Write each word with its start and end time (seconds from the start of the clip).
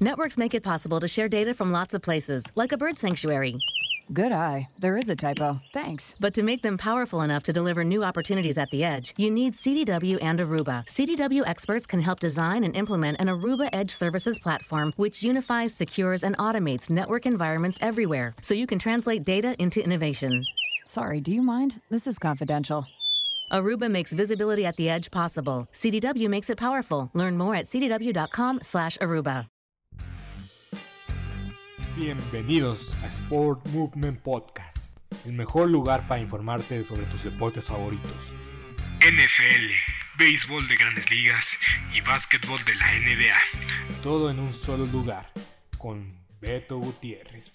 Networks 0.00 0.36
make 0.36 0.52
it 0.52 0.62
possible 0.62 1.00
to 1.00 1.08
share 1.08 1.26
data 1.26 1.54
from 1.54 1.72
lots 1.72 1.94
of 1.94 2.02
places, 2.02 2.44
like 2.54 2.72
a 2.72 2.76
bird 2.76 2.98
sanctuary. 2.98 3.58
Good 4.12 4.30
eye. 4.30 4.68
There 4.78 4.98
is 4.98 5.08
a 5.08 5.16
typo. 5.16 5.58
Thanks. 5.72 6.14
But 6.20 6.34
to 6.34 6.42
make 6.42 6.60
them 6.60 6.76
powerful 6.76 7.22
enough 7.22 7.42
to 7.44 7.52
deliver 7.52 7.82
new 7.82 8.04
opportunities 8.04 8.58
at 8.58 8.70
the 8.70 8.84
edge, 8.84 9.14
you 9.16 9.30
need 9.30 9.54
CDW 9.54 10.18
and 10.20 10.38
Aruba. 10.38 10.84
CDW 10.84 11.44
experts 11.46 11.86
can 11.86 12.02
help 12.02 12.20
design 12.20 12.62
and 12.62 12.76
implement 12.76 13.18
an 13.20 13.28
Aruba 13.28 13.70
Edge 13.72 13.90
Services 13.90 14.38
platform 14.38 14.92
which 14.96 15.22
unifies, 15.22 15.74
secures, 15.74 16.22
and 16.22 16.36
automates 16.36 16.90
network 16.90 17.24
environments 17.24 17.78
everywhere 17.80 18.34
so 18.42 18.52
you 18.52 18.66
can 18.66 18.78
translate 18.78 19.24
data 19.24 19.56
into 19.58 19.82
innovation. 19.82 20.44
Sorry, 20.84 21.22
do 21.22 21.32
you 21.32 21.42
mind? 21.42 21.76
This 21.88 22.06
is 22.06 22.18
confidential. 22.18 22.86
Aruba 23.50 23.90
makes 23.90 24.12
visibility 24.12 24.66
at 24.66 24.76
the 24.76 24.90
edge 24.90 25.10
possible. 25.10 25.66
CDW 25.72 26.28
makes 26.28 26.50
it 26.50 26.58
powerful. 26.58 27.10
Learn 27.14 27.38
more 27.38 27.54
at 27.54 27.64
cdw.com/aruba. 27.64 29.46
Bienvenidos 31.96 32.94
a 33.02 33.06
Sport 33.06 33.68
Movement 33.68 34.20
Podcast, 34.20 34.90
el 35.24 35.32
mejor 35.32 35.70
lugar 35.70 36.06
para 36.06 36.20
informarte 36.20 36.84
sobre 36.84 37.06
tus 37.06 37.24
deportes 37.24 37.68
favoritos. 37.68 38.12
NFL, 39.00 39.72
béisbol 40.18 40.68
de 40.68 40.76
grandes 40.76 41.10
ligas 41.10 41.52
y 41.96 42.02
básquetbol 42.02 42.62
de 42.66 42.74
la 42.74 42.92
NBA. 42.92 44.02
Todo 44.02 44.30
en 44.30 44.40
un 44.40 44.52
solo 44.52 44.84
lugar, 44.84 45.32
con 45.78 46.12
Beto 46.38 46.76
Gutiérrez. 46.76 47.54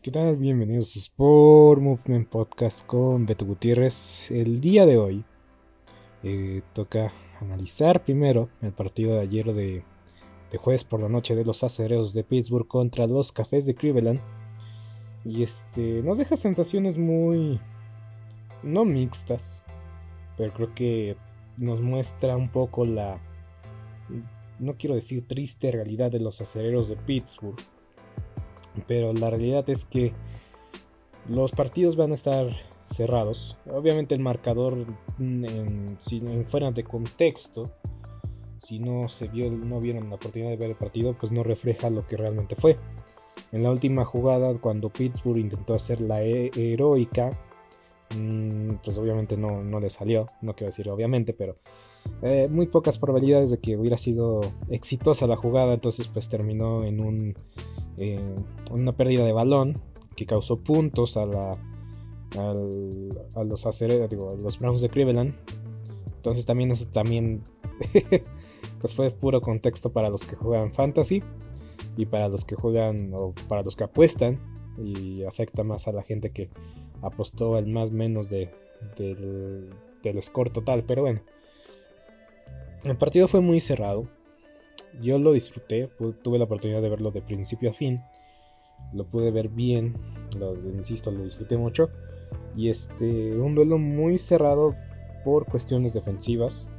¿Qué 0.00 0.10
tal? 0.10 0.38
Bienvenidos 0.38 0.96
a 0.96 1.00
Sport 1.00 1.82
Movement 1.82 2.30
Podcast 2.30 2.86
con 2.86 3.26
Beto 3.26 3.44
Gutiérrez. 3.44 4.30
El 4.30 4.62
día 4.62 4.86
de 4.86 4.96
hoy 4.96 5.22
eh, 6.22 6.62
toca 6.72 7.12
analizar 7.42 8.02
primero 8.04 8.48
el 8.62 8.72
partido 8.72 9.16
de 9.16 9.20
ayer 9.20 9.52
de 9.52 9.84
de 10.50 10.58
jueves 10.58 10.84
por 10.84 11.00
la 11.00 11.08
noche 11.08 11.34
de 11.34 11.44
los 11.44 11.64
acereros 11.64 12.14
de 12.14 12.24
Pittsburgh 12.24 12.66
contra 12.66 13.06
los 13.06 13.32
cafés 13.32 13.66
de 13.66 13.74
Cleveland. 13.74 14.20
Y 15.24 15.42
este 15.42 16.02
nos 16.02 16.18
deja 16.18 16.36
sensaciones 16.36 16.98
muy 16.98 17.60
no 18.62 18.84
mixtas, 18.84 19.62
pero 20.36 20.52
creo 20.52 20.74
que 20.74 21.16
nos 21.56 21.80
muestra 21.80 22.36
un 22.36 22.50
poco 22.50 22.84
la 22.84 23.20
no 24.58 24.76
quiero 24.78 24.94
decir 24.94 25.26
triste 25.26 25.70
realidad 25.70 26.10
de 26.10 26.20
los 26.20 26.40
acereros 26.40 26.88
de 26.88 26.96
Pittsburgh, 26.96 27.56
pero 28.86 29.12
la 29.12 29.30
realidad 29.30 29.68
es 29.68 29.84
que 29.84 30.12
los 31.28 31.52
partidos 31.52 31.96
van 31.96 32.12
a 32.12 32.14
estar 32.14 32.48
cerrados. 32.84 33.58
Obviamente 33.68 34.14
el 34.14 34.20
marcador 34.20 34.86
en, 35.18 35.96
si 35.98 36.20
fuera 36.46 36.70
de 36.70 36.84
contexto 36.84 37.64
si 38.58 38.78
no 38.78 39.08
se 39.08 39.28
vio, 39.28 39.50
no 39.50 39.80
vieron 39.80 40.08
la 40.08 40.16
oportunidad 40.16 40.50
de 40.50 40.56
ver 40.56 40.70
el 40.70 40.76
partido, 40.76 41.16
pues 41.18 41.32
no 41.32 41.42
refleja 41.42 41.90
lo 41.90 42.06
que 42.06 42.16
realmente 42.16 42.56
fue. 42.56 42.78
En 43.52 43.62
la 43.62 43.70
última 43.70 44.04
jugada, 44.04 44.54
cuando 44.58 44.90
Pittsburgh 44.90 45.38
intentó 45.38 45.74
hacer 45.74 46.00
la 46.00 46.22
heroica, 46.22 47.30
mm, 48.16 48.76
pues 48.82 48.98
obviamente 48.98 49.36
no, 49.36 49.62
no 49.62 49.80
le 49.80 49.90
salió, 49.90 50.26
no 50.42 50.54
quiero 50.54 50.68
decir 50.70 50.88
obviamente, 50.90 51.32
pero 51.32 51.56
eh, 52.22 52.48
muy 52.50 52.66
pocas 52.66 52.98
probabilidades 52.98 53.50
de 53.50 53.58
que 53.58 53.76
hubiera 53.76 53.98
sido 53.98 54.40
exitosa 54.68 55.26
la 55.26 55.36
jugada, 55.36 55.74
entonces 55.74 56.08
pues 56.08 56.28
terminó 56.28 56.84
en 56.84 57.00
un, 57.00 57.34
eh, 57.98 58.34
una 58.70 58.96
pérdida 58.96 59.24
de 59.24 59.32
balón 59.32 59.74
que 60.16 60.26
causó 60.26 60.58
puntos 60.58 61.16
a 61.16 61.26
la 61.26 61.52
a 62.36 63.44
los 63.44 63.66
digo, 64.10 64.30
a 64.30 64.34
los 64.34 64.58
Browns 64.58 64.80
de 64.82 64.88
Cleveland. 64.88 65.34
Entonces 66.16 66.44
también 66.44 66.72
eso 66.72 66.86
también 66.88 67.42
pues 68.80 68.94
fue 68.94 69.10
puro 69.10 69.40
contexto 69.40 69.92
para 69.92 70.10
los 70.10 70.24
que 70.24 70.36
juegan 70.36 70.72
fantasy 70.72 71.22
y 71.96 72.06
para 72.06 72.28
los 72.28 72.44
que 72.44 72.54
juegan 72.54 73.12
o 73.14 73.34
para 73.48 73.62
los 73.62 73.76
que 73.76 73.84
apuestan 73.84 74.38
y 74.78 75.24
afecta 75.24 75.64
más 75.64 75.88
a 75.88 75.92
la 75.92 76.02
gente 76.02 76.30
que 76.30 76.50
apostó 77.02 77.58
el 77.58 77.66
más 77.66 77.90
menos 77.90 78.28
de, 78.28 78.50
del, 78.98 79.70
del 80.02 80.22
score 80.22 80.50
total. 80.50 80.84
Pero 80.84 81.02
bueno, 81.02 81.22
el 82.84 82.96
partido 82.96 83.28
fue 83.28 83.40
muy 83.40 83.60
cerrado. 83.60 84.08
Yo 85.00 85.18
lo 85.18 85.32
disfruté, 85.32 85.90
tuve 86.22 86.38
la 86.38 86.44
oportunidad 86.44 86.82
de 86.82 86.88
verlo 86.88 87.10
de 87.10 87.22
principio 87.22 87.70
a 87.70 87.74
fin. 87.74 88.00
Lo 88.92 89.04
pude 89.04 89.30
ver 89.30 89.48
bien, 89.48 89.94
lo, 90.38 90.54
insisto, 90.70 91.10
lo 91.10 91.24
disfruté 91.24 91.56
mucho. 91.56 91.90
Y 92.56 92.68
este, 92.68 93.36
un 93.38 93.54
duelo 93.54 93.78
muy 93.78 94.18
cerrado 94.18 94.74
por 95.24 95.46
cuestiones 95.46 95.92
defensivas 95.92 96.70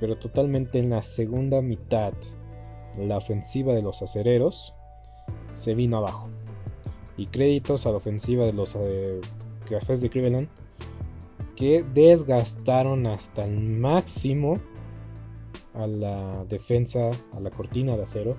pero 0.00 0.16
totalmente 0.16 0.78
en 0.78 0.90
la 0.90 1.02
segunda 1.02 1.62
mitad 1.62 2.12
la 2.98 3.16
ofensiva 3.16 3.74
de 3.74 3.82
los 3.82 4.02
acereros 4.02 4.74
se 5.54 5.74
vino 5.74 5.98
abajo. 5.98 6.28
Y 7.16 7.26
créditos 7.26 7.86
a 7.86 7.90
la 7.90 7.96
ofensiva 7.96 8.44
de 8.44 8.52
los 8.52 8.76
eh, 8.76 9.20
cafés 9.68 10.00
de 10.00 10.10
Cleveland 10.10 10.48
que 11.56 11.84
desgastaron 11.94 13.06
hasta 13.06 13.44
el 13.44 13.60
máximo 13.60 14.60
a 15.74 15.86
la 15.86 16.44
defensa, 16.44 17.10
a 17.34 17.40
la 17.40 17.50
cortina 17.50 17.96
de 17.96 18.02
acero, 18.02 18.36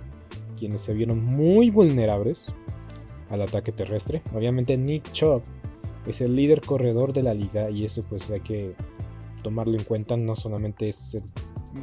quienes 0.58 0.82
se 0.82 0.94
vieron 0.94 1.24
muy 1.24 1.70
vulnerables 1.72 2.54
al 3.30 3.42
ataque 3.42 3.72
terrestre. 3.72 4.22
Obviamente 4.34 4.78
Nick 4.78 5.12
Chubb 5.12 5.42
es 6.06 6.22
el 6.22 6.36
líder 6.36 6.62
corredor 6.62 7.14
de 7.14 7.24
la 7.24 7.34
liga 7.34 7.70
y 7.70 7.86
eso 7.86 8.04
pues 8.08 8.30
hay 8.30 8.42
que 8.42 8.76
tomarlo 9.44 9.78
en 9.78 9.84
cuenta, 9.84 10.16
no 10.16 10.36
solamente 10.36 10.90
es 10.90 11.18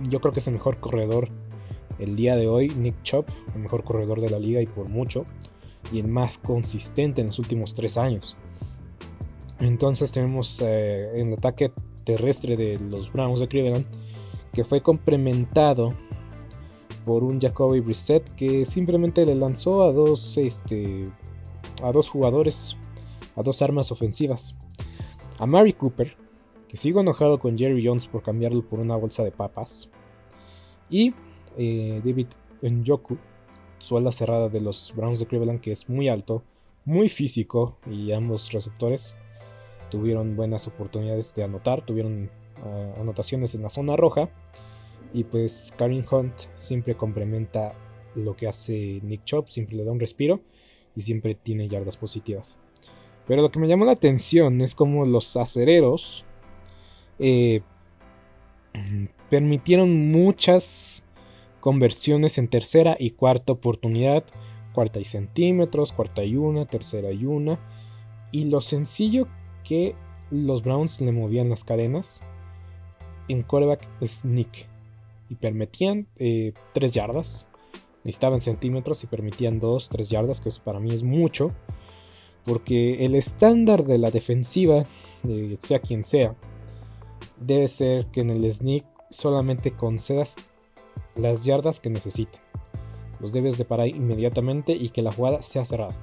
yo 0.09 0.21
creo 0.21 0.33
que 0.33 0.41
es 0.41 0.47
el 0.47 0.55
mejor 0.55 0.79
corredor 0.79 1.29
el 1.99 2.17
día 2.17 2.37
de 2.37 2.49
hoy, 2.49 2.69
Nick 2.69 3.03
Chubb, 3.03 3.27
el 3.55 3.63
mejor 3.63 3.85
corredor 3.85 4.21
de 4.21 4.31
la 4.31 4.39
liga 4.39 4.61
y 4.61 4.67
por 4.67 4.89
mucho, 4.89 5.25
y 5.93 6.01
el 6.01 6.09
más 6.09 6.39
consistente 6.39 7.21
en 7.21 7.29
los 7.29 7.39
últimos 7.39 7.75
tres 7.75 7.97
años. 7.97 8.37
Entonces 9.61 10.13
tenemos 10.13 10.61
eh, 10.61 11.13
el 11.15 11.33
ataque 11.35 11.73
terrestre 12.05 12.57
de 12.57 12.79
los 12.79 13.13
Browns 13.13 13.41
de 13.41 13.49
Cleveland, 13.49 13.87
que 14.53 14.65
fue 14.65 14.83
complementado 14.83 15.95
por 17.05 17.23
un 17.23 17.41
Jacoby 17.41 17.81
Brissett 17.81 18.35
que 18.35 18.65
simplemente 18.65 19.25
le 19.25 19.35
lanzó 19.35 19.83
a 19.83 19.93
dos, 19.93 20.37
este, 20.39 21.05
a 21.83 21.93
dos 21.93 22.09
jugadores, 22.09 22.77
a 23.37 23.43
dos 23.43 23.63
armas 23.63 23.93
ofensivas. 23.93 24.57
A 25.39 25.47
Mary 25.47 25.73
Cooper, 25.73 26.17
sigo 26.77 27.01
enojado 27.01 27.39
con 27.39 27.59
Jerry 27.59 27.85
Jones 27.85 28.07
por 28.07 28.23
cambiarlo 28.23 28.63
por 28.63 28.81
una 28.81 28.97
bolsa 28.97 29.25
de 29.25 29.31
papas. 29.31 29.91
Y 30.91 31.15
eh, 31.57 32.01
David 32.05 32.29
Njoku, 32.63 33.17
su 33.79 33.97
ala 33.97 34.13
cerrada 34.13 34.49
de 34.49 34.61
los 34.61 34.93
Browns 34.97 35.19
de 35.19 35.27
Cleveland, 35.27 35.61
que 35.61 35.73
es 35.73 35.89
muy 35.89 36.09
alto, 36.09 36.43
muy 36.85 37.09
físico 37.09 37.79
y 37.91 38.13
ambos 38.13 38.53
receptores 38.53 39.17
tuvieron 39.91 40.37
buenas 40.37 40.67
oportunidades 40.67 41.35
de 41.35 41.45
anotar, 41.45 41.85
tuvieron 41.85 42.31
ah, 42.65 42.95
anotaciones 43.01 43.55
en 43.55 43.63
la 43.63 43.71
zona 43.71 43.97
roja. 43.97 44.29
Y 45.13 45.25
pues 45.25 45.73
Karin 45.77 46.05
Hunt 46.11 46.35
siempre 46.59 46.97
complementa 46.97 47.75
lo 48.17 48.35
que 48.35 48.49
hace 48.49 49.01
Nick 49.03 49.25
Chop, 49.25 49.49
siempre 49.49 49.77
le 49.77 49.85
da 49.85 49.93
un 49.93 50.01
respiro 50.01 50.41
y 50.97 51.03
siempre 51.03 51.35
tiene 51.35 51.69
yardas 51.69 51.97
positivas. 51.97 52.59
Pero 53.27 53.43
lo 53.43 53.51
que 53.51 53.59
me 53.59 53.69
llamó 53.69 53.85
la 53.85 53.93
atención 53.93 54.61
es 54.61 54.75
como 54.75 55.07
los 55.07 55.37
acereros 55.37 56.24
eh, 57.19 57.63
permitieron 59.31 60.11
muchas 60.11 61.05
conversiones 61.61 62.39
en 62.39 62.49
tercera 62.49 62.97
y 62.99 63.11
cuarta 63.11 63.53
oportunidad, 63.53 64.25
cuarta 64.73 65.01
y 65.01 65.05
centímetros, 65.05 65.93
cuarta 65.93 66.25
y 66.25 66.37
una, 66.37 66.67
tercera 66.67 67.11
y 67.13 67.25
una, 67.25 67.59
y 68.33 68.47
lo 68.47 68.61
sencillo 68.61 69.29
que 69.63 69.95
los 70.31 70.63
Browns 70.63 71.01
le 71.01 71.13
movían 71.13 71.49
las 71.49 71.65
cadenas 71.65 72.21
en 73.29 73.43
coreback 73.43 73.87
sneak 74.05 74.69
y 75.29 75.37
permitían 75.37 76.07
3 76.17 76.19
eh, 76.19 76.53
yardas, 76.91 77.49
necesitaban 78.03 78.41
centímetros 78.41 79.03
y 79.05 79.07
permitían 79.07 79.61
2, 79.61 79.89
3 79.89 80.09
yardas, 80.09 80.41
que 80.41 80.51
para 80.63 80.81
mí 80.81 80.93
es 80.93 81.03
mucho, 81.03 81.49
porque 82.45 83.07
el 83.07 83.15
estándar 83.15 83.85
de 83.85 83.99
la 83.99 84.11
defensiva, 84.11 84.85
eh, 85.27 85.57
sea 85.61 85.79
quien 85.79 86.05
sea, 86.05 86.35
debe 87.41 87.69
ser 87.69 88.07
que 88.07 88.21
en 88.21 88.31
el 88.31 88.53
sneak 88.53 88.85
solamente 89.11 89.73
concedas 89.73 90.37
las 91.17 91.45
yardas 91.45 91.81
que 91.81 91.91
necesiten. 91.91 92.41
Los 93.21 93.33
debes 93.33 93.57
de 93.57 93.65
parar 93.65 93.89
inmediatamente 93.89 94.73
y 94.73 94.89
que 94.89 95.03
la 95.03 95.13
jugada 95.13 95.43
sea 95.43 95.65
cerrada. 95.65 95.97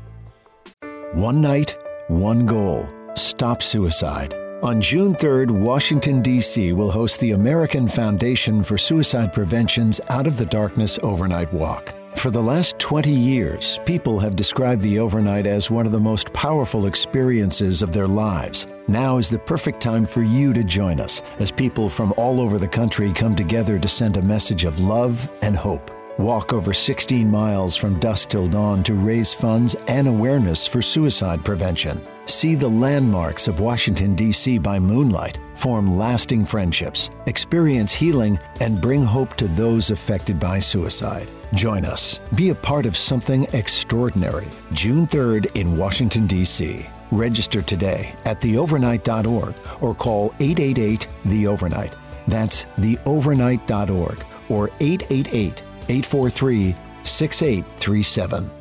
One 1.15 1.41
night, 1.41 1.77
one 2.09 2.45
goal. 2.45 2.89
Stop 3.15 3.62
suicide. 3.62 4.33
On 4.63 4.79
June 4.79 5.15
3rd, 5.15 5.51
Washington, 5.51 6.21
D.C. 6.21 6.71
will 6.71 6.91
host 6.91 7.19
the 7.19 7.31
American 7.31 7.88
Foundation 7.88 8.63
for 8.63 8.77
Suicide 8.77 9.33
Prevention's 9.33 10.00
Out 10.09 10.27
of 10.27 10.38
the 10.38 10.45
Darkness 10.45 11.00
Overnight 11.01 11.51
Walk. 11.51 12.00
For 12.21 12.29
the 12.29 12.39
last 12.39 12.77
20 12.77 13.12
years, 13.12 13.79
people 13.83 14.19
have 14.19 14.35
described 14.35 14.83
the 14.83 15.00
overnight 15.00 15.47
as 15.47 15.71
one 15.71 15.88
of 15.88 15.91
the 15.91 16.00
most 16.00 16.31
powerful 16.33 16.85
experiences 16.85 17.81
of 17.81 17.94
their 17.94 18.07
lives. 18.07 18.68
Now 18.88 19.18
is 19.18 19.27
the 19.27 19.39
perfect 19.39 19.81
time 19.81 20.06
for 20.06 20.21
you 20.21 20.53
to 20.53 20.63
join 20.63 21.00
us 21.00 21.23
as 21.39 21.50
people 21.50 21.89
from 21.89 22.13
all 22.18 22.39
over 22.39 22.59
the 22.59 22.68
country 22.68 23.12
come 23.12 23.35
together 23.35 23.79
to 23.79 23.88
send 23.88 24.18
a 24.18 24.21
message 24.21 24.65
of 24.65 24.79
love 24.79 25.27
and 25.41 25.56
hope. 25.56 25.89
Walk 26.19 26.53
over 26.53 26.73
16 26.73 27.27
miles 27.27 27.75
from 27.75 28.00
dusk 28.00 28.29
till 28.29 28.47
dawn 28.47 28.83
to 28.83 28.94
raise 28.94 29.33
funds 29.33 29.75
and 29.88 30.07
awareness 30.07 30.68
for 30.68 30.83
suicide 30.83 31.44
prevention. 31.44 32.00
See 32.27 32.53
the 32.53 32.69
landmarks 32.69 33.47
of 33.47 33.62
Washington, 33.62 34.13
D.C. 34.13 34.59
by 34.59 34.77
moonlight, 34.77 35.39
form 35.56 35.97
lasting 35.97 36.45
friendships, 36.45 37.09
experience 37.25 37.94
healing, 37.94 38.38
and 38.59 38.79
bring 38.79 39.03
hope 39.03 39.35
to 39.38 39.47
those 39.47 39.89
affected 39.89 40.39
by 40.39 40.59
suicide. 40.59 41.27
Join 41.53 41.86
us. 41.86 42.19
Be 42.36 42.50
a 42.50 42.56
part 42.56 42.86
of 42.86 42.95
something 42.95 43.48
extraordinary. 43.53 44.48
June 44.74 45.07
3rd 45.07 45.56
in 45.56 45.77
Washington, 45.77 46.27
D.C. 46.27 46.86
Register 47.12 47.62
today 47.62 48.15
at 48.25 48.39
theovernight.org 48.39 49.56
or 49.81 49.94
call 49.95 50.33
888 50.39 51.07
The 51.25 51.48
Overnight. 51.48 51.95
That's 52.27 52.65
theovernight.org 52.80 54.24
or 54.50 54.69
888 54.80 55.62
843 55.89 56.75
6837. 57.03 58.51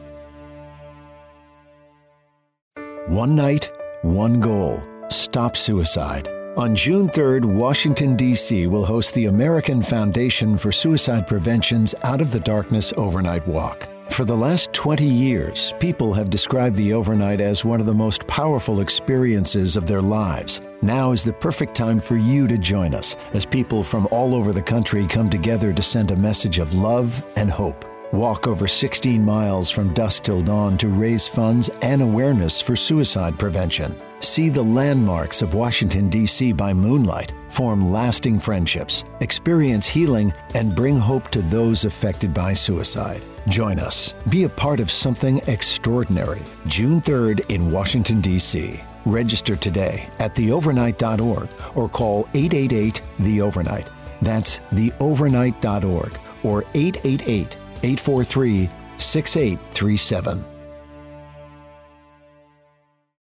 One 3.08 3.34
night, 3.34 3.70
one 4.02 4.40
goal. 4.40 4.82
Stop 5.08 5.56
suicide. 5.56 6.28
On 6.56 6.74
June 6.74 7.08
3rd, 7.08 7.44
Washington, 7.44 8.16
D.C. 8.16 8.66
will 8.66 8.84
host 8.84 9.14
the 9.14 9.26
American 9.26 9.80
Foundation 9.80 10.58
for 10.58 10.72
Suicide 10.72 11.28
Prevention's 11.28 11.94
Out 12.02 12.20
of 12.20 12.32
the 12.32 12.40
Darkness 12.40 12.92
Overnight 12.96 13.46
Walk. 13.46 13.88
For 14.10 14.24
the 14.24 14.36
last 14.36 14.72
20 14.72 15.04
years, 15.06 15.72
people 15.78 16.12
have 16.12 16.28
described 16.28 16.74
the 16.74 16.92
overnight 16.92 17.40
as 17.40 17.64
one 17.64 17.78
of 17.78 17.86
the 17.86 17.94
most 17.94 18.26
powerful 18.26 18.80
experiences 18.80 19.76
of 19.76 19.86
their 19.86 20.02
lives. 20.02 20.60
Now 20.82 21.12
is 21.12 21.22
the 21.22 21.32
perfect 21.34 21.76
time 21.76 22.00
for 22.00 22.16
you 22.16 22.48
to 22.48 22.58
join 22.58 22.94
us 22.96 23.16
as 23.32 23.46
people 23.46 23.84
from 23.84 24.08
all 24.10 24.34
over 24.34 24.52
the 24.52 24.60
country 24.60 25.06
come 25.06 25.30
together 25.30 25.72
to 25.72 25.82
send 25.82 26.10
a 26.10 26.16
message 26.16 26.58
of 26.58 26.74
love 26.74 27.22
and 27.36 27.48
hope. 27.48 27.84
Walk 28.12 28.48
over 28.48 28.66
16 28.66 29.24
miles 29.24 29.70
from 29.70 29.94
dusk 29.94 30.24
till 30.24 30.42
dawn 30.42 30.76
to 30.78 30.88
raise 30.88 31.28
funds 31.28 31.70
and 31.80 32.02
awareness 32.02 32.60
for 32.60 32.74
suicide 32.74 33.38
prevention. 33.38 33.94
See 34.18 34.48
the 34.48 34.64
landmarks 34.64 35.42
of 35.42 35.54
Washington, 35.54 36.08
D.C. 36.08 36.52
by 36.52 36.74
moonlight, 36.74 37.32
form 37.48 37.92
lasting 37.92 38.40
friendships, 38.40 39.04
experience 39.20 39.86
healing, 39.86 40.34
and 40.54 40.74
bring 40.74 40.96
hope 40.98 41.28
to 41.28 41.40
those 41.40 41.84
affected 41.84 42.34
by 42.34 42.52
suicide. 42.52 43.22
Join 43.48 43.78
us. 43.78 44.16
Be 44.28 44.42
a 44.42 44.48
part 44.48 44.80
of 44.80 44.90
something 44.90 45.40
extraordinary. 45.46 46.42
June 46.66 47.00
3rd 47.00 47.48
in 47.48 47.70
Washington, 47.70 48.20
D.C. 48.20 48.80
Register 49.06 49.54
today 49.54 50.10
at 50.18 50.34
theovernight.org 50.34 51.48
or 51.76 51.88
call 51.88 52.28
888 52.34 53.02
The 53.20 53.40
Overnight. 53.40 53.88
That's 54.20 54.58
theovernight.org 54.72 56.18
or 56.42 56.64
888 56.74 57.56
843 57.82 58.68
6837. 58.98 60.59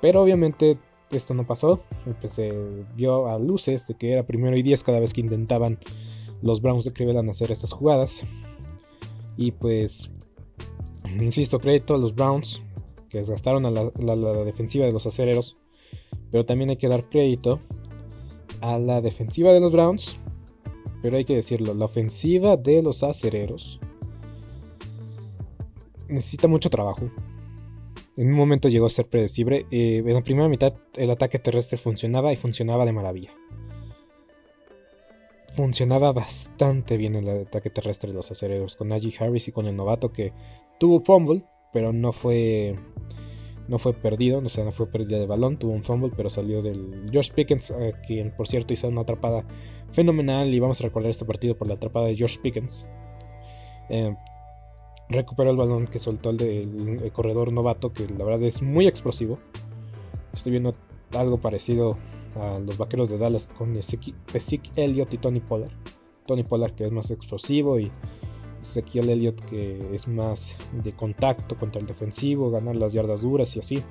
Pero 0.00 0.22
obviamente 0.22 0.78
esto 1.10 1.34
no 1.34 1.46
pasó. 1.46 1.80
Pues, 2.20 2.34
se 2.34 2.52
vio 2.94 3.28
a 3.28 3.38
luces 3.38 3.86
de 3.86 3.94
que 3.94 4.12
era 4.12 4.24
primero 4.24 4.56
y 4.56 4.62
10 4.62 4.84
cada 4.84 5.00
vez 5.00 5.12
que 5.12 5.20
intentaban 5.20 5.78
los 6.42 6.62
Browns 6.62 6.84
de 6.84 6.92
Cleveland 6.92 7.28
hacer 7.30 7.50
estas 7.50 7.72
jugadas. 7.72 8.22
Y 9.36 9.52
pues, 9.52 10.10
insisto, 11.20 11.58
crédito 11.58 11.94
a 11.94 11.98
los 11.98 12.14
Browns 12.14 12.62
que 13.08 13.18
desgastaron 13.18 13.66
a 13.66 13.70
la, 13.70 13.90
la 13.98 14.44
defensiva 14.44 14.86
de 14.86 14.92
los 14.92 15.06
acereros. 15.06 15.56
Pero 16.30 16.46
también 16.46 16.70
hay 16.70 16.76
que 16.76 16.88
dar 16.88 17.08
crédito 17.08 17.58
a 18.60 18.78
la 18.78 19.00
defensiva 19.00 19.52
de 19.52 19.60
los 19.60 19.72
Browns. 19.72 20.16
Pero 21.02 21.16
hay 21.16 21.24
que 21.24 21.34
decirlo, 21.34 21.74
la 21.74 21.86
ofensiva 21.86 22.56
de 22.56 22.82
los 22.82 23.02
acereros 23.02 23.80
necesita 26.08 26.48
mucho 26.48 26.68
trabajo 26.70 27.08
en 28.16 28.28
un 28.28 28.34
momento 28.34 28.68
llegó 28.68 28.86
a 28.86 28.90
ser 28.90 29.06
predecible. 29.06 29.66
Eh, 29.70 30.02
en 30.04 30.14
la 30.14 30.22
primera 30.22 30.48
mitad 30.48 30.74
el 30.96 31.10
ataque 31.10 31.38
terrestre 31.38 31.78
funcionaba 31.78 32.32
y 32.32 32.36
funcionaba 32.36 32.84
de 32.84 32.92
maravilla. 32.92 33.30
Funcionaba 35.54 36.12
bastante 36.12 36.96
bien 36.96 37.16
el 37.16 37.28
ataque 37.28 37.70
terrestre 37.70 38.10
de 38.10 38.16
los 38.16 38.30
acereros 38.30 38.76
con 38.76 38.88
Najee 38.88 39.12
Harris 39.18 39.48
y 39.48 39.52
con 39.52 39.66
el 39.66 39.76
novato 39.76 40.12
que 40.12 40.32
tuvo 40.78 41.00
fumble, 41.00 41.42
pero 41.72 41.92
no 41.92 42.12
fue 42.12 42.76
no 43.68 43.78
fue 43.78 43.92
perdido, 43.92 44.38
o 44.38 44.48
sea, 44.48 44.64
no 44.64 44.72
fue 44.72 44.90
pérdida 44.90 45.18
de 45.20 45.26
balón, 45.26 45.56
tuvo 45.56 45.72
un 45.72 45.84
fumble, 45.84 46.12
pero 46.16 46.28
salió 46.28 46.60
del 46.60 47.08
George 47.12 47.32
Pickens, 47.32 47.70
eh, 47.70 47.94
quien 48.04 48.32
por 48.32 48.48
cierto 48.48 48.72
hizo 48.72 48.88
una 48.88 49.02
atrapada 49.02 49.44
fenomenal 49.92 50.52
y 50.52 50.58
vamos 50.58 50.80
a 50.80 50.84
recordar 50.84 51.10
este 51.10 51.24
partido 51.24 51.56
por 51.56 51.68
la 51.68 51.74
atrapada 51.74 52.06
de 52.06 52.16
George 52.16 52.38
Pickens. 52.42 52.88
Eh, 53.88 54.14
recuperó 55.10 55.50
el 55.50 55.56
balón 55.56 55.86
que 55.86 55.98
soltó 55.98 56.30
el, 56.30 56.36
del 56.36 57.12
corredor 57.12 57.52
novato, 57.52 57.92
que 57.92 58.06
la 58.16 58.24
verdad 58.24 58.44
es 58.44 58.62
muy 58.62 58.86
explosivo. 58.86 59.38
Estoy 60.32 60.52
viendo 60.52 60.72
algo 61.16 61.38
parecido 61.38 61.98
a 62.36 62.58
los 62.60 62.78
vaqueros 62.78 63.10
de 63.10 63.18
Dallas 63.18 63.48
con 63.58 63.76
Ezekiel 63.76 64.14
Elliott 64.76 65.12
y 65.12 65.18
Tony 65.18 65.40
Pollard. 65.40 65.72
Tony 66.26 66.44
Pollard 66.44 66.72
que 66.72 66.84
es 66.84 66.92
más 66.92 67.10
explosivo 67.10 67.78
y 67.78 67.90
Ezekiel 68.60 69.10
Elliott 69.10 69.40
que 69.46 69.80
es 69.92 70.06
más 70.06 70.56
de 70.72 70.92
contacto 70.92 71.58
contra 71.58 71.80
el 71.80 71.86
defensivo, 71.86 72.50
ganar 72.50 72.76
las 72.76 72.92
yardas 72.92 73.22
duras 73.22 73.56
y 73.56 73.58
así. 73.58 73.82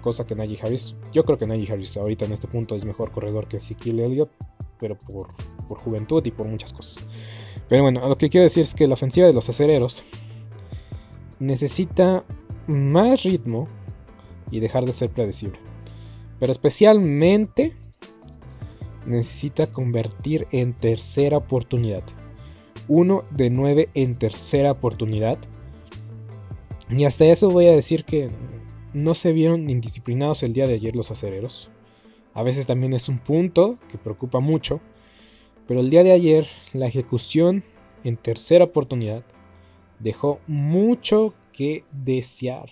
Cosa 0.00 0.26
que 0.26 0.34
Najee 0.34 0.58
Harris, 0.60 0.96
yo 1.12 1.24
creo 1.24 1.38
que 1.38 1.46
Najee 1.46 1.72
Harris 1.72 1.96
ahorita 1.96 2.24
en 2.24 2.32
este 2.32 2.48
punto 2.48 2.74
es 2.74 2.84
mejor 2.84 3.12
corredor 3.12 3.46
que 3.46 3.58
Ezekiel 3.58 4.00
Elliott, 4.00 4.30
pero 4.80 4.98
por, 4.98 5.28
por 5.68 5.78
juventud 5.78 6.26
y 6.26 6.32
por 6.32 6.48
muchas 6.48 6.72
cosas. 6.72 7.08
Pero 7.68 7.84
bueno, 7.84 8.08
lo 8.08 8.16
que 8.16 8.28
quiero 8.28 8.42
decir 8.42 8.64
es 8.64 8.74
que 8.74 8.88
la 8.88 8.94
ofensiva 8.94 9.28
de 9.28 9.32
los 9.32 9.48
acereros 9.48 10.02
necesita 11.42 12.24
más 12.66 13.24
ritmo 13.24 13.66
y 14.50 14.60
dejar 14.60 14.84
de 14.84 14.92
ser 14.92 15.10
predecible. 15.10 15.58
Pero 16.38 16.52
especialmente 16.52 17.72
necesita 19.06 19.66
convertir 19.66 20.46
en 20.52 20.72
tercera 20.74 21.36
oportunidad. 21.36 22.04
Uno 22.88 23.24
de 23.30 23.50
nueve 23.50 23.88
en 23.94 24.14
tercera 24.14 24.72
oportunidad. 24.72 25.38
Y 26.88 27.04
hasta 27.04 27.24
eso 27.24 27.48
voy 27.48 27.66
a 27.66 27.72
decir 27.72 28.04
que 28.04 28.28
no 28.92 29.14
se 29.14 29.32
vieron 29.32 29.68
indisciplinados 29.68 30.42
el 30.42 30.52
día 30.52 30.66
de 30.66 30.74
ayer 30.74 30.94
los 30.94 31.10
acereros. 31.10 31.70
A 32.34 32.42
veces 32.42 32.66
también 32.66 32.92
es 32.92 33.08
un 33.08 33.18
punto 33.18 33.78
que 33.90 33.98
preocupa 33.98 34.40
mucho. 34.40 34.80
Pero 35.66 35.80
el 35.80 35.90
día 35.90 36.04
de 36.04 36.12
ayer 36.12 36.46
la 36.72 36.86
ejecución 36.86 37.64
en 38.04 38.16
tercera 38.16 38.64
oportunidad 38.64 39.24
dejó 40.02 40.40
mucho 40.46 41.34
que 41.52 41.84
desear. 41.92 42.70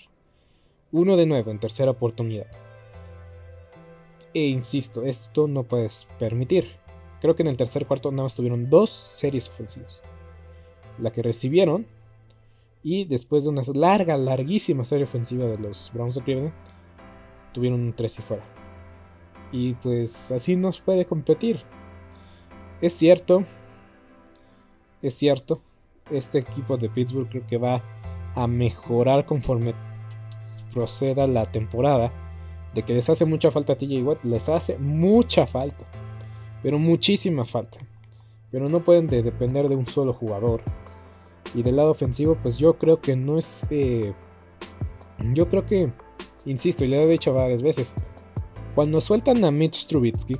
Uno 0.93 1.17
de 1.17 1.27
nuevo 1.27 1.51
en 1.51 1.61
tercera 1.61 1.93
oportunidad. 1.93 2.47
E 4.35 4.47
insisto, 4.47 5.05
esto 5.05 5.49
no 5.49 5.65
puedes 5.65 6.07
permitir. 6.19 6.69
Creo 7.21 7.37
que 7.37 7.43
en 7.43 7.49
el 7.49 7.57
tercer 7.57 7.87
cuarto 7.87 8.11
nada 8.11 8.25
más 8.25 8.35
tuvieron 8.35 8.71
dos 8.71 8.91
series 8.91 9.49
ofensivas. 9.49 10.03
La 10.99 11.13
que 11.13 11.23
recibieron 11.23 11.87
y 12.83 13.05
después 13.05 13.45
de 13.45 13.51
una 13.51 13.63
larga, 13.75 14.17
larguísima 14.17 14.85
serie 14.85 15.05
ofensiva 15.05 15.47
de 15.47 15.59
los 15.59 15.91
Browns 15.93 16.15
de 16.15 16.23
Cleveland, 16.23 16.55
tuvieron 17.53 17.81
un 17.81 17.93
3 17.93 18.19
y 18.19 18.23
fuera. 18.23 18.45
Y 19.53 19.75
pues 19.75 20.31
así 20.33 20.57
nos 20.57 20.81
puede 20.81 21.05
competir. 21.05 21.61
es 22.81 22.95
cierto, 22.95 23.45
es 25.03 25.15
cierto, 25.15 25.61
este 26.11 26.39
equipo 26.39 26.77
de 26.77 26.89
Pittsburgh 26.89 27.29
creo 27.29 27.47
que 27.47 27.59
va 27.59 27.83
a 28.35 28.47
mejorar 28.47 29.27
conforme 29.27 29.75
proceda 30.73 31.27
la 31.27 31.47
temporada. 31.47 32.13
De 32.75 32.85
que 32.85 32.95
les 32.95 33.11
hace 33.11 33.25
mucha 33.25 33.51
falta 33.51 33.73
a 33.73 33.77
TJ 33.77 34.03
Watt, 34.03 34.25
les 34.25 34.49
hace 34.49 34.79
mucha 34.79 35.45
falta, 35.45 35.85
pero 36.63 36.79
muchísima 36.79 37.45
falta. 37.45 37.81
Pero 38.53 38.69
no 38.69 38.85
pueden 38.85 39.09
depender 39.09 39.69
de 39.69 39.75
un 39.75 39.89
solo 39.89 40.13
jugador. 40.13 40.63
Y 41.55 41.63
del 41.63 41.77
lado 41.77 41.91
ofensivo, 41.91 42.37
pues 42.41 42.59
yo 42.59 42.79
creo 42.79 43.01
que 43.01 43.17
no 43.17 43.39
es. 43.39 43.67
Eh, 43.71 44.13
yo 45.33 45.49
creo 45.49 45.67
que, 45.67 45.93
insisto, 46.45 46.85
y 46.85 46.89
le 46.89 47.03
he 47.03 47.07
dicho 47.09 47.35
varias 47.35 47.61
veces, 47.61 47.95
cuando 48.75 49.01
sueltan 49.01 49.45
a 49.45 49.51
Mitch 49.51 49.87
Trubitsky, 49.87 50.37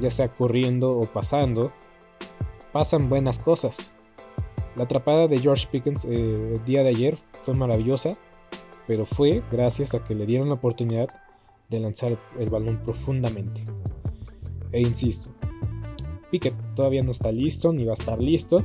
ya 0.00 0.10
sea 0.10 0.28
corriendo 0.28 0.96
o 0.96 1.02
pasando, 1.02 1.72
pasan 2.72 3.08
buenas 3.08 3.38
cosas. 3.38 3.96
La 4.76 4.84
atrapada 4.84 5.28
de 5.28 5.38
George 5.38 5.68
Pickens 5.70 6.04
eh, 6.04 6.54
el 6.54 6.64
día 6.64 6.82
de 6.82 6.90
ayer 6.90 7.16
fue 7.42 7.54
maravillosa, 7.54 8.12
pero 8.86 9.04
fue 9.04 9.42
gracias 9.50 9.94
a 9.94 10.02
que 10.02 10.14
le 10.14 10.26
dieron 10.26 10.48
la 10.48 10.54
oportunidad 10.54 11.08
de 11.68 11.80
lanzar 11.80 12.18
el 12.38 12.50
balón 12.50 12.80
profundamente. 12.84 13.62
E 14.72 14.80
insisto, 14.80 15.30
Pickett 16.30 16.54
todavía 16.74 17.02
no 17.02 17.10
está 17.10 17.30
listo 17.30 17.72
ni 17.72 17.84
va 17.84 17.92
a 17.92 17.94
estar 17.94 18.20
listo. 18.20 18.64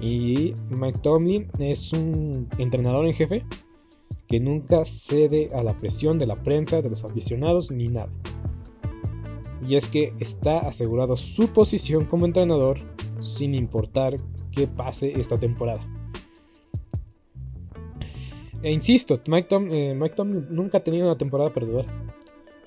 Y 0.00 0.54
Mike 0.70 1.00
Tomlin 1.02 1.48
es 1.58 1.92
un 1.92 2.48
entrenador 2.56 3.04
en 3.04 3.12
jefe 3.12 3.44
que 4.28 4.40
nunca 4.40 4.84
cede 4.84 5.48
a 5.52 5.62
la 5.62 5.76
presión 5.76 6.18
de 6.18 6.26
la 6.26 6.40
prensa, 6.42 6.80
de 6.80 6.88
los 6.88 7.04
aficionados 7.04 7.70
ni 7.70 7.88
nada. 7.88 8.08
Y 9.66 9.76
es 9.76 9.88
que 9.88 10.14
está 10.20 10.60
asegurado 10.60 11.16
su 11.16 11.52
posición 11.52 12.06
como 12.06 12.26
entrenador 12.26 12.78
sin 13.20 13.54
importar 13.54 14.14
pase 14.66 15.18
esta 15.18 15.36
temporada. 15.36 15.80
E 18.62 18.70
insisto, 18.70 19.20
Mike, 19.26 19.48
eh, 19.70 20.10
Tomlin 20.14 20.46
nunca 20.50 20.78
ha 20.78 20.84
tenido 20.84 21.06
una 21.06 21.16
temporada 21.16 21.50
perdedora. 21.52 21.88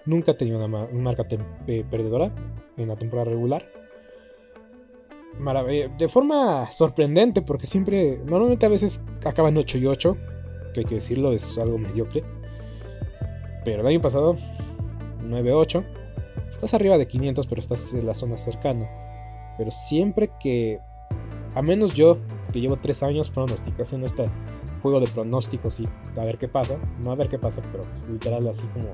Nunca 0.06 0.32
ha 0.32 0.38
tenido 0.38 0.58
una, 0.58 0.68
marca 0.68 1.26
eh, 1.68 1.86
perdedora 1.90 2.34
en 2.78 2.88
la 2.88 2.96
temporada 2.96 3.30
regular. 3.30 3.66
Eh, 5.70 5.90
de 5.98 6.08
forma 6.08 6.68
sorprendente, 6.72 7.42
porque 7.42 7.68
siempre, 7.68 8.20
normalmente 8.26 8.66
a 8.66 8.70
veces 8.70 9.04
acaban 9.26 9.58
8 9.58 9.78
y 9.78 9.86
8, 9.86 10.18
que 10.74 10.82
hay 10.82 10.86
que 10.86 10.96
decirlo, 10.96 11.32
es 11.32 11.58
algo 11.58 11.78
mediocre. 11.78 12.24
Pero 13.64 13.82
el 13.82 13.88
año 13.88 14.02
pasado, 14.02 14.36
9-8. 15.24 15.84
Estás 16.50 16.74
arriba 16.74 16.98
de 16.98 17.08
500, 17.08 17.48
pero 17.48 17.60
estás 17.60 17.94
en 17.94 18.06
la 18.06 18.14
zona 18.14 18.38
cercana. 18.38 18.88
Pero 19.58 19.72
siempre 19.72 20.30
que, 20.40 20.80
a 21.56 21.62
menos 21.62 21.94
yo, 21.96 22.18
que 22.52 22.60
llevo 22.60 22.78
3 22.78 23.04
años 23.04 23.32
haciendo 23.80 24.08
este 24.08 24.26
juego 24.82 25.00
de 25.00 25.08
pronósticos 25.08 25.80
y 25.80 25.88
a 26.18 26.24
ver 26.24 26.38
qué 26.38 26.48
pasa, 26.48 26.76
no 27.04 27.12
a 27.12 27.16
ver 27.16 27.30
qué 27.30 27.40
pasa, 27.40 27.62
pero 27.72 27.84
pues, 27.84 28.06
literal 28.08 28.48
así 28.48 28.64
como 28.74 28.94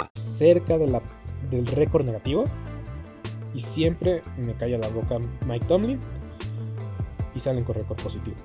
cerca 0.15 0.77
del 0.77 1.67
récord 1.67 2.05
negativo. 2.05 2.45
Y 3.53 3.59
siempre 3.59 4.21
me 4.37 4.55
calla 4.55 4.77
la 4.77 4.87
boca 4.87 5.17
Mike 5.45 5.65
Tomlin. 5.65 5.99
Y 7.35 7.39
salen 7.39 7.63
con 7.63 7.75
récord 7.75 8.01
positivo. 8.01 8.37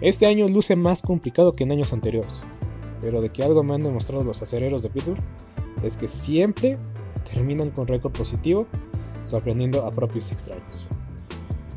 Este 0.00 0.26
año 0.26 0.48
luce 0.48 0.76
más 0.76 1.02
complicado 1.02 1.52
que 1.52 1.64
en 1.64 1.72
años 1.72 1.92
anteriores. 1.92 2.40
Pero 3.00 3.20
de 3.20 3.30
que 3.30 3.42
algo 3.42 3.62
me 3.62 3.74
han 3.74 3.80
demostrado 3.80 4.24
los 4.24 4.42
acereros 4.42 4.82
de 4.82 4.90
Pittsburgh 4.90 5.22
es 5.82 5.96
que 5.96 6.08
siempre 6.08 6.78
terminan 7.32 7.70
con 7.70 7.86
récord 7.86 8.12
positivo, 8.12 8.66
sorprendiendo 9.24 9.86
a 9.86 9.90
propios 9.90 10.32
extraños. 10.32 10.88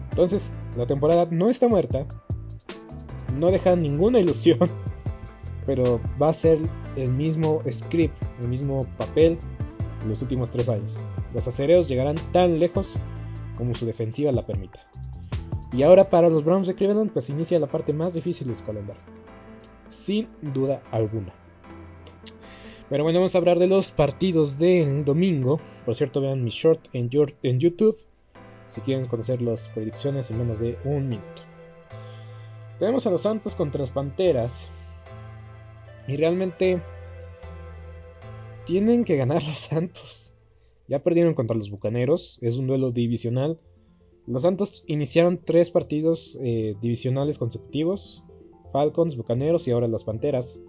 Entonces, 0.09 0.53
la 0.77 0.85
temporada 0.85 1.27
no 1.31 1.49
está 1.49 1.67
muerta, 1.67 2.05
no 3.39 3.49
deja 3.51 3.75
ninguna 3.75 4.19
ilusión, 4.19 4.59
pero 5.65 5.99
va 6.21 6.29
a 6.29 6.33
ser 6.33 6.59
el 6.95 7.09
mismo 7.09 7.61
script, 7.71 8.15
el 8.41 8.47
mismo 8.47 8.85
papel 8.97 9.37
en 10.01 10.09
los 10.09 10.21
últimos 10.21 10.49
tres 10.49 10.69
años. 10.69 10.99
Los 11.33 11.47
acereros 11.47 11.87
llegarán 11.87 12.15
tan 12.31 12.59
lejos 12.59 12.95
como 13.57 13.73
su 13.73 13.85
defensiva 13.85 14.31
la 14.31 14.45
permita. 14.45 14.79
Y 15.71 15.83
ahora 15.83 16.09
para 16.09 16.29
los 16.29 16.43
Browns 16.43 16.67
de 16.67 16.75
Cleveland 16.75 17.11
pues 17.11 17.29
inicia 17.29 17.59
la 17.59 17.67
parte 17.67 17.93
más 17.93 18.13
difícil 18.13 18.47
de 18.47 18.55
su 18.55 18.63
calendario. 18.63 19.01
Sin 19.87 20.27
duda 20.41 20.81
alguna. 20.91 21.33
Pero 22.89 23.03
bueno, 23.03 23.19
vamos 23.19 23.33
a 23.33 23.37
hablar 23.39 23.59
de 23.59 23.67
los 23.67 23.91
partidos 23.91 24.59
del 24.59 25.03
domingo. 25.03 25.59
Por 25.85 25.95
cierto, 25.95 26.21
vean 26.21 26.43
mi 26.43 26.51
short 26.51 26.87
en 26.93 27.09
YouTube 27.09 27.97
si 28.65 28.81
quieren 28.81 29.07
conocer 29.07 29.41
las 29.41 29.69
predicciones 29.69 30.31
en 30.31 30.37
menos 30.37 30.59
de 30.59 30.77
un 30.83 31.09
minuto. 31.09 31.41
Tenemos 32.79 33.05
a 33.07 33.11
los 33.11 33.21
Santos 33.21 33.55
contra 33.55 33.81
las 33.81 33.91
Panteras. 33.91 34.69
Y 36.07 36.17
realmente 36.17 36.81
tienen 38.65 39.03
que 39.03 39.15
ganar 39.15 39.43
los 39.43 39.57
Santos. 39.59 40.33
Ya 40.87 41.01
perdieron 41.01 41.33
contra 41.33 41.55
los 41.55 41.69
Bucaneros, 41.69 42.39
es 42.41 42.57
un 42.57 42.67
duelo 42.67 42.91
divisional. 42.91 43.59
Los 44.27 44.43
Santos 44.43 44.83
iniciaron 44.87 45.39
tres 45.43 45.71
partidos 45.71 46.37
eh, 46.41 46.75
divisionales 46.81 47.37
consecutivos. 47.37 48.23
Falcons, 48.71 49.15
Bucaneros 49.15 49.67
y 49.67 49.71
ahora 49.71 49.87
las 49.87 50.03
Panteras. 50.03 50.59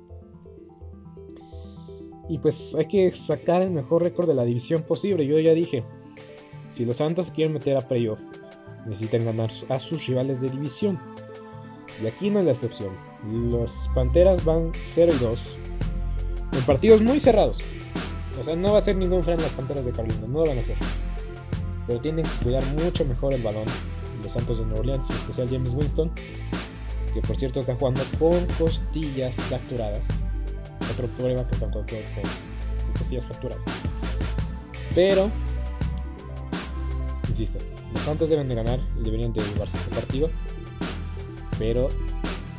Y 2.28 2.38
pues 2.38 2.74
hay 2.74 2.86
que 2.86 3.10
sacar 3.10 3.62
el 3.62 3.70
mejor 3.70 4.02
récord 4.02 4.26
de 4.26 4.34
la 4.34 4.44
división 4.44 4.82
posible. 4.86 5.26
Yo 5.26 5.38
ya 5.38 5.52
dije, 5.52 5.84
si 6.68 6.84
los 6.84 6.96
Santos 6.96 7.30
quieren 7.30 7.52
meter 7.52 7.76
a 7.76 7.86
playoff, 7.86 8.20
necesitan 8.86 9.24
ganar 9.24 9.50
a 9.68 9.76
sus 9.76 10.06
rivales 10.06 10.40
de 10.40 10.50
división. 10.50 10.98
Y 12.02 12.06
aquí 12.06 12.30
no 12.30 12.40
es 12.40 12.46
la 12.46 12.52
excepción. 12.52 13.13
Los 13.30 13.90
Panteras 13.94 14.44
van 14.44 14.72
0 14.82 15.12
y 15.14 15.18
2. 15.22 15.58
En 16.52 16.62
partidos 16.62 17.00
muy 17.00 17.18
cerrados. 17.18 17.58
O 18.38 18.42
sea, 18.42 18.56
no 18.56 18.72
va 18.72 18.78
a 18.78 18.80
ser 18.80 18.96
ningún 18.96 19.22
freno 19.22 19.42
las 19.42 19.52
Panteras 19.52 19.84
de 19.84 19.92
Carolina. 19.92 20.26
No 20.26 20.40
lo 20.40 20.46
van 20.46 20.58
a 20.58 20.60
hacer. 20.60 20.76
Pero 21.86 22.00
tienen 22.00 22.24
que 22.24 22.44
cuidar 22.44 22.62
mucho 22.82 23.04
mejor 23.04 23.32
el 23.34 23.42
balón. 23.42 23.64
Los 24.22 24.32
Santos 24.32 24.58
de 24.58 24.64
Nueva 24.64 24.80
Orleans, 24.80 25.10
en 25.10 25.16
especial 25.16 25.48
James 25.48 25.74
Winston. 25.74 26.10
Que 27.12 27.20
por 27.22 27.36
cierto 27.36 27.60
está 27.60 27.74
jugando 27.76 28.02
con 28.18 28.44
costillas 28.58 29.36
capturadas. 29.48 30.08
otro 30.92 31.06
problema 31.16 31.46
que 31.46 31.56
tanto 31.56 31.78
con 31.78 32.92
costillas 32.98 33.24
fracturas. 33.24 33.58
Pero, 34.94 35.30
insisto, 37.28 37.58
los 37.92 38.02
Santos 38.02 38.28
deben 38.28 38.48
de 38.48 38.54
ganar 38.54 38.80
y 38.98 39.02
deberían 39.02 39.32
de 39.32 39.40
llevarse 39.42 39.76
este 39.76 39.94
partido. 39.94 40.30
Pero 41.58 41.88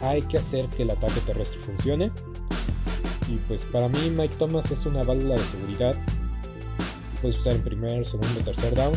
hay 0.05 0.21
que 0.21 0.38
hacer 0.38 0.67
que 0.69 0.83
el 0.83 0.91
ataque 0.91 1.19
terrestre 1.25 1.59
funcione. 1.62 2.12
Y 3.27 3.38
pues 3.47 3.65
para 3.65 3.89
mí 3.89 4.09
Mike 4.12 4.35
Thomas 4.38 4.69
es 4.71 4.85
una 4.85 5.03
válvula 5.03 5.35
de 5.35 5.43
seguridad. 5.43 5.95
Puedes 7.21 7.39
usar 7.39 7.53
en 7.53 7.63
primer, 7.63 8.05
segundo, 8.05 8.39
tercer 8.43 8.75
down. 8.75 8.93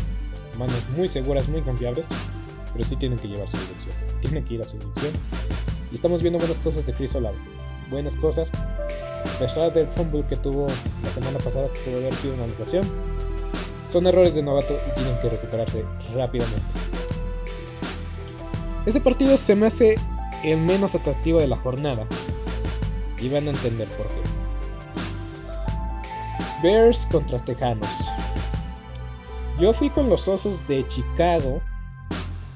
Manos 0.58 0.84
muy 0.96 1.08
seguras, 1.08 1.48
muy 1.48 1.62
confiables. 1.62 2.08
Pero 2.72 2.84
sí 2.84 2.96
tienen 2.96 3.18
que 3.18 3.28
llevar 3.28 3.48
su 3.48 3.56
dirección. 3.56 3.96
Tienen 4.20 4.44
que 4.44 4.54
ir 4.54 4.60
a 4.60 4.64
su 4.64 4.78
dirección. 4.78 5.12
Y 5.90 5.94
estamos 5.94 6.20
viendo 6.20 6.38
buenas 6.38 6.58
cosas 6.58 6.84
de 6.84 6.92
Chris 6.92 7.14
Olave. 7.14 7.36
Buenas 7.90 8.16
cosas. 8.16 8.50
A 8.54 9.38
pesar 9.38 9.72
del 9.72 9.88
fumble 9.88 10.24
que 10.28 10.36
tuvo 10.36 10.66
la 11.02 11.10
semana 11.10 11.38
pasada, 11.38 11.68
que 11.72 11.80
pudo 11.80 11.96
haber 11.98 12.14
sido 12.14 12.34
una 12.34 12.44
anotación. 12.44 12.84
Son 13.88 14.06
errores 14.06 14.34
de 14.34 14.42
novato 14.42 14.74
y 14.74 14.94
tienen 14.94 15.18
que 15.22 15.30
recuperarse 15.30 15.84
rápidamente. 16.14 16.60
Este 18.84 19.00
partido 19.00 19.36
se 19.38 19.54
me 19.54 19.66
hace 19.66 19.96
el 20.42 20.58
menos 20.58 20.94
atractivo 20.94 21.40
de 21.40 21.48
la 21.48 21.56
jornada. 21.56 22.06
Y 23.20 23.28
van 23.28 23.48
a 23.48 23.50
entender 23.50 23.88
por 23.88 24.06
qué. 24.08 24.20
Bears 26.62 27.06
contra 27.10 27.44
Tejanos. 27.44 27.88
Yo 29.60 29.72
fui 29.72 29.90
con 29.90 30.08
los 30.08 30.28
osos 30.28 30.66
de 30.68 30.86
Chicago 30.86 31.60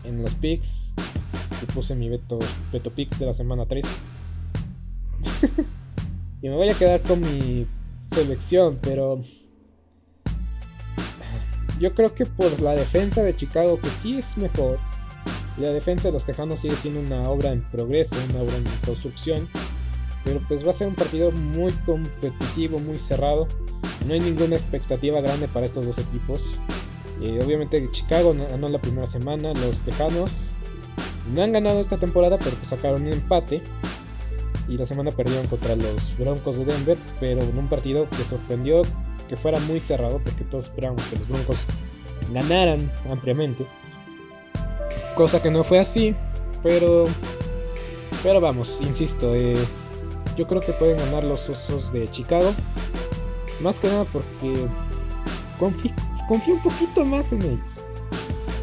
en 0.05 0.23
los 0.23 0.35
picks. 0.35 0.95
Y 1.63 1.67
puse 1.67 1.95
mi 1.95 2.09
Beto, 2.09 2.39
Beto 2.73 2.91
Picks 2.91 3.19
de 3.19 3.27
la 3.27 3.35
semana 3.35 3.67
3. 3.67 3.85
y 6.43 6.49
me 6.49 6.57
voy 6.57 6.71
a 6.71 6.75
quedar 6.75 7.01
con 7.03 7.21
mi 7.21 7.67
selección, 8.07 8.79
pero 8.83 9.23
yo 11.79 11.95
creo 11.95 12.15
que 12.15 12.27
por 12.27 12.61
la 12.61 12.73
defensa 12.73 13.23
de 13.23 13.35
Chicago, 13.35 13.79
que 13.81 13.89
sí 13.89 14.19
es 14.19 14.37
mejor, 14.37 14.79
la 15.59 15.71
defensa 15.71 16.09
de 16.09 16.13
los 16.13 16.25
Tejanos 16.25 16.61
sigue 16.61 16.77
siendo 16.77 17.01
una 17.01 17.29
obra 17.29 17.53
en 17.53 17.63
progreso, 17.63 18.17
una 18.31 18.43
obra 18.43 18.57
en 18.57 18.65
construcción. 18.85 19.49
Pero 20.25 20.41
pues 20.47 20.65
va 20.65 20.71
a 20.71 20.75
ser 20.75 20.87
un 20.87 20.95
partido 20.95 21.31
muy 21.33 21.73
competitivo, 21.85 22.79
muy 22.79 22.97
cerrado. 22.97 23.49
No 24.07 24.15
hay 24.15 24.21
ninguna 24.21 24.57
expectativa 24.57 25.21
grande 25.21 25.49
para 25.49 25.67
estos 25.67 25.85
dos 25.87 25.99
equipos. 25.99 26.41
Eh, 27.21 27.39
obviamente 27.45 27.89
Chicago 27.91 28.35
ganó 28.35 28.69
la 28.69 28.81
primera 28.81 29.07
semana. 29.07 29.53
Los 29.55 29.81
Tejanos 29.81 30.55
no 31.35 31.43
han 31.43 31.53
ganado 31.53 31.81
esta 31.81 31.99
temporada, 31.99 32.39
pero 32.39 32.57
pues 32.57 32.69
sacaron 32.69 33.03
un 33.03 33.13
empate. 33.13 33.63
Y 34.69 34.77
la 34.77 34.87
semana 34.87 35.11
perdieron 35.11 35.47
contra 35.49 35.75
los 35.75 36.17
Broncos 36.17 36.57
de 36.57 36.65
Denver, 36.65 36.97
pero 37.21 37.43
en 37.43 37.59
un 37.59 37.69
partido 37.69 38.09
que 38.09 38.25
sorprendió 38.25 38.83
que 39.29 39.37
fuera 39.37 39.59
muy 39.61 39.81
cerrado, 39.81 40.21
porque 40.25 40.45
todos 40.45 40.67
esperábamos 40.67 41.03
que 41.07 41.17
los 41.17 41.29
Broncos 41.29 41.67
ganaran 42.33 42.91
ampliamente. 43.11 43.67
Cosa 45.15 45.43
que 45.43 45.51
no 45.51 45.63
fue 45.63 45.79
así, 45.79 46.15
pero. 46.63 47.05
Pero 48.23 48.41
vamos, 48.41 48.81
insisto, 48.81 49.35
eh, 49.35 49.57
yo 50.37 50.47
creo 50.47 50.61
que 50.61 50.73
pueden 50.73 50.97
ganar 50.97 51.25
los 51.25 51.49
osos 51.49 51.93
de 51.93 52.07
Chicago. 52.09 52.55
Más 53.61 53.79
que 53.79 53.89
nada 53.89 54.05
porque 54.05 54.67
confío, 55.59 56.55
un 56.55 56.63
poquito 56.63 57.05
más 57.05 57.33
en 57.33 57.43
ellos. 57.43 57.85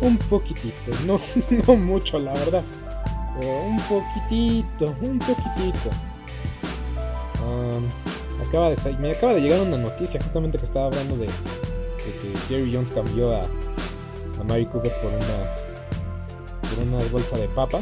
Un 0.02 0.18
poquitito, 0.18 0.92
no, 1.06 1.20
no 1.68 1.76
mucho 1.76 2.20
la 2.20 2.34
verdad. 2.34 2.64
Un 3.42 3.78
poquitito, 3.82 4.96
un 5.02 5.20
poquitito. 5.20 5.90
acaba 8.48 8.70
de, 8.70 8.98
me 8.98 9.12
acaba 9.12 9.34
de 9.36 9.42
llegar 9.42 9.62
una 9.62 9.78
noticia 9.78 10.20
justamente 10.22 10.58
que 10.58 10.66
estaba 10.66 10.88
hablando 10.88 11.18
de, 11.18 11.28
que 11.98 12.34
Jerry 12.48 12.74
Jones 12.74 12.92
cambió 12.92 13.36
a, 13.36 13.42
a 13.42 14.44
Mary 14.46 14.66
Cooper 14.66 14.94
por 15.02 15.12
una 15.12 15.69
una 16.78 17.04
bolsa 17.12 17.38
de 17.38 17.48
papa. 17.50 17.82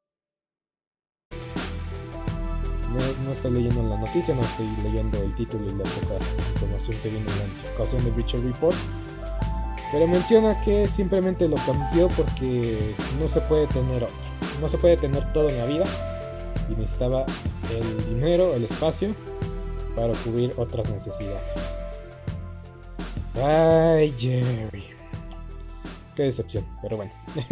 No, 3.31 3.37
estoy 3.37 3.51
leyendo 3.51 3.83
la 3.83 3.97
noticia, 3.97 4.35
no 4.35 4.41
estoy 4.41 4.67
leyendo 4.83 5.17
el 5.19 5.33
título 5.35 5.65
y 5.65 5.69
la 5.69 5.85
poca 5.85 6.15
información 6.51 6.97
que 7.01 7.07
viene 7.07 7.31
en 7.31 7.39
la 7.39 7.47
notificación 7.47 8.03
de 8.03 8.11
Breacher 8.11 8.43
Report. 8.43 8.75
Pero 9.93 10.05
menciona 10.05 10.59
que 10.59 10.85
simplemente 10.85 11.47
lo 11.47 11.55
cambió 11.55 12.09
porque 12.09 12.93
no 13.21 13.29
se 13.29 13.39
puede 13.39 13.67
tener 13.67 14.05
No 14.59 14.67
se 14.67 14.77
puede 14.77 14.97
tener 14.97 15.31
todo 15.31 15.47
en 15.47 15.59
la 15.59 15.65
vida. 15.65 15.85
Y 16.69 16.75
necesitaba 16.75 17.25
el 17.73 18.05
dinero, 18.05 18.53
el 18.53 18.65
espacio 18.65 19.15
para 19.95 20.11
cubrir 20.25 20.53
otras 20.57 20.91
necesidades. 20.91 21.53
Ay, 23.41 24.13
Jerry. 24.17 24.83
Qué 26.17 26.23
decepción, 26.23 26.65
pero 26.81 26.97
bueno. 26.97 27.13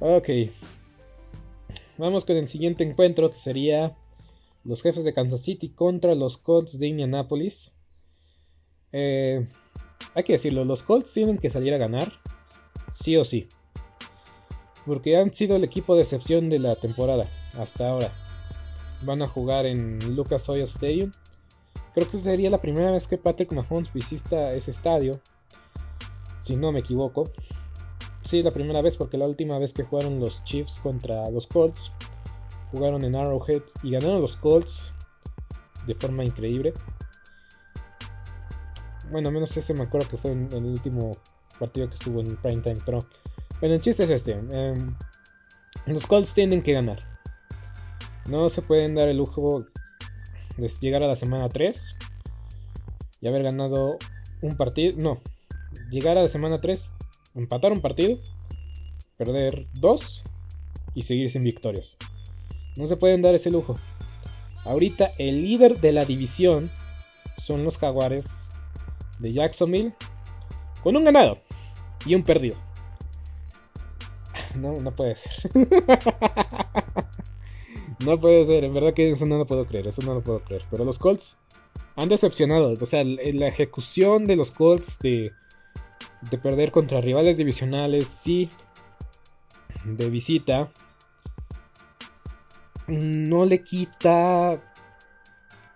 ok. 0.00 0.28
Vamos 2.00 2.24
con 2.24 2.38
el 2.38 2.48
siguiente 2.48 2.82
encuentro 2.82 3.28
que 3.28 3.36
sería 3.36 3.94
los 4.64 4.80
jefes 4.80 5.04
de 5.04 5.12
Kansas 5.12 5.42
City 5.42 5.68
contra 5.68 6.14
los 6.14 6.38
Colts 6.38 6.78
de 6.78 6.86
Indianapolis. 6.86 7.74
Eh, 8.90 9.46
hay 10.14 10.22
que 10.24 10.32
decirlo, 10.32 10.64
los 10.64 10.82
Colts 10.82 11.12
tienen 11.12 11.36
que 11.36 11.50
salir 11.50 11.74
a 11.74 11.78
ganar, 11.78 12.10
sí 12.90 13.18
o 13.18 13.24
sí. 13.24 13.48
Porque 14.86 15.18
han 15.18 15.34
sido 15.34 15.56
el 15.56 15.64
equipo 15.64 15.94
de 15.94 16.00
excepción 16.00 16.48
de 16.48 16.58
la 16.58 16.74
temporada 16.76 17.24
hasta 17.58 17.90
ahora. 17.90 18.10
Van 19.04 19.20
a 19.20 19.26
jugar 19.26 19.66
en 19.66 19.98
Lucas 20.16 20.48
Oil 20.48 20.62
Stadium. 20.62 21.10
Creo 21.92 22.10
que 22.10 22.16
sería 22.16 22.48
la 22.48 22.62
primera 22.62 22.92
vez 22.92 23.06
que 23.06 23.18
Patrick 23.18 23.52
Mahomes 23.52 23.92
visita 23.92 24.48
ese 24.48 24.70
estadio. 24.70 25.20
Si 26.38 26.56
no 26.56 26.72
me 26.72 26.80
equivoco. 26.80 27.24
Sí, 28.30 28.44
la 28.44 28.52
primera 28.52 28.80
vez 28.80 28.96
porque 28.96 29.18
la 29.18 29.24
última 29.24 29.58
vez 29.58 29.74
que 29.74 29.82
jugaron 29.82 30.20
los 30.20 30.44
Chiefs 30.44 30.78
contra 30.78 31.28
los 31.30 31.48
Colts, 31.48 31.90
jugaron 32.70 33.02
en 33.02 33.16
Arrowhead 33.16 33.62
y 33.82 33.90
ganaron 33.90 34.20
los 34.20 34.36
Colts 34.36 34.92
de 35.84 35.96
forma 35.96 36.22
increíble. 36.22 36.72
Bueno, 39.10 39.32
menos 39.32 39.56
ese 39.56 39.74
me 39.74 39.82
acuerdo 39.82 40.08
que 40.08 40.16
fue 40.16 40.30
en, 40.30 40.48
el 40.52 40.64
último 40.64 41.10
partido 41.58 41.88
que 41.88 41.94
estuvo 41.94 42.20
en 42.20 42.36
prime 42.36 42.62
time, 42.62 42.80
pero 42.86 43.00
bueno, 43.58 43.74
el 43.74 43.80
chiste 43.80 44.04
es 44.04 44.10
este. 44.10 44.34
Em, 44.34 44.94
los 45.86 46.06
Colts 46.06 46.32
tienen 46.32 46.62
que 46.62 46.72
ganar. 46.72 47.00
No 48.28 48.48
se 48.48 48.62
pueden 48.62 48.94
dar 48.94 49.08
el 49.08 49.16
lujo 49.16 49.66
llegar 50.80 51.02
a 51.02 51.08
la 51.08 51.16
semana 51.16 51.48
3 51.48 51.96
y 53.22 53.26
haber 53.26 53.42
ganado 53.42 53.98
un 54.40 54.56
partido. 54.56 54.94
No, 54.98 55.20
llegar 55.90 56.16
a 56.16 56.20
la 56.20 56.28
semana 56.28 56.60
3, 56.60 56.88
empatar 57.34 57.72
un 57.72 57.80
partido, 57.80 58.18
perder 59.16 59.66
dos 59.74 60.22
y 60.94 61.02
seguir 61.02 61.30
sin 61.30 61.44
victorias. 61.44 61.96
No 62.76 62.86
se 62.86 62.96
pueden 62.96 63.22
dar 63.22 63.34
ese 63.34 63.50
lujo. 63.50 63.74
Ahorita 64.64 65.10
el 65.18 65.42
líder 65.42 65.80
de 65.80 65.92
la 65.92 66.04
división 66.04 66.70
son 67.38 67.64
los 67.64 67.78
Jaguares 67.78 68.50
de 69.18 69.32
Jacksonville 69.32 69.94
con 70.82 70.96
un 70.96 71.04
ganado 71.04 71.38
y 72.06 72.14
un 72.14 72.22
perdido. 72.22 72.56
No, 74.56 74.72
no 74.74 74.94
puede 74.94 75.16
ser. 75.16 75.50
no 78.04 78.20
puede 78.20 78.44
ser, 78.46 78.64
en 78.64 78.74
verdad 78.74 78.94
que 78.94 79.10
eso 79.10 79.26
no 79.26 79.38
lo 79.38 79.46
puedo 79.46 79.66
creer, 79.66 79.86
eso 79.86 80.02
no 80.02 80.14
lo 80.14 80.22
puedo 80.22 80.42
creer. 80.42 80.64
Pero 80.70 80.84
los 80.84 80.98
Colts 80.98 81.36
han 81.96 82.08
decepcionado. 82.08 82.74
O 82.80 82.86
sea, 82.86 83.04
la 83.04 83.48
ejecución 83.48 84.24
de 84.24 84.36
los 84.36 84.50
Colts 84.50 84.98
de, 84.98 85.30
de 86.30 86.38
perder 86.38 86.70
contra 86.70 87.00
rivales 87.00 87.36
divisionales, 87.36 88.06
sí, 88.06 88.48
de 89.84 90.10
visita, 90.10 90.70
no 92.90 93.44
le 93.44 93.62
quita. 93.62 94.60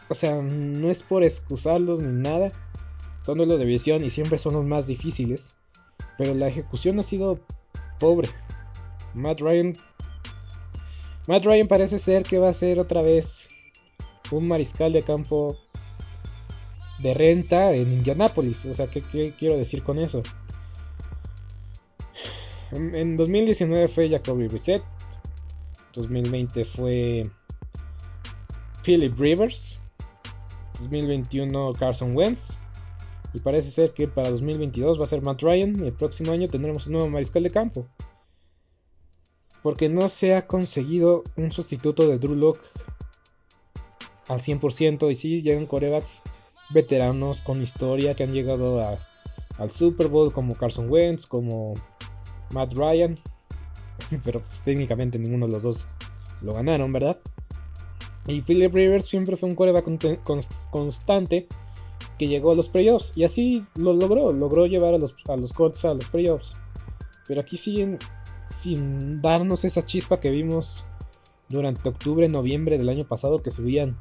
O 0.08 0.14
sea, 0.14 0.42
no 0.42 0.90
es 0.90 1.02
por 1.02 1.24
excusarlos 1.24 2.02
ni 2.02 2.12
nada. 2.12 2.48
Son 3.20 3.38
de 3.38 3.46
la 3.46 3.56
división 3.56 4.04
y 4.04 4.10
siempre 4.10 4.38
son 4.38 4.54
los 4.54 4.64
más 4.64 4.86
difíciles. 4.86 5.56
Pero 6.18 6.34
la 6.34 6.46
ejecución 6.46 7.00
ha 7.00 7.02
sido 7.02 7.40
pobre. 7.98 8.28
Matt 9.14 9.40
Ryan. 9.40 9.72
Matt 11.26 11.44
Ryan 11.44 11.68
parece 11.68 11.98
ser 11.98 12.24
que 12.24 12.38
va 12.38 12.48
a 12.48 12.54
ser 12.54 12.78
otra 12.78 13.02
vez 13.02 13.48
un 14.30 14.46
mariscal 14.46 14.92
de 14.92 15.02
campo 15.02 15.56
de 16.98 17.14
renta 17.14 17.72
en 17.72 17.92
Indianapolis. 17.92 18.64
O 18.66 18.74
sea, 18.74 18.88
¿qué, 18.88 19.00
quiero 19.38 19.56
decir 19.56 19.82
con 19.82 19.98
eso? 19.98 20.22
En, 22.72 23.16
2019 23.16 23.88
fue 23.88 24.08
Jacoby 24.08 24.48
Reset. 24.48 24.82
2020 25.92 26.64
fue 26.64 27.22
Philip 28.82 29.18
Rivers. 29.18 29.80
2021 30.80 31.72
Carson 31.74 32.16
Wentz. 32.16 32.58
Y 33.32 33.40
parece 33.40 33.70
ser 33.70 33.92
que 33.92 34.06
para 34.06 34.30
2022 34.30 34.98
va 34.98 35.04
a 35.04 35.08
ser 35.08 35.22
Matt 35.22 35.42
Ryan. 35.42 35.72
Y 35.82 35.86
el 35.86 35.92
próximo 35.92 36.32
año 36.32 36.48
tendremos 36.48 36.86
un 36.86 36.94
nuevo 36.94 37.08
mariscal 37.08 37.42
de 37.42 37.50
campo. 37.50 37.86
Porque 39.62 39.88
no 39.88 40.08
se 40.08 40.34
ha 40.34 40.46
conseguido 40.46 41.22
un 41.36 41.50
sustituto 41.50 42.06
de 42.06 42.18
Drew 42.18 42.34
Locke 42.34 42.66
al 44.28 44.40
100%. 44.40 45.10
Y 45.10 45.14
sí, 45.14 45.42
llegan 45.42 45.66
corebacks 45.66 46.22
veteranos 46.70 47.42
con 47.42 47.62
historia 47.62 48.14
que 48.14 48.24
han 48.24 48.32
llegado 48.32 48.98
al 49.58 49.70
Super 49.70 50.08
Bowl, 50.08 50.32
como 50.32 50.56
Carson 50.56 50.90
Wentz, 50.90 51.26
como 51.26 51.74
Matt 52.52 52.74
Ryan. 52.74 53.18
Pero 54.24 54.42
pues, 54.42 54.60
técnicamente 54.62 55.18
ninguno 55.18 55.46
de 55.46 55.52
los 55.52 55.62
dos 55.62 55.86
lo 56.40 56.54
ganaron, 56.54 56.92
¿verdad? 56.92 57.18
Y 58.26 58.40
Philip 58.42 58.74
Rivers 58.74 59.06
siempre 59.06 59.36
fue 59.36 59.48
un 59.48 59.54
coreback 59.54 59.84
constante 60.70 61.46
que 62.18 62.26
llegó 62.26 62.52
a 62.52 62.54
los 62.54 62.68
playoffs. 62.68 63.12
Y 63.16 63.24
así 63.24 63.64
lo 63.76 63.92
logró, 63.92 64.32
logró 64.32 64.66
llevar 64.66 64.94
a 64.94 64.98
los, 64.98 65.14
a 65.28 65.36
los 65.36 65.52
Colts 65.52 65.84
a 65.84 65.94
los 65.94 66.08
playoffs. 66.08 66.56
Pero 67.26 67.40
aquí 67.40 67.56
siguen 67.56 67.98
sin 68.46 69.20
darnos 69.20 69.64
esa 69.64 69.82
chispa 69.82 70.20
que 70.20 70.30
vimos 70.30 70.86
durante 71.48 71.88
octubre, 71.88 72.28
noviembre 72.28 72.78
del 72.78 72.88
año 72.88 73.04
pasado, 73.04 73.42
que 73.42 73.50
subían 73.50 73.96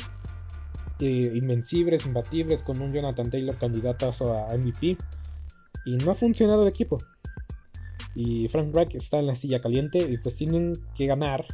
invencibles, 1.09 2.05
imbatibles, 2.05 2.63
con 2.63 2.81
un 2.81 2.93
Jonathan 2.93 3.29
Taylor 3.29 3.57
candidato 3.57 4.09
a 4.09 4.55
MVP. 4.57 4.97
Y 5.85 5.97
no 5.97 6.11
ha 6.11 6.15
funcionado 6.15 6.63
el 6.63 6.69
equipo. 6.69 6.97
Y 8.15 8.47
Frank 8.47 8.75
Reich 8.75 8.95
está 8.95 9.19
en 9.19 9.27
la 9.27 9.35
silla 9.35 9.59
caliente 9.59 9.97
y 9.97 10.17
pues 10.17 10.35
tienen 10.35 10.73
que 10.95 11.07
ganar. 11.07 11.45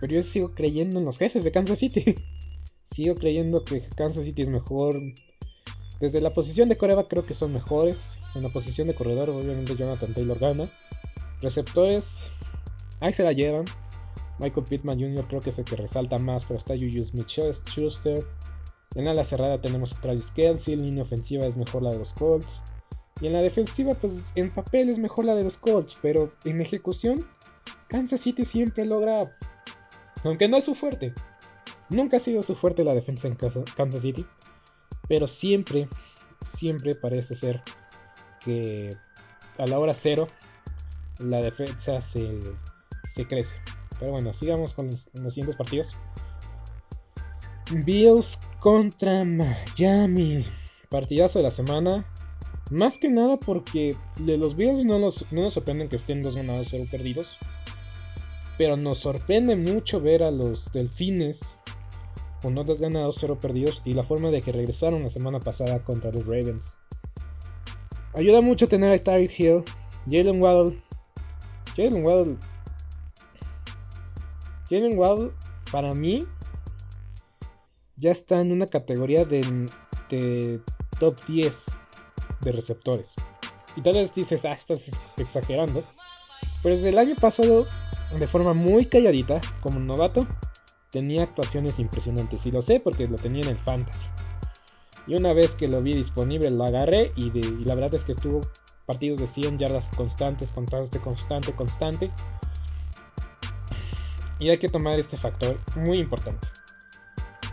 Pero 0.00 0.14
yo 0.14 0.22
sigo 0.22 0.54
creyendo 0.54 0.98
en 0.98 1.04
los 1.04 1.18
jefes 1.18 1.44
de 1.44 1.50
Kansas 1.50 1.78
City. 1.78 2.14
sigo 2.84 3.14
creyendo 3.14 3.64
que 3.64 3.88
Kansas 3.96 4.24
City 4.24 4.42
es 4.42 4.48
mejor. 4.48 5.00
Desde 6.00 6.20
la 6.20 6.32
posición 6.32 6.68
de 6.68 6.76
Coreba 6.76 7.08
creo 7.08 7.26
que 7.26 7.34
son 7.34 7.52
mejores. 7.52 8.18
En 8.34 8.42
la 8.42 8.52
posición 8.52 8.88
de 8.88 8.94
corredor 8.94 9.30
obviamente 9.30 9.76
Jonathan 9.76 10.14
Taylor 10.14 10.38
gana. 10.38 10.64
Receptores, 11.42 12.30
ahí 13.00 13.12
se 13.12 13.24
la 13.24 13.32
llevan. 13.32 13.64
Michael 14.38 14.64
Pittman 14.68 14.98
Jr. 14.98 15.26
creo 15.28 15.40
que 15.40 15.50
es 15.50 15.58
el 15.58 15.64
que 15.64 15.76
resalta 15.76 16.16
más, 16.16 16.46
pero 16.46 16.58
está 16.58 16.74
Juju 16.74 17.02
Smith-Schuster. 17.02 18.24
En 18.94 19.04
la 19.04 19.24
cerrada 19.24 19.60
tenemos 19.60 19.96
a 19.96 20.00
Travis 20.00 20.32
Kelsey, 20.32 20.74
en 20.74 20.82
línea 20.82 21.04
ofensiva 21.04 21.46
es 21.46 21.56
mejor 21.56 21.82
la 21.82 21.90
de 21.90 21.98
los 21.98 22.12
Colts. 22.14 22.62
Y 23.20 23.26
en 23.26 23.34
la 23.34 23.40
defensiva, 23.40 23.92
pues 23.92 24.32
en 24.34 24.52
papel 24.52 24.88
es 24.88 24.98
mejor 24.98 25.26
la 25.26 25.34
de 25.34 25.44
los 25.44 25.58
Colts, 25.58 25.98
pero 26.00 26.32
en 26.44 26.60
ejecución, 26.60 27.26
Kansas 27.88 28.20
City 28.20 28.44
siempre 28.44 28.84
logra, 28.84 29.36
aunque 30.24 30.48
no 30.48 30.56
es 30.56 30.64
su 30.64 30.74
fuerte, 30.74 31.12
nunca 31.90 32.16
ha 32.16 32.20
sido 32.20 32.42
su 32.42 32.54
fuerte 32.54 32.82
la 32.82 32.94
defensa 32.94 33.28
en 33.28 33.36
Kansas 33.36 34.02
City, 34.02 34.26
pero 35.06 35.28
siempre, 35.28 35.88
siempre 36.44 36.94
parece 36.94 37.34
ser 37.34 37.62
que 38.40 38.90
a 39.58 39.66
la 39.66 39.78
hora 39.78 39.92
cero 39.92 40.26
la 41.18 41.40
defensa 41.40 42.00
se, 42.00 42.40
se 43.08 43.26
crece. 43.26 43.56
Pero 43.98 44.12
bueno, 44.12 44.32
sigamos 44.32 44.72
con 44.72 44.86
los, 44.88 45.08
siguientes 45.28 45.56
partidos. 45.56 45.98
Bills 47.70 48.38
contra 48.58 49.24
Miami. 49.24 50.44
Partidazo 50.88 51.38
de 51.38 51.44
la 51.44 51.50
semana. 51.50 52.04
Más 52.70 52.98
que 52.98 53.08
nada 53.08 53.38
porque 53.38 53.96
de 54.20 54.36
los 54.36 54.56
Bills 54.56 54.84
no 54.84 54.98
nos, 54.98 55.24
sorprenden 55.48 55.88
que 55.88 55.96
estén 55.96 56.22
dos 56.22 56.36
ganados, 56.36 56.68
cero 56.70 56.84
perdidos. 56.90 57.36
Pero 58.58 58.76
nos 58.76 58.98
sorprende 58.98 59.56
mucho 59.56 60.00
ver 60.00 60.22
a 60.22 60.30
los 60.30 60.72
Delfines 60.72 61.60
con 62.42 62.54
dos 62.54 62.80
ganados, 62.80 63.16
cero 63.20 63.38
perdidos. 63.40 63.82
Y 63.84 63.92
la 63.92 64.04
forma 64.04 64.30
de 64.30 64.42
que 64.42 64.52
regresaron 64.52 65.04
la 65.04 65.10
semana 65.10 65.38
pasada 65.38 65.82
contra 65.84 66.10
los 66.10 66.26
Ravens. 66.26 66.76
Ayuda 68.14 68.40
mucho 68.40 68.66
tener 68.66 68.90
a 68.90 68.98
Tyreek 68.98 69.38
Hill, 69.38 69.62
Jalen 70.10 70.42
Waddle. 70.42 70.82
Jalen 71.76 72.04
Waddle. 72.04 72.36
Jalen 74.68 74.98
Waddle, 74.98 75.30
para 75.70 75.92
mí, 75.92 76.26
ya 78.00 78.10
está 78.10 78.40
en 78.40 78.50
una 78.50 78.66
categoría 78.66 79.24
de, 79.24 80.60
top 80.98 81.16
10 81.28 81.66
de 82.40 82.52
receptores. 82.52 83.14
Y 83.76 83.82
tal 83.82 83.94
vez 83.94 84.14
dices, 84.14 84.44
ah, 84.46 84.52
estás 84.52 85.00
exagerando. 85.18 85.84
Pero 86.62 86.74
desde 86.74 86.88
el 86.88 86.98
año 86.98 87.14
pasado, 87.14 87.66
de 88.18 88.26
forma 88.26 88.54
muy 88.54 88.86
calladita, 88.86 89.40
como 89.60 89.78
novato, 89.78 90.26
tenía 90.90 91.24
actuaciones 91.24 91.78
impresionantes. 91.78 92.46
Y 92.46 92.50
lo 92.50 92.62
sé 92.62 92.80
porque 92.80 93.06
lo 93.06 93.16
tenía 93.16 93.42
en 93.42 93.50
el 93.50 93.58
fantasy. 93.58 94.06
Y 95.06 95.14
una 95.14 95.32
vez 95.34 95.54
que 95.54 95.68
lo 95.68 95.82
vi 95.82 95.92
disponible, 95.92 96.50
lo 96.50 96.64
agarré. 96.64 97.12
Y, 97.16 97.36
y 97.36 97.64
la 97.64 97.74
verdad 97.74 97.94
es 97.94 98.04
que 98.04 98.14
tuvo 98.14 98.40
partidos 98.86 99.20
de 99.20 99.26
100 99.26 99.58
yardas 99.58 99.90
constantes, 99.94 100.52
constante, 100.52 101.00
constante, 101.00 101.52
constante. 101.52 102.10
Y 104.38 104.48
hay 104.48 104.58
que 104.58 104.68
tomar 104.68 104.98
este 104.98 105.18
factor 105.18 105.60
muy 105.76 105.98
importante. 105.98 106.48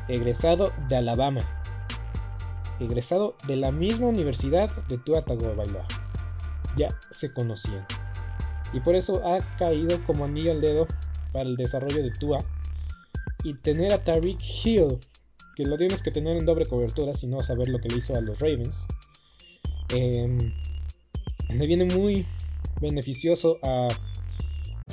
Egresado 0.08 0.72
de 0.88 0.98
Alabama 0.98 1.40
egresado 2.80 3.36
de 3.48 3.56
la 3.56 3.72
misma 3.72 4.08
universidad 4.08 4.70
de 4.88 4.98
Tua 4.98 5.24
Tagovailoa. 5.24 5.86
Ya 6.76 6.90
se 7.12 7.34
conocían. 7.34 7.86
Y 8.74 8.80
por 8.82 8.96
eso 8.96 9.26
ha 9.26 9.38
caído 9.58 10.04
como 10.06 10.26
anillo 10.26 10.52
al 10.52 10.62
dedo 10.62 10.88
para 11.32 11.46
el 11.46 11.56
desarrollo 11.56 12.04
de 12.04 12.12
Tua. 12.12 12.38
Y 13.44 13.54
tener 13.56 13.94
a 13.94 14.04
Tariq 14.04 14.40
Hill, 14.42 15.00
que 15.56 15.64
lo 15.64 15.78
tienes 15.78 16.04
que 16.04 16.12
tener 16.12 16.38
en 16.38 16.46
doble 16.46 16.66
cobertura, 16.66 17.14
si 17.14 17.28
no 17.28 17.40
saber 17.40 17.70
lo 17.70 17.80
que 17.80 17.90
le 17.90 17.98
hizo 17.98 18.16
a 18.16 18.22
los 18.22 18.38
Ravens. 18.40 18.86
Eh, 19.96 20.38
me 21.50 21.66
viene 21.66 21.86
muy 21.86 22.26
beneficioso 22.82 23.58
a 23.64 23.88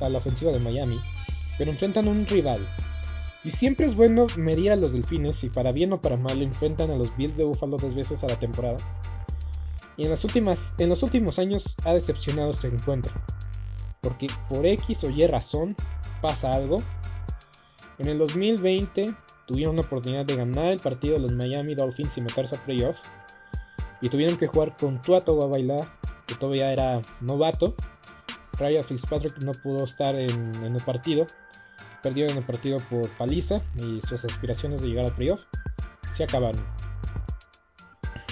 a 0.00 0.08
la 0.08 0.18
ofensiva 0.18 0.52
de 0.52 0.60
Miami, 0.60 0.98
pero 1.56 1.70
enfrentan 1.70 2.06
a 2.08 2.10
un 2.10 2.26
rival. 2.26 2.68
Y 3.44 3.50
siempre 3.50 3.86
es 3.86 3.94
bueno 3.94 4.26
medir 4.36 4.72
a 4.72 4.76
los 4.76 4.92
delfines 4.92 5.42
y 5.44 5.48
para 5.48 5.72
bien 5.72 5.92
o 5.92 6.00
para 6.00 6.16
mal 6.16 6.42
enfrentan 6.42 6.90
a 6.90 6.96
los 6.96 7.16
Bills 7.16 7.36
de 7.36 7.44
Buffalo 7.44 7.76
dos 7.76 7.94
veces 7.94 8.22
a 8.24 8.26
la 8.26 8.38
temporada. 8.38 8.76
Y 9.96 10.04
en, 10.04 10.10
las 10.10 10.24
últimas, 10.24 10.74
en 10.78 10.88
los 10.88 11.02
últimos 11.02 11.38
años 11.38 11.76
ha 11.84 11.92
decepcionado 11.92 12.50
este 12.50 12.68
encuentro. 12.68 13.12
Porque 14.00 14.28
por 14.48 14.64
X 14.64 15.04
o 15.04 15.10
Y 15.10 15.26
razón 15.26 15.74
pasa 16.20 16.52
algo. 16.52 16.76
En 17.98 18.08
el 18.08 18.18
2020 18.18 19.14
tuvieron 19.46 19.76
la 19.76 19.82
oportunidad 19.82 20.24
de 20.24 20.36
ganar 20.36 20.66
el 20.66 20.78
partido 20.78 21.14
de 21.14 21.20
los 21.20 21.32
Miami 21.32 21.74
Dolphins 21.74 22.16
y 22.16 22.20
meterse 22.20 22.56
a 22.56 22.64
playoff. 22.64 22.98
Y 24.00 24.08
tuvieron 24.08 24.36
que 24.36 24.46
jugar 24.46 24.76
con 24.76 25.00
Tua 25.00 25.24
Bailar, 25.24 25.98
que 26.26 26.36
todavía 26.36 26.72
era 26.72 27.00
novato. 27.20 27.74
Ryan 28.58 28.84
Fitzpatrick 28.84 29.38
no 29.44 29.52
pudo 29.52 29.84
estar 29.84 30.14
en, 30.14 30.54
el 30.62 30.82
partido. 30.84 31.26
Perdió 32.02 32.26
en 32.26 32.36
el 32.38 32.44
partido 32.44 32.76
por 32.90 33.08
paliza 33.16 33.62
y 33.76 34.00
sus 34.06 34.24
aspiraciones 34.24 34.82
de 34.82 34.88
llegar 34.88 35.06
al 35.06 35.14
playoff 35.14 35.42
se 36.12 36.24
acabaron. 36.24 36.64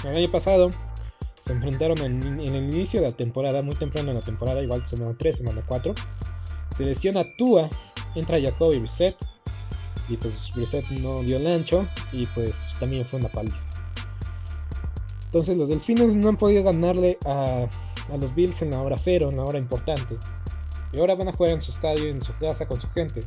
El 0.05 0.17
año 0.17 0.31
pasado 0.31 0.71
se 1.41 1.53
enfrentaron 1.53 1.99
en, 1.99 2.41
el 2.41 2.57
inicio 2.57 3.01
de 3.01 3.09
la 3.09 3.15
temporada, 3.15 3.63
muy 3.63 3.75
temprano 3.75 4.11
en 4.11 4.17
la 4.17 4.23
temporada, 4.23 4.63
igual 4.63 4.87
semana 4.87 5.15
3, 5.19 5.37
semana 5.37 5.65
4. 5.67 5.95
Se 6.71 6.85
lesiona 6.85 7.23
Tua, 7.39 7.69
entra 8.15 8.41
Jacoby 8.41 8.79
Reset 8.81 9.17
y 10.09 10.17
pues 10.17 10.53
Reset 10.55 10.85
no 11.01 11.21
dio 11.21 11.37
el 11.37 11.47
ancho 11.47 11.89
y 12.13 12.27
pues 12.27 12.77
también 12.79 13.05
fue 13.05 13.21
una 13.21 13.29
paliza. 13.29 13.69
Entonces 15.27 15.57
los 15.57 15.69
delfines 15.69 16.15
no 16.15 16.29
han 16.29 16.37
podido 16.37 16.63
ganarle 16.63 17.19
a 17.27 17.69
a 18.11 18.17
los 18.17 18.35
Bills 18.35 18.63
en 18.63 18.71
la 18.71 18.81
hora 18.81 18.97
cero, 18.97 19.31
en 19.31 19.37
la 19.37 19.45
hora 19.45 19.59
importante. 19.59 20.17
Y 20.93 21.01
ahora 21.01 21.15
van 21.15 21.29
a 21.29 21.33
jugar 21.33 21.53
en 21.53 21.61
su 21.61 21.71
estadio, 21.71 22.09
en 22.09 22.23
su 22.23 22.37
casa, 22.39 22.67
con 22.67 22.81
su 22.81 22.89
gente. 22.91 23.21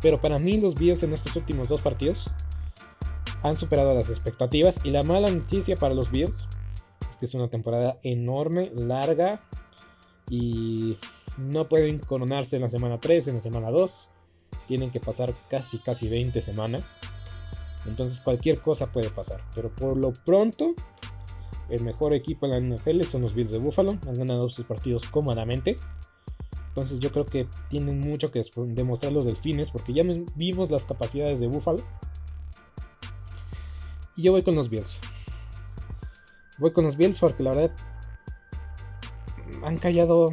Pero 0.00 0.20
para 0.20 0.38
mí 0.38 0.60
los 0.60 0.74
Bills 0.74 1.02
en 1.02 1.12
estos 1.12 1.36
últimos 1.36 1.68
dos 1.68 1.80
partidos 1.80 2.32
han 3.42 3.56
superado 3.56 3.94
las 3.94 4.08
expectativas. 4.08 4.80
Y 4.84 4.90
la 4.90 5.02
mala 5.02 5.30
noticia 5.30 5.76
para 5.76 5.94
los 5.94 6.10
Bills 6.10 6.48
es 7.08 7.16
que 7.16 7.26
es 7.26 7.34
una 7.34 7.48
temporada 7.48 7.98
enorme, 8.02 8.72
larga. 8.76 9.42
Y 10.30 10.98
no 11.36 11.68
pueden 11.68 11.98
coronarse 11.98 12.56
en 12.56 12.62
la 12.62 12.68
semana 12.68 12.98
3, 12.98 13.28
en 13.28 13.34
la 13.34 13.40
semana 13.40 13.70
2. 13.70 14.10
Tienen 14.66 14.90
que 14.90 15.00
pasar 15.00 15.34
casi, 15.48 15.78
casi 15.78 16.08
20 16.08 16.42
semanas. 16.42 16.98
Entonces 17.86 18.20
cualquier 18.20 18.60
cosa 18.60 18.90
puede 18.90 19.10
pasar. 19.10 19.42
Pero 19.54 19.74
por 19.74 19.96
lo 19.96 20.12
pronto 20.12 20.74
el 21.68 21.82
mejor 21.82 22.14
equipo 22.14 22.46
en 22.46 22.52
la 22.52 22.76
NFL 22.76 23.02
son 23.02 23.22
los 23.22 23.34
Bills 23.34 23.50
de 23.50 23.58
Buffalo. 23.58 23.98
Han 24.06 24.14
ganado 24.14 24.48
sus 24.50 24.64
partidos 24.64 25.08
cómodamente. 25.08 25.76
Entonces 26.68 27.00
yo 27.00 27.10
creo 27.10 27.24
que 27.24 27.48
tienen 27.70 28.00
mucho 28.00 28.28
que 28.28 28.42
demostrar 28.66 29.12
los 29.12 29.24
delfines 29.24 29.70
porque 29.70 29.94
ya 29.94 30.02
vimos 30.34 30.70
las 30.70 30.84
capacidades 30.84 31.40
de 31.40 31.46
Buffalo. 31.46 31.82
Y 34.14 34.22
yo 34.22 34.32
voy 34.32 34.42
con 34.42 34.54
los 34.54 34.68
Bills. 34.68 35.00
Voy 36.58 36.72
con 36.72 36.84
los 36.84 36.96
Bills 36.96 37.18
porque 37.18 37.42
la 37.42 37.50
verdad 37.50 37.76
han 39.62 39.78
callado, 39.78 40.26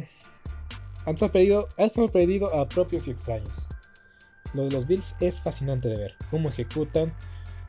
han 1.06 1.16
sorprendido, 1.16 1.68
han 1.78 1.90
a 2.60 2.68
propios 2.68 3.08
y 3.08 3.10
extraños. 3.10 3.68
Lo 4.52 4.64
de 4.64 4.70
los 4.70 4.86
Bills 4.86 5.16
es 5.20 5.40
fascinante 5.40 5.88
de 5.88 5.98
ver, 5.98 6.14
cómo 6.30 6.48
ejecutan 6.48 7.12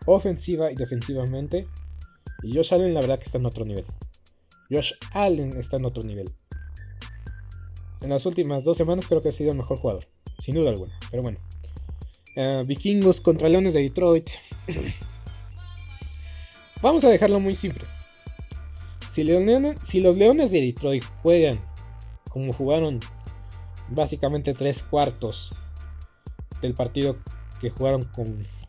ofensiva 0.06 0.72
y 0.72 0.76
defensivamente 0.76 1.68
y 2.44 2.56
Josh 2.56 2.74
Allen 2.74 2.94
la 2.94 3.02
verdad 3.02 3.20
que 3.20 3.26
está 3.26 3.38
en 3.38 3.46
otro 3.46 3.66
nivel. 3.66 3.86
Josh 4.70 4.94
Allen 5.12 5.58
está 5.58 5.78
en 5.78 5.86
otro 5.86 6.04
nivel. 6.04 6.28
En 8.02 8.10
las 8.10 8.26
últimas 8.26 8.64
dos 8.64 8.78
semanas 8.78 9.08
creo 9.08 9.22
que 9.22 9.30
ha 9.30 9.32
sido 9.32 9.52
el 9.52 9.58
mejor 9.58 9.80
jugador. 9.80 10.06
Sin 10.40 10.56
duda 10.56 10.70
alguna. 10.70 10.94
Pero 11.10 11.24
bueno. 11.24 11.40
Eh, 12.36 12.64
vikingos 12.68 13.22
contra 13.22 13.50
Leones 13.50 13.74
de 13.74 13.82
Detroit. 13.82 14.30
Vamos 16.82 17.04
a 17.06 17.10
dejarlo 17.10 17.40
muy 17.40 17.56
simple. 17.56 17.86
Si, 19.08 19.26
si, 19.84 20.02
los 20.02 20.18
Leones 20.18 20.52
de 20.52 20.62
Detroit 20.62 21.04
juegan 21.24 21.60
como 22.30 22.52
jugaron 22.52 23.00
básicamente 23.88 24.54
tres 24.54 24.84
cuartos 24.84 25.52
del 26.62 26.74
partido 26.74 27.18
que 27.66 27.72
jugaron 27.72 28.08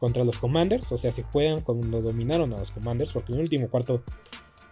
contra 0.01 0.25
los 0.25 0.39
Commanders, 0.39 0.91
o 0.91 0.97
sea, 0.97 1.13
si 1.13 1.23
juegan 1.31 1.61
cuando 1.61 2.01
dominaron 2.01 2.55
a 2.55 2.57
los 2.57 2.71
Commanders, 2.71 3.13
porque 3.13 3.33
en 3.33 3.41
el 3.41 3.43
último 3.43 3.69
cuarto 3.69 4.03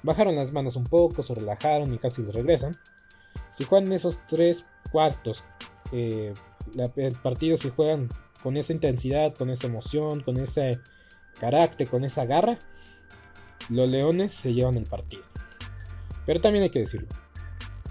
bajaron 0.02 0.34
las 0.34 0.50
manos 0.50 0.76
un 0.76 0.84
poco, 0.84 1.22
se 1.22 1.34
relajaron 1.34 1.92
y 1.92 1.98
casi 1.98 2.22
regresan. 2.22 2.72
Si 3.50 3.64
juegan 3.64 3.92
esos 3.92 4.20
tres 4.26 4.66
cuartos, 4.90 5.44
eh, 5.92 6.32
el 6.96 7.16
partido 7.18 7.58
si 7.58 7.68
juegan 7.68 8.08
con 8.42 8.56
esa 8.56 8.72
intensidad, 8.72 9.34
con 9.34 9.50
esa 9.50 9.66
emoción, 9.66 10.20
con 10.20 10.40
ese 10.40 10.72
carácter, 11.38 11.90
con 11.90 12.04
esa 12.04 12.24
garra, 12.24 12.58
los 13.68 13.88
Leones 13.90 14.32
se 14.32 14.54
llevan 14.54 14.76
el 14.76 14.84
partido. 14.84 15.24
Pero 16.24 16.40
también 16.40 16.64
hay 16.64 16.70
que 16.70 16.78
decirlo. 16.78 17.08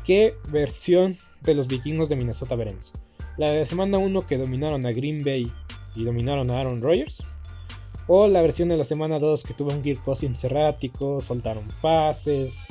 ¿Qué 0.04 0.36
versión 0.50 1.16
de 1.42 1.54
los 1.54 1.68
vikingos 1.68 2.10
de 2.10 2.16
Minnesota 2.16 2.56
veremos? 2.56 2.92
La 3.38 3.50
de 3.50 3.66
semana 3.68 4.00
1 4.00 4.22
que 4.26 4.38
dominaron 4.40 4.86
a 4.88 4.92
Green 4.92 5.20
Bay 5.24 5.52
y 5.96 6.04
dominaron 6.04 6.50
a 6.50 6.60
Aaron 6.60 6.82
Rodgers. 6.82 7.26
O 8.08 8.28
la 8.28 8.42
versión 8.42 8.68
de 8.68 8.78
la 8.78 8.84
semana 8.84 9.18
2 9.18 9.44
que 9.44 9.54
tuvo 9.54 9.74
un 9.74 9.82
Kirk 9.82 10.04
Cousins 10.04 10.44
errático, 10.44 11.22
soltaron 11.22 11.68
pases, 11.82 12.66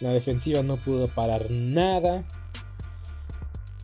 la 0.00 0.10
defensiva 0.10 0.62
no 0.62 0.78
pudo 0.78 1.08
parar 1.08 1.50
nada. 1.50 2.24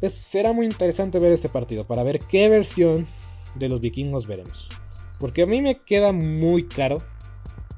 será 0.08 0.52
muy 0.52 0.66
interesante 0.66 1.18
ver 1.18 1.32
este 1.32 1.48
partido 1.48 1.86
para 1.86 2.02
ver 2.02 2.20
qué 2.20 2.48
versión 2.48 3.06
de 3.54 3.68
los 3.68 3.80
vikingos 3.80 4.26
veremos. 4.26 4.68
Porque 5.18 5.42
a 5.42 5.46
mí 5.46 5.60
me 5.60 5.80
queda 5.80 6.12
muy 6.12 6.64
claro 6.64 7.02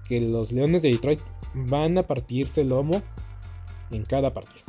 que 0.09 0.21
los 0.21 0.53
Leones 0.53 0.83
de 0.83 0.91
Detroit 0.91 1.21
van 1.55 1.97
a 1.99 2.07
partirse 2.07 2.61
el 2.61 2.69
lomo 2.69 3.03
en 3.91 4.05
cada 4.05 4.33
partido. 4.33 4.65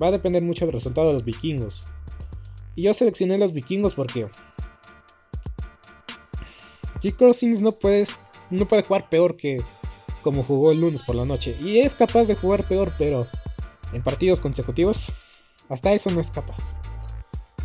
Va 0.00 0.08
a 0.08 0.12
depender 0.12 0.42
mucho 0.42 0.66
del 0.66 0.74
resultado 0.74 1.08
de 1.08 1.14
los 1.14 1.24
vikingos. 1.24 1.82
Y 2.74 2.82
yo 2.82 2.94
seleccioné 2.94 3.38
los 3.38 3.52
vikingos 3.52 3.94
porque 3.94 4.28
Kirk 7.00 7.16
Cousins 7.16 7.62
no 7.62 7.72
puede, 7.72 8.06
no 8.50 8.66
puede 8.66 8.82
jugar 8.82 9.08
peor 9.08 9.36
que 9.36 9.58
como 10.22 10.42
jugó 10.42 10.72
el 10.72 10.80
lunes 10.80 11.02
por 11.02 11.14
la 11.14 11.24
noche. 11.24 11.56
Y 11.60 11.78
es 11.78 11.94
capaz 11.94 12.24
de 12.24 12.34
jugar 12.34 12.66
peor, 12.66 12.92
pero 12.98 13.28
en 13.92 14.02
partidos 14.02 14.40
consecutivos, 14.40 15.12
hasta 15.68 15.92
eso 15.92 16.10
no 16.10 16.20
es 16.20 16.30
capaz. 16.30 16.74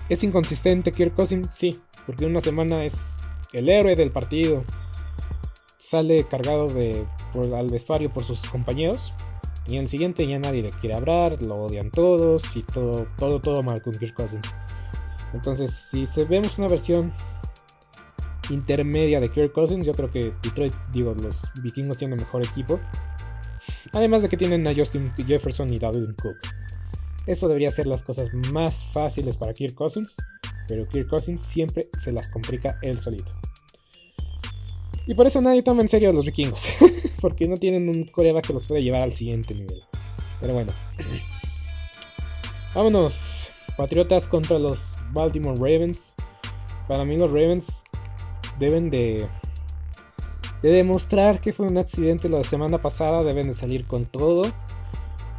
¿Es 0.09 0.23
inconsistente 0.23 0.91
Kirk 0.91 1.15
Cousins? 1.15 1.51
Sí, 1.51 1.79
porque 2.05 2.25
una 2.25 2.41
semana 2.41 2.85
es 2.85 3.15
el 3.53 3.69
héroe 3.69 3.95
del 3.95 4.11
partido. 4.11 4.63
Sale 5.77 6.25
cargado 6.25 6.67
de, 6.67 7.07
al 7.55 7.67
vestuario 7.67 8.11
por 8.11 8.23
sus 8.23 8.47
compañeros. 8.47 9.13
Y 9.67 9.75
en 9.75 9.81
el 9.81 9.87
siguiente 9.87 10.27
ya 10.27 10.37
nadie 10.37 10.63
le 10.63 10.69
quiere 10.69 10.95
hablar, 10.95 11.41
lo 11.43 11.63
odian 11.63 11.91
todos 11.91 12.55
y 12.55 12.63
todo, 12.63 13.07
todo, 13.17 13.39
todo 13.39 13.63
mal 13.63 13.81
con 13.81 13.93
Kirk 13.93 14.15
Cousins. 14.15 14.53
Entonces, 15.33 15.71
si 15.71 16.05
vemos 16.25 16.57
una 16.57 16.67
versión 16.67 17.13
intermedia 18.53 19.19
de 19.19 19.31
Kirk 19.31 19.51
Cousins. 19.51 19.85
Yo 19.85 19.93
creo 19.93 20.11
que 20.11 20.33
Detroit, 20.43 20.73
digo, 20.91 21.13
los 21.21 21.41
vikingos 21.63 21.97
tienen 21.97 22.17
mejor 22.17 22.45
equipo. 22.45 22.79
Además 23.93 24.21
de 24.21 24.29
que 24.29 24.37
tienen 24.37 24.67
a 24.67 24.75
Justin 24.75 25.11
Jefferson 25.25 25.71
y 25.73 25.79
David 25.79 26.09
Cook. 26.21 26.37
Eso 27.27 27.47
debería 27.47 27.69
ser 27.69 27.87
las 27.87 28.03
cosas 28.03 28.29
más 28.51 28.83
fáciles 28.85 29.37
para 29.37 29.53
Kirk 29.53 29.75
Cousins, 29.75 30.15
pero 30.67 30.87
Kirk 30.87 31.07
Cousins 31.07 31.41
siempre 31.41 31.89
se 32.01 32.11
las 32.11 32.27
complica 32.29 32.79
él 32.81 32.95
solito. 32.99 33.31
Y 35.05 35.13
por 35.13 35.27
eso 35.27 35.41
nadie 35.41 35.61
toma 35.61 35.81
en 35.81 35.89
serio 35.89 36.09
a 36.09 36.13
los 36.13 36.25
vikingos, 36.25 36.69
porque 37.21 37.47
no 37.47 37.57
tienen 37.57 37.89
un 37.89 38.05
coreback 38.05 38.47
que 38.47 38.53
los 38.53 38.67
pueda 38.67 38.81
llevar 38.81 39.01
al 39.01 39.13
siguiente 39.13 39.53
nivel. 39.53 39.83
Pero 40.39 40.53
bueno. 40.53 40.73
Vámonos. 42.73 43.51
Patriotas 43.77 44.27
contra 44.27 44.57
los 44.59 44.93
Baltimore 45.11 45.55
Ravens. 45.55 46.13
Para 46.87 47.05
mí 47.05 47.17
los 47.17 47.31
Ravens 47.31 47.83
deben 48.59 48.89
de, 48.89 49.27
de 50.61 50.71
demostrar 50.71 51.41
que 51.41 51.53
fue 51.53 51.67
un 51.67 51.77
accidente 51.77 52.29
la 52.29 52.43
semana 52.43 52.81
pasada. 52.81 53.23
Deben 53.23 53.47
de 53.47 53.53
salir 53.53 53.85
con 53.85 54.05
todo. 54.05 54.43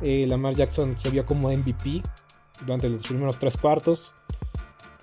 Eh, 0.02 0.26
Lamar 0.28 0.54
Jackson 0.54 0.98
se 0.98 1.10
vio 1.10 1.24
como 1.24 1.50
MVP 1.50 2.02
durante 2.60 2.88
los 2.88 3.06
primeros 3.06 3.38
tres 3.38 3.56
cuartos. 3.56 4.14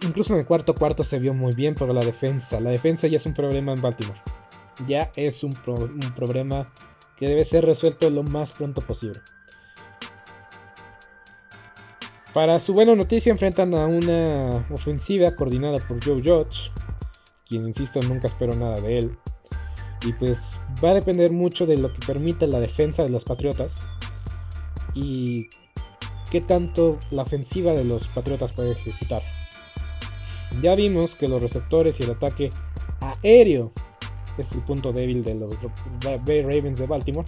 Incluso 0.01 0.33
en 0.33 0.39
el 0.39 0.45
cuarto 0.45 0.73
cuarto 0.73 1.03
se 1.03 1.19
vio 1.19 1.33
muy 1.33 1.53
bien 1.53 1.75
por 1.75 1.93
la 1.93 2.01
defensa. 2.01 2.59
La 2.59 2.69
defensa 2.69 3.07
ya 3.07 3.17
es 3.17 3.25
un 3.25 3.33
problema 3.33 3.73
en 3.73 3.81
Baltimore. 3.81 4.21
Ya 4.87 5.11
es 5.15 5.43
un, 5.43 5.51
un 5.67 6.13
problema 6.15 6.71
que 7.17 7.27
debe 7.27 7.43
ser 7.43 7.65
resuelto 7.65 8.09
lo 8.09 8.23
más 8.23 8.53
pronto 8.53 8.81
posible. 8.81 9.19
Para 12.33 12.59
su 12.59 12.73
buena 12.73 12.95
noticia 12.95 13.31
enfrentan 13.31 13.73
a 13.73 13.87
una 13.87 14.65
ofensiva 14.71 15.35
coordinada 15.35 15.77
por 15.87 16.03
Joe 16.03 16.21
Judge, 16.23 16.71
quien 17.49 17.67
insisto 17.67 17.99
nunca 18.07 18.27
espero 18.27 18.55
nada 18.55 18.75
de 18.75 18.99
él. 18.99 19.17
Y 20.05 20.13
pues 20.13 20.59
va 20.83 20.91
a 20.91 20.93
depender 20.93 21.33
mucho 21.33 21.65
de 21.65 21.77
lo 21.77 21.91
que 21.91 21.99
permita 22.05 22.47
la 22.47 22.59
defensa 22.59 23.03
de 23.03 23.09
los 23.09 23.25
Patriotas 23.25 23.83
y 24.93 25.49
qué 26.31 26.39
tanto 26.39 26.97
la 27.11 27.23
ofensiva 27.23 27.73
de 27.73 27.83
los 27.83 28.07
Patriotas 28.07 28.53
puede 28.53 28.71
ejecutar. 28.71 29.23
Ya 30.61 30.75
vimos 30.75 31.15
que 31.15 31.27
los 31.27 31.41
receptores 31.41 31.99
y 31.99 32.03
el 32.03 32.11
ataque 32.11 32.49
aéreo 33.01 33.71
es 34.37 34.53
el 34.53 34.61
punto 34.61 34.93
débil 34.93 35.23
de 35.23 35.35
los 35.35 35.53
Ravens 36.05 36.79
de 36.79 36.87
Baltimore 36.87 37.27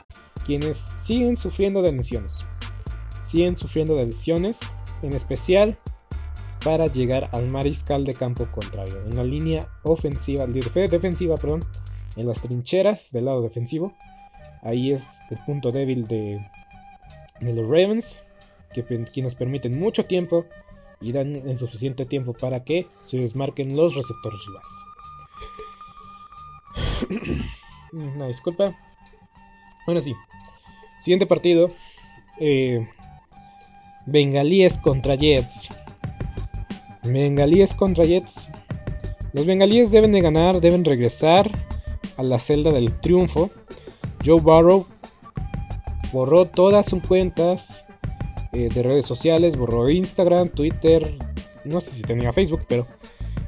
quienes 0.45 0.77
siguen 0.77 1.37
sufriendo 1.37 1.81
de 1.81 1.91
lesiones. 1.91 2.45
Siguen 3.19 3.55
sufriendo 3.55 3.95
de 3.95 4.05
lesiones, 4.05 4.59
en 5.01 5.15
especial 5.15 5.77
para 6.63 6.85
llegar 6.85 7.29
al 7.31 7.47
mariscal 7.47 8.05
de 8.05 8.13
campo 8.13 8.47
contrario. 8.51 9.01
En 9.05 9.15
la 9.15 9.23
línea 9.23 9.61
ofensiva, 9.83 10.45
defensiva, 10.45 11.35
perdón, 11.35 11.61
en 12.15 12.27
las 12.27 12.41
trincheras 12.41 13.11
del 13.11 13.25
lado 13.25 13.41
defensivo. 13.41 13.93
Ahí 14.61 14.91
es 14.91 15.21
el 15.29 15.39
punto 15.45 15.71
débil 15.71 16.07
de, 16.07 16.39
los 17.41 17.65
Ravens, 17.65 18.23
que, 18.73 18.83
quienes 19.11 19.35
permiten 19.35 19.79
mucho 19.79 20.05
tiempo 20.05 20.45
y 20.99 21.11
dan 21.11 21.35
el 21.35 21.57
suficiente 21.57 22.05
tiempo 22.05 22.33
para 22.33 22.63
que 22.63 22.87
se 22.99 23.17
desmarquen 23.17 23.75
los 23.75 23.95
receptores 23.95 24.39
rivales. 27.09 27.41
Una 27.91 28.27
disculpa. 28.27 28.75
Bueno, 29.85 30.01
sí. 30.01 30.15
Siguiente 30.99 31.25
partido. 31.25 31.69
Eh, 32.39 32.87
Bengalíes 34.05 34.77
contra 34.77 35.15
Jets. 35.15 35.69
Bengalíes 37.03 37.73
contra 37.73 38.05
Jets. 38.05 38.49
Los 39.33 39.45
bengalíes 39.45 39.91
deben 39.91 40.11
de 40.11 40.21
ganar, 40.21 40.59
deben 40.59 40.83
regresar 40.83 41.49
a 42.17 42.23
la 42.23 42.37
celda 42.39 42.71
del 42.71 42.99
triunfo. 42.99 43.49
Joe 44.25 44.41
Burrow 44.41 44.85
borró 46.11 46.45
todas 46.45 46.85
sus 46.87 47.01
cuentas 47.07 47.85
eh, 48.53 48.69
de 48.73 48.83
redes 48.83 49.05
sociales, 49.05 49.55
borró 49.55 49.89
Instagram, 49.89 50.49
Twitter, 50.49 51.17
no 51.63 51.79
sé 51.79 51.91
si 51.91 52.01
tenía 52.01 52.33
Facebook, 52.33 52.61
pero 52.67 52.85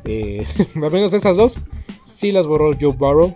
eh, 0.05 0.45
al 0.75 0.91
menos 0.91 1.13
esas 1.13 1.35
dos 1.35 1.59
sí 2.05 2.31
las 2.31 2.47
borró 2.47 2.71
Joe 2.79 2.93
Burrow. 2.93 3.35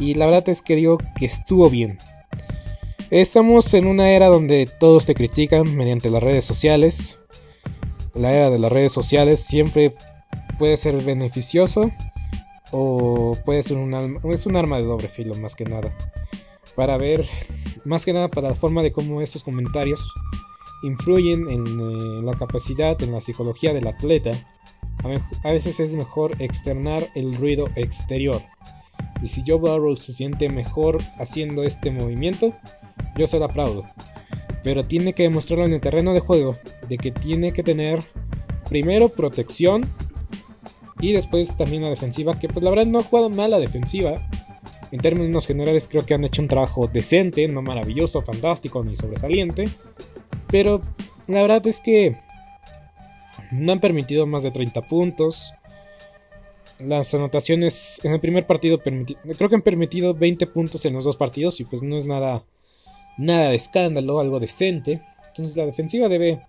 Y 0.00 0.14
la 0.14 0.24
verdad 0.24 0.48
es 0.48 0.62
que 0.62 0.74
digo 0.74 0.98
que 1.16 1.26
estuvo 1.26 1.68
bien. 1.68 1.98
Estamos 3.10 3.74
en 3.74 3.86
una 3.86 4.10
era 4.10 4.28
donde 4.28 4.66
todos 4.66 5.04
te 5.04 5.14
critican 5.14 5.76
mediante 5.76 6.08
las 6.08 6.22
redes 6.22 6.44
sociales. 6.44 7.18
La 8.14 8.32
era 8.32 8.50
de 8.50 8.58
las 8.58 8.72
redes 8.72 8.92
sociales 8.92 9.40
siempre 9.40 9.94
puede 10.58 10.78
ser 10.78 10.96
beneficioso 11.04 11.90
o 12.72 13.36
puede 13.44 13.62
ser 13.62 13.76
un, 13.76 14.20
es 14.32 14.46
un 14.46 14.56
arma 14.56 14.78
de 14.78 14.84
doble 14.84 15.08
filo 15.08 15.34
más 15.34 15.54
que 15.54 15.64
nada. 15.64 15.94
Para 16.74 16.96
ver, 16.96 17.28
más 17.84 18.06
que 18.06 18.14
nada 18.14 18.28
para 18.28 18.48
la 18.48 18.54
forma 18.54 18.82
de 18.82 18.92
cómo 18.92 19.20
estos 19.20 19.42
comentarios 19.42 20.00
influyen 20.82 21.50
en, 21.50 21.66
eh, 21.66 22.22
la 22.22 22.38
capacidad, 22.38 23.00
en 23.02 23.12
la 23.12 23.20
psicología 23.20 23.74
del 23.74 23.86
atleta. 23.86 24.32
A, 25.44 25.52
veces 25.52 25.78
es 25.78 25.94
mejor 25.94 26.40
externar 26.40 27.10
el 27.14 27.34
ruido 27.34 27.68
exterior 27.74 28.42
y 29.22 29.28
si 29.28 29.42
Joe 29.46 29.58
Burrow 29.58 29.96
se 29.96 30.12
siente 30.12 30.48
mejor 30.48 30.98
haciendo 31.18 31.62
este 31.64 31.90
movimiento, 31.90 32.54
yo 33.16 33.26
se 33.26 33.38
lo 33.38 33.46
aplaudo. 33.46 33.86
Pero 34.62 34.84
tiene 34.84 35.12
que 35.12 35.24
demostrarlo 35.24 35.64
en 35.64 35.72
el 35.72 35.80
terreno 35.80 36.12
de 36.12 36.20
juego, 36.20 36.56
de 36.88 36.98
que 36.98 37.10
tiene 37.12 37.52
que 37.52 37.62
tener 37.62 38.00
primero 38.68 39.08
protección 39.08 39.90
y 41.00 41.12
después 41.12 41.56
también 41.56 41.82
la 41.82 41.90
defensiva, 41.90 42.38
que 42.38 42.48
pues 42.48 42.62
la 42.62 42.70
verdad 42.70 42.86
no 42.86 42.98
ha 42.98 43.04
jugado 43.04 43.30
mal 43.30 43.50
la 43.50 43.58
defensiva. 43.58 44.14
En 44.92 45.00
términos 45.00 45.46
generales 45.46 45.88
creo 45.88 46.04
que 46.04 46.14
han 46.14 46.24
hecho 46.24 46.42
un 46.42 46.48
trabajo 46.48 46.88
decente, 46.92 47.46
no 47.48 47.62
maravilloso, 47.62 48.22
fantástico 48.22 48.84
ni 48.84 48.96
sobresaliente. 48.96 49.68
Pero 50.48 50.80
la 51.26 51.42
verdad 51.42 51.66
es 51.66 51.80
que 51.80 52.16
no 53.50 53.72
han 53.72 53.80
permitido 53.80 54.26
más 54.26 54.42
de 54.42 54.50
30 54.50 54.82
puntos 54.82 55.54
las 56.80 57.14
anotaciones 57.14 58.00
en 58.04 58.12
el 58.12 58.20
primer 58.20 58.46
partido 58.46 58.80
creo 58.80 59.48
que 59.48 59.54
han 59.54 59.62
permitido 59.62 60.14
20 60.14 60.46
puntos 60.48 60.84
en 60.84 60.94
los 60.94 61.04
dos 61.04 61.16
partidos 61.16 61.60
y 61.60 61.64
pues 61.64 61.82
no 61.82 61.96
es 61.96 62.04
nada 62.04 62.44
nada 63.18 63.50
de 63.50 63.56
escándalo, 63.56 64.20
algo 64.20 64.40
decente. 64.40 65.02
Entonces 65.28 65.56
la 65.56 65.66
defensiva 65.66 66.08
debe 66.08 66.42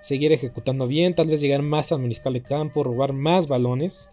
seguir 0.00 0.32
ejecutando 0.32 0.86
bien, 0.86 1.14
tal 1.14 1.28
vez 1.28 1.40
llegar 1.40 1.62
más 1.62 1.92
al 1.92 2.00
mariscal 2.00 2.34
de 2.34 2.42
campo, 2.42 2.84
robar 2.84 3.12
más 3.12 3.48
balones. 3.48 4.08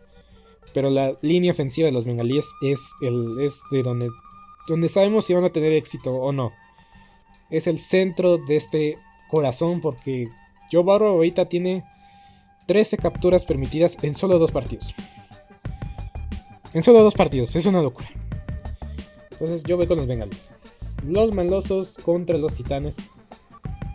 Pero 0.74 0.89
la 0.89 1.18
línea 1.22 1.51
ofensiva 1.51 1.88
de 1.88 1.91
los 1.91 2.05
bengalíes 2.05 2.45
es 2.62 2.80
el 3.01 3.39
es 3.41 3.62
de 3.72 3.84
donde 3.84 4.10
donde 4.68 4.88
sabemos 4.88 5.26
si 5.26 5.34
van 5.34 5.43
a 5.43 5.49
tener 5.49 5.74
éxito 5.74 6.14
o 6.14 6.32
no. 6.32 6.51
Es 7.49 7.66
el 7.66 7.80
centro 7.80 8.38
de 8.38 8.55
este 8.55 8.97
corazón 9.30 9.82
porque 9.82 10.30
Joe 10.72 10.84
Burrow 10.84 11.10
ahorita 11.10 11.45
tiene 11.45 11.84
13 12.68 12.97
capturas 12.97 13.45
permitidas 13.45 13.97
en 14.03 14.14
solo 14.14 14.38
dos 14.38 14.51
partidos. 14.51 14.93
En 16.74 16.84
solo 16.84 17.01
dos 17.01 17.15
partidos, 17.15 17.55
es 17.55 17.65
una 17.65 17.82
locura. 17.82 18.09
Entonces 19.32 19.63
yo 19.63 19.78
voy 19.78 19.88
con 19.88 19.97
los 19.97 20.05
Bengals. 20.05 20.51
Los 21.03 21.34
malosos 21.34 21.97
contra 21.97 22.38
los 22.38 22.55
Titanes. 22.55 23.09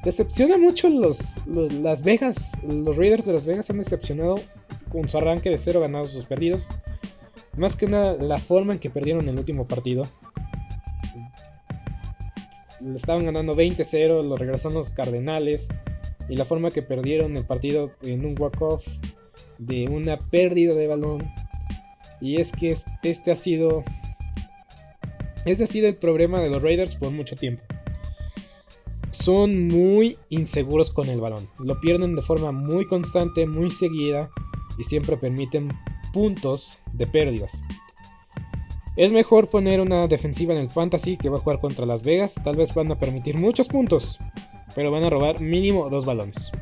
Decepciona 0.02 0.58
mucho 0.58 0.88
los, 0.88 1.46
Las 1.46 2.02
Vegas. 2.02 2.58
Los 2.62 2.96
Raiders 2.96 3.26
de 3.26 3.32
Las 3.32 3.44
Vegas 3.46 3.70
han 3.70 3.78
decepcionado 3.78 4.40
con 4.90 5.08
su 5.08 5.16
arranque 5.16 5.50
de 5.50 5.58
0 5.58 5.80
ganados, 5.80 6.12
2 6.14 6.26
perdidos. 6.26 6.68
Más 7.56 7.76
que 7.76 7.86
nada 7.86 8.16
la 8.20 8.38
forma 8.38 8.72
en 8.72 8.78
que 8.80 8.90
perdieron 8.90 9.28
el 9.28 9.38
último 9.38 9.68
partido. 9.68 10.04
Le 12.80 12.96
estaban 12.96 13.24
ganando 13.24 13.54
20-0, 13.54 14.24
lo 14.24 14.36
regresaron 14.36 14.78
los 14.78 14.90
Cardenales. 14.90 15.68
Y 16.28 16.36
la 16.36 16.44
forma 16.44 16.70
que 16.70 16.82
perdieron 16.82 17.36
el 17.36 17.44
partido 17.44 17.92
en 18.02 18.26
un 18.26 18.34
walk-off 18.38 18.86
de 19.58 19.88
una 19.88 20.18
pérdida 20.18 20.74
de 20.74 20.86
balón. 20.86 21.30
Y 22.20 22.40
es 22.40 22.52
que 22.52 22.74
este 23.02 23.32
ha 23.32 23.36
sido. 23.36 23.84
Este 25.44 25.64
ha 25.64 25.66
sido 25.66 25.88
el 25.88 25.96
problema 25.96 26.40
de 26.40 26.48
los 26.48 26.62
Raiders 26.62 26.94
por 26.94 27.10
mucho 27.10 27.36
tiempo. 27.36 27.62
Son 29.10 29.68
muy 29.68 30.18
inseguros 30.28 30.90
con 30.90 31.08
el 31.08 31.20
balón. 31.20 31.48
Lo 31.58 31.80
pierden 31.80 32.14
de 32.16 32.22
forma 32.22 32.52
muy 32.52 32.86
constante, 32.86 33.46
muy 33.46 33.70
seguida. 33.70 34.30
Y 34.78 34.84
siempre 34.84 35.16
permiten 35.16 35.68
puntos 36.12 36.78
de 36.92 37.06
pérdidas. 37.06 37.60
Es 38.96 39.10
mejor 39.10 39.50
poner 39.50 39.80
una 39.80 40.06
defensiva 40.06 40.54
en 40.54 40.60
el 40.60 40.70
fantasy 40.70 41.16
que 41.16 41.28
va 41.28 41.36
a 41.36 41.40
jugar 41.40 41.60
contra 41.60 41.84
Las 41.84 42.02
Vegas. 42.02 42.34
Tal 42.44 42.56
vez 42.56 42.72
van 42.74 42.90
a 42.92 42.98
permitir 42.98 43.36
muchos 43.36 43.66
puntos, 43.66 44.18
pero 44.76 44.92
van 44.92 45.02
a 45.02 45.10
robar 45.10 45.40
mínimo 45.40 45.90
dos 45.90 46.04
balones. 46.04 46.52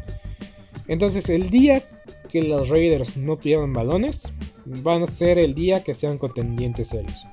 Entonces 0.88 1.28
el 1.28 1.50
día 1.50 1.84
que 2.30 2.42
los 2.42 2.70
Raiders 2.70 3.18
no 3.18 3.38
pierdan 3.38 3.74
balones, 3.74 4.32
van 4.64 5.02
a 5.02 5.06
ser 5.06 5.38
el 5.38 5.54
día 5.54 5.82
que 5.82 5.94
sean 5.94 6.18
contendientes 6.18 6.88
serios. 6.88 7.26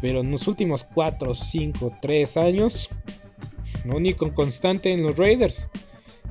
Pero 0.00 0.20
en 0.20 0.30
los 0.30 0.48
últimos 0.48 0.84
4, 0.84 1.34
5, 1.34 1.98
3 2.00 2.36
años, 2.36 2.88
lo 3.84 3.96
único 3.96 4.32
constante 4.34 4.92
en 4.92 5.02
los 5.02 5.16
Raiders 5.16 5.68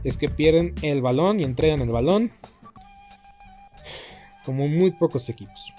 es 0.04 0.18
que 0.18 0.30
pierden 0.30 0.76
el 0.82 1.02
balón 1.02 1.40
y 1.40 1.44
entregan 1.44 1.82
el 1.82 1.90
balón 1.90 2.32
como 4.46 4.68
muy 4.68 4.92
pocos 4.92 5.30
equipos. 5.30 5.74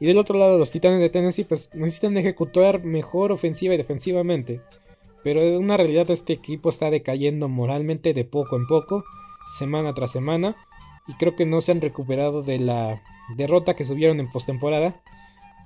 Y 0.00 0.06
del 0.06 0.18
otro 0.18 0.36
lado, 0.36 0.58
los 0.58 0.70
Titanes 0.70 1.00
de 1.00 1.10
Tennessee 1.10 1.44
pues, 1.44 1.70
necesitan 1.74 2.16
ejecutar 2.16 2.82
mejor 2.82 3.30
ofensiva 3.30 3.74
y 3.74 3.76
defensivamente. 3.76 4.60
Pero 5.22 5.58
una 5.58 5.76
realidad 5.76 6.10
este 6.10 6.32
equipo 6.32 6.70
está 6.70 6.90
decayendo 6.90 7.48
moralmente 7.48 8.12
de 8.12 8.24
poco 8.24 8.56
en 8.56 8.66
poco, 8.66 9.04
semana 9.58 9.94
tras 9.94 10.10
semana. 10.10 10.56
Y 11.06 11.14
creo 11.14 11.36
que 11.36 11.46
no 11.46 11.60
se 11.60 11.70
han 11.70 11.80
recuperado 11.80 12.42
de 12.42 12.58
la 12.58 13.00
derrota 13.36 13.74
que 13.74 13.84
subieron 13.84 14.20
en 14.20 14.30
postemporada. 14.30 14.94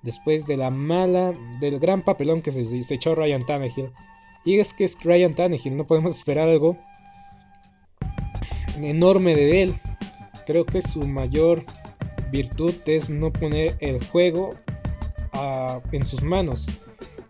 Después 0.03 0.47
de 0.47 0.57
la 0.57 0.71
mala, 0.71 1.35
del 1.61 1.81
gran 1.81 2.03
papelón 2.03 2.43
que 2.43 2.53
se, 2.53 2.95
echó 2.95 3.15
Ryan 3.15 3.45
Tannehill. 3.45 3.91
Y 4.45 4.61
es 4.61 4.73
que 4.73 4.85
es 4.85 5.03
Ryan 5.03 5.35
Tannehill, 5.35 5.77
no 5.77 5.87
podemos 5.87 6.13
esperar 6.13 6.49
algo 6.49 6.77
enorme 8.81 9.35
de 9.35 9.63
él. 9.63 9.75
Creo 10.47 10.65
que 10.65 10.83
su 10.83 11.01
mayor 11.09 11.65
virtud 12.31 12.75
es 12.87 13.11
no 13.11 13.33
poner 13.33 13.77
el 13.81 14.05
juego 14.07 14.55
ah, 15.33 15.81
en 15.93 16.05
sus 16.05 16.23
manos. 16.23 16.67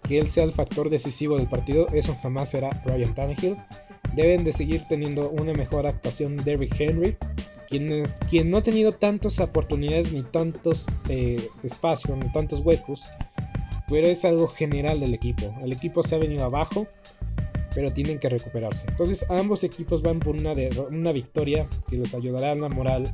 Que 0.03 0.19
él 0.19 0.29
sea 0.29 0.45
el 0.45 0.53
factor 0.53 0.91
decisivo 0.91 1.37
del 1.37 1.49
partido, 1.49 1.87
eso 1.93 2.17
jamás 2.23 2.51
será 2.51 2.83
Ryan 2.85 3.15
Tannehill. 3.15 3.57
Deben 4.15 4.45
de 4.45 4.53
seguir 4.53 4.83
teniendo 4.89 5.31
una 5.31 5.53
mejor 5.53 5.87
actuación 5.87 6.37
Derrick 6.37 6.79
Henry, 6.79 7.17
quien, 7.69 8.05
quien 8.29 8.51
no 8.51 8.59
ha 8.59 8.63
tenido 8.63 8.93
tantas 8.93 9.39
oportunidades 9.41 10.13
ni 10.13 10.23
tantos 10.23 10.87
eh, 11.09 11.49
espacios, 11.63 12.17
ni 12.19 12.31
tantos 12.33 12.61
huecos, 12.61 13.05
pero 13.89 14.07
es 14.07 14.25
algo 14.25 14.49
general 14.49 15.01
del 15.01 15.15
equipo. 15.15 15.55
El 15.63 15.73
equipo 15.73 16.03
se 16.03 16.15
ha 16.15 16.19
venido 16.19 16.45
abajo, 16.45 16.87
pero 17.75 17.91
tienen 17.91 18.19
que 18.19 18.29
recuperarse. 18.29 18.85
Entonces 18.89 19.27
ambos 19.31 19.63
equipos 19.65 20.03
van 20.03 20.19
por 20.19 20.37
una, 20.37 20.53
una 20.91 21.13
victoria 21.13 21.69
que 21.89 21.97
les 21.97 22.15
ayudará 22.15 22.53
a 22.53 22.55
la 22.55 22.69
moral 22.69 23.05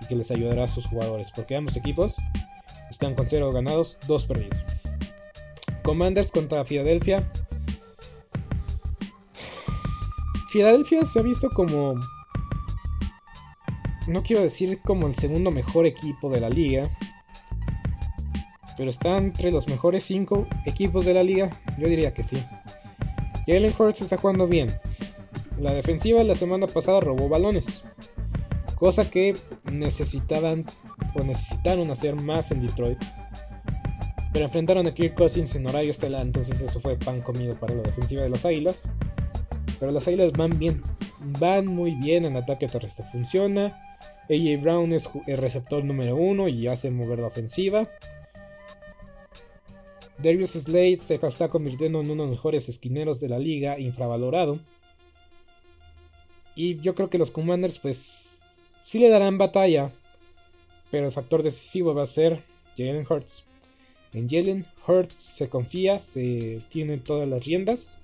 y 0.00 0.06
que 0.06 0.16
les 0.16 0.30
ayudará 0.30 0.64
a 0.64 0.68
sus 0.68 0.86
jugadores, 0.86 1.32
porque 1.34 1.56
ambos 1.56 1.76
equipos 1.76 2.16
están 2.90 3.14
con 3.14 3.28
0 3.28 3.50
ganados, 3.52 3.98
2 4.06 4.24
perdidos. 4.26 4.62
Commanders 5.82 6.32
contra 6.32 6.64
Filadelfia. 6.64 7.30
Filadelfia 10.50 11.04
se 11.04 11.18
ha 11.20 11.22
visto 11.22 11.48
como. 11.50 11.94
No 14.08 14.22
quiero 14.22 14.42
decir 14.42 14.80
como 14.80 15.06
el 15.06 15.14
segundo 15.14 15.50
mejor 15.50 15.86
equipo 15.86 16.30
de 16.30 16.40
la 16.40 16.48
liga. 16.48 16.84
Pero 18.76 18.90
está 18.90 19.16
entre 19.16 19.50
los 19.50 19.68
mejores 19.68 20.04
5 20.04 20.46
equipos 20.66 21.04
de 21.04 21.14
la 21.14 21.22
liga. 21.22 21.50
Yo 21.78 21.88
diría 21.88 22.12
que 22.12 22.24
sí. 22.24 22.42
Jalen 23.46 23.74
Hurts 23.78 24.02
está 24.02 24.16
jugando 24.16 24.46
bien. 24.46 24.68
La 25.58 25.72
defensiva 25.72 26.22
la 26.22 26.34
semana 26.34 26.66
pasada 26.66 27.00
robó 27.00 27.28
balones. 27.28 27.84
Cosa 28.74 29.08
que 29.08 29.34
necesitaban 29.64 30.66
o 31.14 31.22
necesitaron 31.22 31.90
hacer 31.90 32.14
más 32.14 32.50
en 32.50 32.60
Detroit. 32.60 32.98
Pero 34.32 34.44
enfrentaron 34.44 34.86
a 34.86 34.92
Kirk 34.92 35.14
Cousins 35.14 35.54
en 35.56 35.66
horario 35.66 35.90
estelar, 35.90 36.20
entonces 36.20 36.60
eso 36.60 36.78
fue 36.80 36.98
pan 36.98 37.22
comido 37.22 37.58
para 37.58 37.74
la 37.74 37.82
defensiva 37.82 38.22
de 38.22 38.28
las 38.28 38.44
Águilas. 38.44 38.86
Pero 39.80 39.92
las 39.92 40.06
Águilas 40.06 40.32
van 40.32 40.58
bien, 40.58 40.82
van 41.40 41.66
muy 41.66 41.94
bien 41.94 42.26
en 42.26 42.36
ataque 42.36 42.66
terrestre, 42.66 43.06
funciona. 43.10 43.80
AJ 44.28 44.60
Brown 44.60 44.92
es 44.92 45.08
el 45.26 45.36
receptor 45.36 45.84
número 45.84 46.16
uno 46.16 46.48
y 46.48 46.66
hace 46.66 46.90
mover 46.90 47.20
la 47.20 47.28
ofensiva. 47.28 47.88
Darius 50.18 50.52
Slade 50.52 50.98
se 50.98 51.14
está 51.14 51.48
convirtiendo 51.48 52.00
en 52.00 52.10
uno 52.10 52.24
de 52.24 52.30
los 52.30 52.38
mejores 52.38 52.68
esquineros 52.68 53.20
de 53.20 53.28
la 53.28 53.38
liga, 53.38 53.78
infravalorado. 53.78 54.58
Y 56.54 56.76
yo 56.80 56.94
creo 56.94 57.10
que 57.10 57.18
los 57.18 57.30
Commanders, 57.30 57.78
pues 57.78 58.38
sí 58.82 58.98
le 58.98 59.10
darán 59.10 59.36
batalla, 59.36 59.92
pero 60.90 61.06
el 61.06 61.12
factor 61.12 61.42
decisivo 61.42 61.94
va 61.94 62.04
a 62.04 62.06
ser 62.06 62.40
Jalen 62.76 63.06
Hurts. 63.08 63.44
En 64.14 64.28
Jalen 64.28 64.64
Hurts 64.86 65.14
se 65.14 65.50
confía, 65.50 65.98
se 65.98 66.62
tienen 66.70 67.00
todas 67.00 67.28
las 67.28 67.44
riendas, 67.44 67.98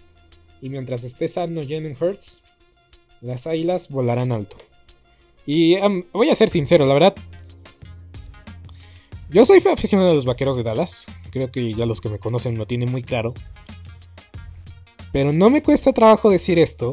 y 0.61 0.69
mientras 0.69 1.05
esté 1.05 1.29
sano 1.29 1.63
Jalen 1.63 1.97
Hurts, 1.99 2.43
las 3.23 3.47
águilas 3.47 3.89
volarán 3.89 4.33
alto. 4.33 4.57
Y 5.47 5.77
voy 6.13 6.31
a 6.31 6.35
ser 6.35 6.49
sincero, 6.49 6.87
la 6.87 6.95
verdad. 6.95 7.15
Yo 9.31 9.45
soy 9.45 9.59
aficionado 9.59 10.11
a 10.11 10.15
los 10.15 10.25
vaqueros 10.25 10.57
de 10.57 10.63
Dallas. 10.63 11.07
Creo 11.31 11.51
que 11.51 11.73
ya 11.73 11.87
los 11.87 12.01
que 12.01 12.11
me 12.11 12.19
conocen 12.19 12.59
lo 12.59 12.67
tienen 12.67 12.91
muy 12.91 13.03
claro. 13.03 13.33
Pero 15.13 15.33
no 15.33 15.51
me 15.51 15.63
cuesta 15.63 15.93
trabajo 15.93 16.31
decir 16.31 16.59
esto 16.59 16.93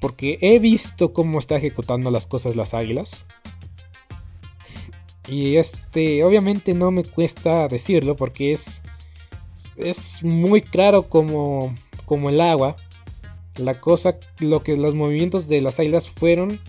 Porque 0.00 0.38
he 0.40 0.58
visto 0.58 1.12
cómo 1.12 1.38
está 1.38 1.56
ejecutando 1.56 2.10
las 2.10 2.26
cosas 2.26 2.56
las 2.56 2.74
águilas. 2.74 3.24
Y 5.28 5.56
este, 5.56 6.24
obviamente 6.24 6.72
no 6.74 6.90
me 6.90 7.04
cuesta 7.04 7.68
decirlo 7.68 8.16
porque 8.16 8.52
es, 8.52 8.80
es 9.76 10.22
muy 10.24 10.62
claro 10.62 11.04
como, 11.04 11.74
como 12.06 12.30
el 12.30 12.40
agua. 12.40 12.76
La 13.56 13.80
cosa, 13.80 14.16
lo 14.38 14.62
que 14.62 14.76
los 14.76 14.94
movimientos 14.94 15.48
de 15.48 15.60
las 15.60 15.80
águilas 15.80 16.08
fueron 16.08 16.60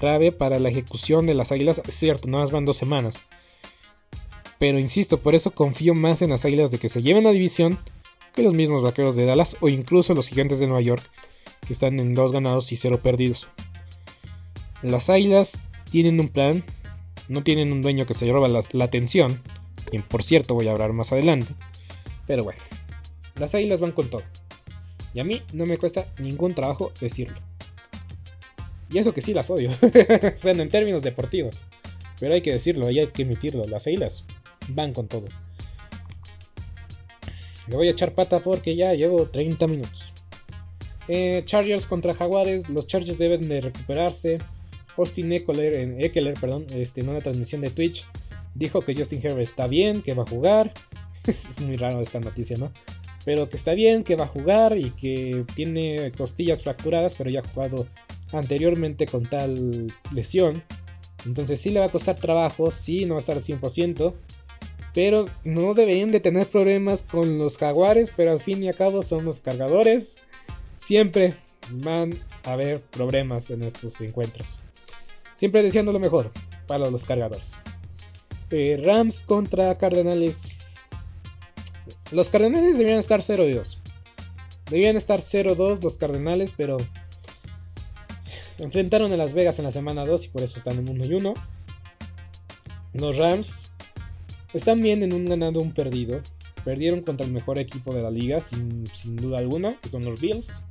grave 0.00 0.32
para 0.32 0.58
la 0.58 0.70
ejecución 0.70 1.26
de 1.26 1.34
las 1.34 1.52
águilas. 1.52 1.80
Es 1.86 1.94
cierto, 1.94 2.28
no 2.28 2.38
más 2.38 2.50
van 2.50 2.64
dos 2.64 2.76
semanas. 2.76 3.24
Pero 4.58 4.78
insisto, 4.78 5.18
por 5.18 5.34
eso 5.34 5.52
confío 5.52 5.94
más 5.94 6.22
en 6.22 6.30
las 6.30 6.44
águilas 6.44 6.70
de 6.70 6.78
que 6.78 6.88
se 6.88 7.02
lleven 7.02 7.24
la 7.24 7.30
división 7.30 7.78
que 8.32 8.42
los 8.42 8.54
mismos 8.54 8.82
vaqueros 8.82 9.16
de 9.16 9.26
Dallas 9.26 9.56
o 9.60 9.68
incluso 9.68 10.14
los 10.14 10.28
gigantes 10.28 10.58
de 10.58 10.66
Nueva 10.66 10.82
York 10.82 11.02
que 11.66 11.72
están 11.72 11.98
en 12.00 12.14
dos 12.14 12.32
ganados 12.32 12.72
y 12.72 12.76
cero 12.76 13.00
perdidos. 13.02 13.48
Las 14.82 15.10
águilas 15.10 15.58
tienen 15.90 16.18
un 16.20 16.28
plan, 16.28 16.64
no 17.28 17.44
tienen 17.44 17.72
un 17.72 17.82
dueño 17.82 18.06
que 18.06 18.14
se 18.14 18.30
roba 18.30 18.48
la, 18.48 18.84
atención, 18.84 19.40
quien 19.88 20.02
por 20.02 20.22
cierto 20.22 20.54
voy 20.54 20.68
a 20.68 20.72
hablar 20.72 20.92
más 20.92 21.12
adelante. 21.12 21.54
Pero 22.26 22.44
bueno, 22.44 22.60
las 23.36 23.54
águilas 23.54 23.80
van 23.80 23.92
con 23.92 24.08
todo. 24.08 24.22
Y 25.14 25.20
a 25.20 25.24
mí 25.24 25.42
no 25.52 25.66
me 25.66 25.78
cuesta 25.78 26.06
ningún 26.18 26.54
trabajo 26.54 26.92
decirlo. 27.00 27.38
Y 28.90 28.98
eso 28.98 29.14
que 29.14 29.22
sí 29.22 29.32
las 29.32 29.50
odio, 29.50 29.70
o 29.80 30.38
sea, 30.38 30.52
en 30.52 30.68
términos 30.68 31.02
deportivos. 31.02 31.64
Pero 32.18 32.34
hay 32.34 32.40
que 32.40 32.52
decirlo, 32.52 32.86
hay 32.86 33.06
que 33.08 33.22
emitirlo. 33.22 33.64
Las 33.64 33.86
águilas 33.86 34.24
van 34.68 34.92
con 34.92 35.08
todo. 35.08 35.24
Le 37.68 37.76
voy 37.76 37.88
a 37.88 37.92
echar 37.92 38.12
pata 38.12 38.40
porque 38.40 38.76
ya 38.76 38.92
llevo 38.94 39.26
30 39.26 39.66
minutos. 39.66 40.11
Eh, 41.08 41.42
Chargers 41.44 41.86
contra 41.86 42.12
Jaguares. 42.12 42.68
Los 42.68 42.86
Chargers 42.86 43.18
deben 43.18 43.48
de 43.48 43.60
recuperarse. 43.60 44.38
Austin 44.96 45.32
Eckler, 45.32 45.74
en, 45.74 46.34
perdón, 46.34 46.66
este, 46.74 47.00
en 47.00 47.08
una 47.08 47.20
transmisión 47.20 47.60
de 47.60 47.70
Twitch, 47.70 48.06
dijo 48.54 48.82
que 48.82 48.94
Justin 48.94 49.20
Herbert 49.22 49.40
está 49.40 49.66
bien, 49.66 50.02
que 50.02 50.14
va 50.14 50.24
a 50.24 50.26
jugar. 50.26 50.72
es 51.26 51.60
muy 51.60 51.76
raro 51.76 52.00
esta 52.00 52.20
noticia, 52.20 52.56
¿no? 52.58 52.72
Pero 53.24 53.48
que 53.48 53.56
está 53.56 53.74
bien, 53.74 54.04
que 54.04 54.16
va 54.16 54.24
a 54.24 54.28
jugar 54.28 54.76
y 54.76 54.90
que 54.90 55.44
tiene 55.54 56.10
costillas 56.12 56.62
fracturadas, 56.62 57.14
pero 57.16 57.30
ya 57.30 57.40
ha 57.40 57.48
jugado 57.48 57.86
anteriormente 58.32 59.06
con 59.06 59.24
tal 59.28 59.86
lesión. 60.12 60.62
Entonces 61.24 61.60
sí 61.60 61.70
le 61.70 61.80
va 61.80 61.86
a 61.86 61.92
costar 61.92 62.16
trabajo, 62.16 62.70
sí, 62.72 63.04
no 63.06 63.14
va 63.14 63.18
a 63.18 63.20
estar 63.20 63.36
al 63.36 63.42
100%. 63.42 64.12
Pero 64.92 65.24
no 65.44 65.72
deberían 65.72 66.10
de 66.10 66.20
tener 66.20 66.46
problemas 66.48 67.02
con 67.02 67.38
los 67.38 67.56
jaguares, 67.56 68.12
pero 68.14 68.32
al 68.32 68.40
fin 68.40 68.62
y 68.62 68.68
al 68.68 68.74
cabo 68.74 69.02
son 69.02 69.24
los 69.24 69.40
cargadores 69.40 70.18
siempre 70.82 71.34
van 71.70 72.12
a 72.42 72.52
haber 72.52 72.80
problemas 72.80 73.50
en 73.50 73.62
estos 73.62 74.00
encuentros. 74.00 74.60
Siempre 75.36 75.62
deseando 75.62 75.92
lo 75.92 76.00
mejor 76.00 76.32
para 76.66 76.90
los 76.90 77.04
cargadores. 77.04 77.52
Eh, 78.50 78.80
Rams 78.84 79.22
contra 79.22 79.78
Cardenales. 79.78 80.56
Los 82.10 82.28
Cardenales 82.28 82.76
debían 82.76 82.98
estar 82.98 83.20
0-2. 83.20 83.78
Debían 84.70 84.96
estar 84.96 85.20
0-2 85.20 85.82
los 85.82 85.96
Cardenales, 85.98 86.52
pero 86.56 86.78
enfrentaron 88.58 89.12
a 89.12 89.16
Las 89.16 89.34
Vegas 89.34 89.58
en 89.60 89.66
la 89.66 89.72
semana 89.72 90.04
2 90.04 90.24
y 90.24 90.28
por 90.28 90.42
eso 90.42 90.58
están 90.58 90.78
en 90.78 90.88
1 90.88 91.04
y 91.06 91.14
1. 91.14 91.34
Los 92.94 93.16
Rams 93.16 93.72
están 94.52 94.82
bien 94.82 95.02
en 95.04 95.12
un 95.12 95.26
ganado, 95.26 95.60
un 95.60 95.72
perdido. 95.72 96.20
Perdieron 96.64 97.02
contra 97.02 97.24
el 97.24 97.32
mejor 97.32 97.58
equipo 97.58 97.94
de 97.94 98.02
la 98.02 98.10
liga, 98.10 98.40
sin, 98.40 98.84
sin 98.92 99.16
duda 99.16 99.38
alguna, 99.38 99.78
que 99.80 99.88
son 99.88 100.04
los 100.04 100.20
Bills 100.20 100.62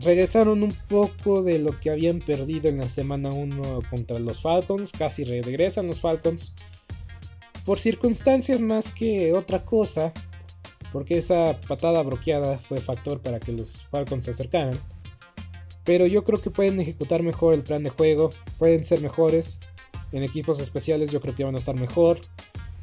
regresaron 0.00 0.62
un 0.62 0.72
poco 0.88 1.42
de 1.42 1.58
lo 1.58 1.78
que 1.78 1.90
habían 1.90 2.20
perdido 2.20 2.68
en 2.68 2.78
la 2.78 2.88
semana 2.88 3.30
1 3.30 3.80
contra 3.90 4.18
los 4.18 4.40
Falcons. 4.40 4.92
Casi 4.92 5.24
regresan 5.24 5.86
los 5.86 6.00
Falcons. 6.00 6.52
Por 7.64 7.78
circunstancias 7.78 8.60
más 8.60 8.92
que 8.92 9.32
otra 9.32 9.64
cosa. 9.64 10.12
Porque 10.92 11.18
esa 11.18 11.60
patada 11.68 12.02
bloqueada 12.02 12.58
fue 12.58 12.80
factor 12.80 13.20
para 13.20 13.38
que 13.38 13.52
los 13.52 13.82
Falcons 13.90 14.24
se 14.24 14.32
acercaran. 14.32 14.78
Pero 15.84 16.06
yo 16.06 16.24
creo 16.24 16.40
que 16.40 16.50
pueden 16.50 16.80
ejecutar 16.80 17.22
mejor 17.22 17.54
el 17.54 17.62
plan 17.62 17.82
de 17.82 17.90
juego. 17.90 18.30
Pueden 18.58 18.84
ser 18.84 19.00
mejores. 19.00 19.58
En 20.12 20.24
equipos 20.24 20.58
especiales 20.58 21.12
yo 21.12 21.20
creo 21.20 21.36
que 21.36 21.44
van 21.44 21.54
a 21.54 21.58
estar 21.58 21.76
mejor. 21.76 22.18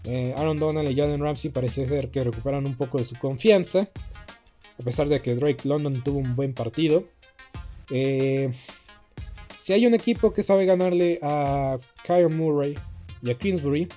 Eh, 0.06 0.34
Aaron 0.38 0.58
Donald 0.58 0.90
y 0.90 0.96
Jalen 0.96 1.22
Ramsey 1.22 1.52
parece 1.52 1.86
ser 1.86 2.10
que 2.10 2.24
recuperan 2.24 2.66
un 2.66 2.76
poco 2.76 2.98
de 2.98 3.04
su 3.04 3.16
confianza 3.16 3.90
a 4.80 4.84
pesar 4.84 5.10
de 5.10 5.22
que 5.22 5.36
Drake 5.36 5.68
London 5.68 6.04
tuvo 6.04 6.20
un 6.20 6.36
buen 6.36 6.54
partido. 6.54 7.06
Eh, 7.90 8.52
si 9.58 9.74
hay 9.74 9.86
un 9.88 9.94
equipo 9.94 10.34
que 10.34 10.44
sabe 10.44 10.66
ganarle 10.66 11.20
a 11.22 11.78
Kyle 12.06 12.30
Murray 12.30 12.78
y 13.22 13.32
a 13.32 13.38
Kingsbury, 13.38 13.88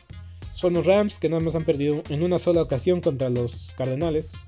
son 0.53 0.75
los 0.75 0.87
Rams 0.87 1.19
que 1.19 1.29
nada 1.29 1.41
más 1.41 1.55
han 1.55 1.65
perdido 1.65 2.03
en 2.09 2.23
una 2.23 2.39
sola 2.39 2.63
ocasión 2.63 3.01
contra 3.01 3.31
los 3.31 3.75
Cardenales 3.77 4.47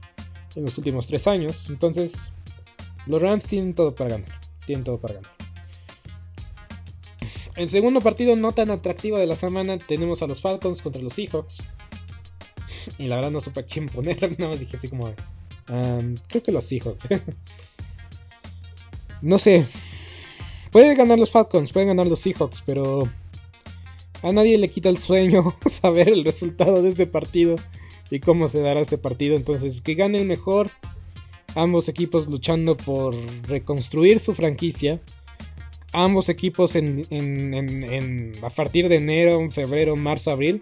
en 0.57 0.64
los 0.64 0.76
últimos 0.78 1.07
tres 1.07 1.26
años. 1.26 1.66
Entonces, 1.68 2.33
los 3.07 3.20
Rams 3.20 3.47
tienen 3.47 3.74
todo 3.74 3.95
para 3.95 4.11
ganar. 4.11 4.41
Tienen 4.66 4.85
todo 4.85 4.99
para 4.99 5.14
ganar. 5.14 5.33
El 7.57 7.68
segundo 7.68 8.01
partido 8.01 8.35
no 8.35 8.53
tan 8.53 8.70
atractivo 8.70 9.18
de 9.18 9.26
la 9.26 9.37
semana 9.37 9.76
tenemos 9.78 10.22
a 10.22 10.26
los 10.26 10.41
Falcons 10.41 10.80
contra 10.80 11.03
los 11.03 11.12
Seahawks. 11.12 11.59
Y 12.99 13.07
la 13.07 13.16
verdad 13.16 13.30
no 13.30 13.41
supe 13.41 13.61
a 13.61 13.64
quién 13.64 13.87
poner, 13.87 14.20
nada 14.39 14.51
más 14.51 14.61
dije 14.61 14.76
así 14.76 14.89
como 14.89 15.12
creo 15.67 16.43
que 16.43 16.53
los 16.53 16.65
Seahawks. 16.65 17.09
no 19.23 19.39
sé. 19.39 19.67
Pueden 20.71 20.97
ganar 20.97 21.19
los 21.19 21.31
Falcons, 21.31 21.71
pueden 21.71 21.89
ganar 21.89 22.07
los 22.07 22.21
Seahawks, 22.21 22.63
pero 22.65 23.09
a 24.23 24.33
nadie 24.33 24.57
le 24.57 24.71
quita 24.71 24.89
el 24.89 24.99
sueño 24.99 25.55
saber 25.67 26.09
el 26.09 26.25
resultado 26.25 26.83
de 26.83 26.89
este 26.89 27.07
partido 27.07 27.57
y 28.11 28.21
cómo 28.21 28.49
se 28.49 28.61
dará 28.61 28.81
este 28.81 28.99
partido. 28.99 29.37
Entonces, 29.37 29.81
que 29.81 29.95
ganen 29.95 30.27
mejor. 30.27 30.71
Ambos 31.55 31.91
equipos 31.91 32.29
luchando 32.29 32.79
por 32.79 33.15
reconstruir 33.47 34.21
su 34.21 34.35
franquicia. 34.35 35.03
Ambos 35.93 36.31
equipos 36.31 36.77
en, 36.77 38.33
a 38.43 38.49
partir 38.49 38.89
de 38.89 38.97
enero, 38.97 39.51
febrero, 39.51 39.95
marzo, 39.95 40.31
abril 40.31 40.61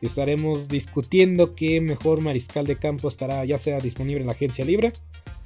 y 0.00 0.06
estaremos 0.06 0.68
discutiendo 0.68 1.54
qué 1.54 1.80
mejor 1.80 2.20
mariscal 2.20 2.66
de 2.66 2.76
campo 2.76 3.08
estará 3.08 3.44
ya 3.44 3.58
sea 3.58 3.78
disponible 3.78 4.20
en 4.20 4.26
la 4.26 4.32
agencia 4.32 4.64
libre 4.64 4.92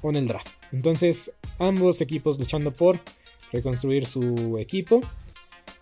o 0.02 0.10
en 0.10 0.16
el 0.16 0.26
draft. 0.26 0.48
Entonces, 0.72 1.32
ambos 1.58 2.00
equipos 2.00 2.38
luchando 2.38 2.72
por 2.72 3.00
reconstruir 3.52 4.06
su 4.06 4.58
equipo. 4.58 5.00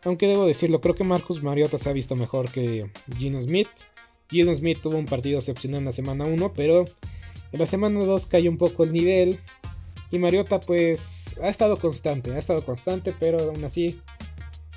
Aunque 0.04 0.26
debo 0.26 0.46
decirlo, 0.46 0.80
creo 0.80 0.94
que 0.94 1.04
Marcus 1.04 1.42
Mariota 1.42 1.78
se 1.78 1.88
ha 1.88 1.92
visto 1.92 2.16
mejor 2.16 2.50
que 2.50 2.90
Gino 3.18 3.40
Smith. 3.40 3.68
Gino 4.30 4.54
Smith 4.54 4.78
tuvo 4.82 4.96
un 4.96 5.06
partido 5.06 5.38
excepcional 5.38 5.80
en 5.80 5.84
la 5.86 5.92
semana 5.92 6.24
1, 6.24 6.52
pero 6.54 6.84
en 7.52 7.58
la 7.58 7.66
semana 7.66 8.04
2 8.04 8.26
cayó 8.26 8.50
un 8.50 8.58
poco 8.58 8.84
el 8.84 8.92
nivel. 8.92 9.38
Y 10.10 10.18
Mariota 10.18 10.60
pues 10.60 11.38
ha 11.42 11.48
estado 11.48 11.78
constante, 11.78 12.32
ha 12.32 12.38
estado 12.38 12.64
constante, 12.64 13.14
pero 13.18 13.38
aún 13.40 13.64
así 13.64 14.00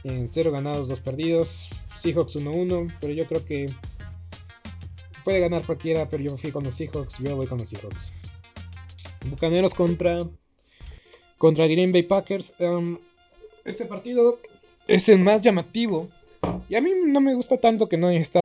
en 0.03 0.27
0 0.27 0.51
ganados, 0.51 0.87
2 0.87 0.99
perdidos. 0.99 1.69
Seahawks 1.99 2.35
1-1, 2.35 2.93
pero 2.99 3.13
yo 3.13 3.25
creo 3.25 3.45
que 3.45 3.65
puede 5.23 5.39
ganar 5.39 5.65
cualquiera, 5.65 6.07
pero 6.09 6.23
yo 6.23 6.37
fui 6.37 6.51
con 6.51 6.63
los 6.63 6.73
Seahawks, 6.75 7.17
yo 7.19 7.35
voy 7.35 7.47
con 7.47 7.57
los 7.57 7.69
Seahawks. 7.69 8.11
Bucaneros 9.29 9.73
contra 9.73 10.19
contra 11.37 11.67
Green 11.67 11.91
Bay 11.91 12.03
Packers. 12.03 12.53
Um, 12.59 12.97
este 13.65 13.85
partido 13.85 14.39
es 14.87 15.09
el 15.09 15.19
más 15.19 15.41
llamativo 15.41 16.09
y 16.69 16.75
a 16.75 16.81
mí 16.81 16.91
no 17.05 17.21
me 17.21 17.33
gusta 17.33 17.57
tanto 17.57 17.89
que 17.89 17.97
no 17.97 18.07
haya 18.07 18.19
estado 18.19 18.44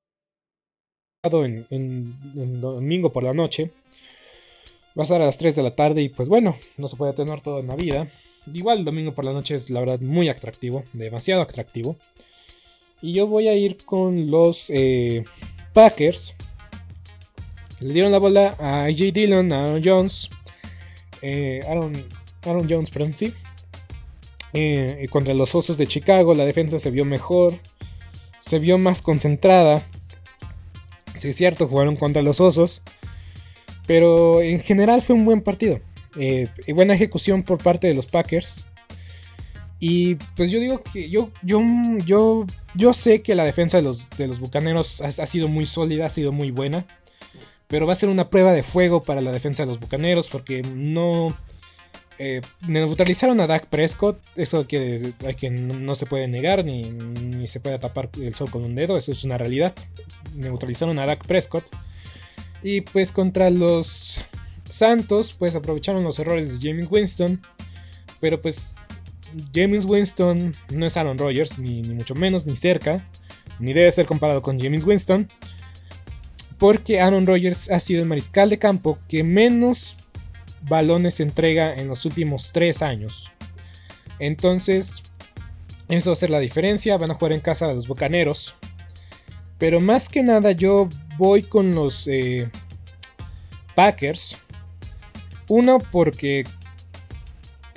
en, 1.23 2.59
domingo 2.59 3.11
por 3.11 3.21
la 3.21 3.33
noche. 3.33 3.69
Va 4.97 5.01
a 5.01 5.03
estar 5.03 5.21
a 5.21 5.25
las 5.25 5.37
3 5.37 5.55
de 5.55 5.61
la 5.61 5.75
tarde 5.75 6.01
y 6.01 6.09
pues 6.09 6.27
bueno, 6.27 6.57
no 6.77 6.87
se 6.87 6.95
puede 6.95 7.13
tener 7.13 7.41
todo 7.41 7.59
en 7.59 7.67
la 7.67 7.75
vida. 7.75 8.07
Igual 8.51 8.83
domingo 8.83 9.11
por 9.11 9.25
la 9.25 9.31
noche 9.31 9.53
es 9.53 9.69
la 9.69 9.81
verdad 9.81 9.99
muy 9.99 10.29
atractivo, 10.29 10.83
demasiado 10.93 11.43
atractivo. 11.43 11.95
Y 13.03 13.13
yo 13.13 13.27
voy 13.27 13.47
a 13.47 13.53
ir 13.53 13.77
con 13.85 14.31
los 14.31 14.71
eh, 14.71 15.23
Packers. 15.73 16.33
Le 17.79 17.93
dieron 17.93 18.11
la 18.11 18.17
bola 18.17 18.55
a 18.59 18.85
AJ 18.85 19.13
Dillon, 19.13 19.53
a 19.53 19.63
Aaron 19.65 19.81
Jones. 19.83 20.27
Eh, 21.21 21.61
Aaron, 21.67 21.93
Aaron, 22.43 22.67
Jones, 22.67 22.89
perdón, 22.89 23.13
sí. 23.15 23.31
Eh, 24.53 25.07
contra 25.11 25.35
los 25.35 25.53
Osos 25.53 25.77
de 25.77 25.85
Chicago, 25.85 26.33
la 26.33 26.45
defensa 26.45 26.79
se 26.79 26.89
vio 26.89 27.05
mejor. 27.05 27.59
Se 28.39 28.57
vio 28.57 28.79
más 28.79 29.03
concentrada. 29.03 29.83
Sí, 31.21 31.29
es 31.29 31.35
cierto, 31.35 31.67
jugaron 31.67 31.95
contra 31.95 32.23
los 32.23 32.41
Osos. 32.41 32.81
Pero 33.85 34.41
en 34.41 34.59
general 34.59 35.03
fue 35.03 35.15
un 35.15 35.23
buen 35.23 35.41
partido. 35.41 35.79
Eh, 36.15 36.47
y 36.65 36.73
buena 36.73 36.95
ejecución 36.95 37.43
por 37.43 37.61
parte 37.61 37.85
de 37.85 37.93
los 37.93 38.07
Packers. 38.07 38.65
Y 39.79 40.15
pues 40.35 40.49
yo 40.49 40.59
digo 40.59 40.81
que 40.81 41.11
yo, 41.11 41.29
yo, 41.43 41.61
yo, 42.07 42.47
yo 42.73 42.93
sé 42.93 43.21
que 43.21 43.35
la 43.35 43.43
defensa 43.43 43.77
de 43.77 43.83
los, 43.83 44.09
de 44.17 44.27
los 44.27 44.39
Bucaneros 44.39 44.99
ha, 45.01 45.27
sido 45.27 45.47
muy 45.47 45.67
sólida, 45.67 46.07
ha 46.07 46.09
sido 46.09 46.31
muy 46.31 46.49
buena. 46.49 46.87
Pero 47.67 47.85
va 47.85 47.93
a 47.93 47.95
ser 47.95 48.09
una 48.09 48.31
prueba 48.31 48.51
de 48.51 48.63
fuego 48.63 49.03
para 49.03 49.21
la 49.21 49.31
defensa 49.31 49.61
de 49.61 49.67
los 49.67 49.79
Bucaneros 49.79 50.27
porque 50.27 50.63
no... 50.63 51.37
Eh, 52.23 52.41
neutralizaron 52.67 53.39
a 53.39 53.47
Dak 53.47 53.65
Prescott, 53.65 54.19
eso 54.35 54.67
que, 54.67 55.13
que 55.39 55.49
no, 55.49 55.95
se 55.95 56.05
puede 56.05 56.27
negar 56.27 56.63
ni, 56.63 56.83
ni, 56.83 57.47
se 57.47 57.59
puede 57.59 57.79
tapar 57.79 58.09
el 58.21 58.35
sol 58.35 58.51
con 58.51 58.63
un 58.63 58.75
dedo, 58.75 58.95
eso 58.95 59.11
es 59.11 59.23
una 59.23 59.39
realidad 59.39 59.73
neutralizaron 60.35 60.99
a 60.99 61.05
Dak 61.05 61.25
Prescott. 61.25 61.65
Y 62.63 62.81
pues 62.81 63.11
contra 63.11 63.49
los 63.49 64.19
Santos, 64.69 65.35
pues 65.37 65.55
aprovecharon 65.55 66.03
los 66.03 66.19
errores 66.19 66.59
de 66.59 66.69
James 66.69 66.87
Winston. 66.89 67.41
Pero 68.19 68.41
pues 68.41 68.75
James 69.53 69.85
Winston 69.85 70.53
no 70.71 70.85
es 70.85 70.97
Aaron 70.97 71.17
Rodgers, 71.17 71.57
ni, 71.59 71.81
mucho 71.83 72.15
menos, 72.15 72.45
ni 72.45 72.55
cerca. 72.55 73.07
Ni 73.59 73.73
debe 73.73 73.91
ser 73.91 74.05
comparado 74.05 74.41
con 74.41 74.59
James 74.59 74.83
Winston. 74.85 75.27
Porque 76.57 77.01
Aaron 77.01 77.25
Rodgers 77.25 77.71
ha 77.71 77.79
sido 77.79 78.01
el 78.01 78.07
mariscal 78.07 78.49
de 78.49 78.59
campo 78.59 78.99
que 79.07 79.23
menos 79.23 79.97
balones 80.63 81.19
entrega 81.19 81.73
en 81.73 81.87
los 81.87 82.05
últimos 82.05 82.51
tres 82.51 82.81
años. 82.81 83.29
Entonces, 84.19 85.01
eso 85.87 86.11
va 86.11 86.13
a 86.13 86.17
ser 86.17 86.29
la 86.29 86.39
diferencia. 86.39 86.97
Van 86.97 87.11
a 87.11 87.15
jugar 87.15 87.33
en 87.33 87.41
casa 87.41 87.67
de 87.67 87.75
los 87.75 87.87
Bocaneros. 87.87 88.55
Pero 89.57 89.81
más 89.81 90.09
que 90.09 90.23
nada 90.23 90.51
yo 90.51 90.87
voy 91.17 91.43
con 91.43 91.75
los 91.75 92.07
eh, 92.07 92.49
Packers. 93.75 94.37
Uno 95.49 95.79
porque... 95.91 96.45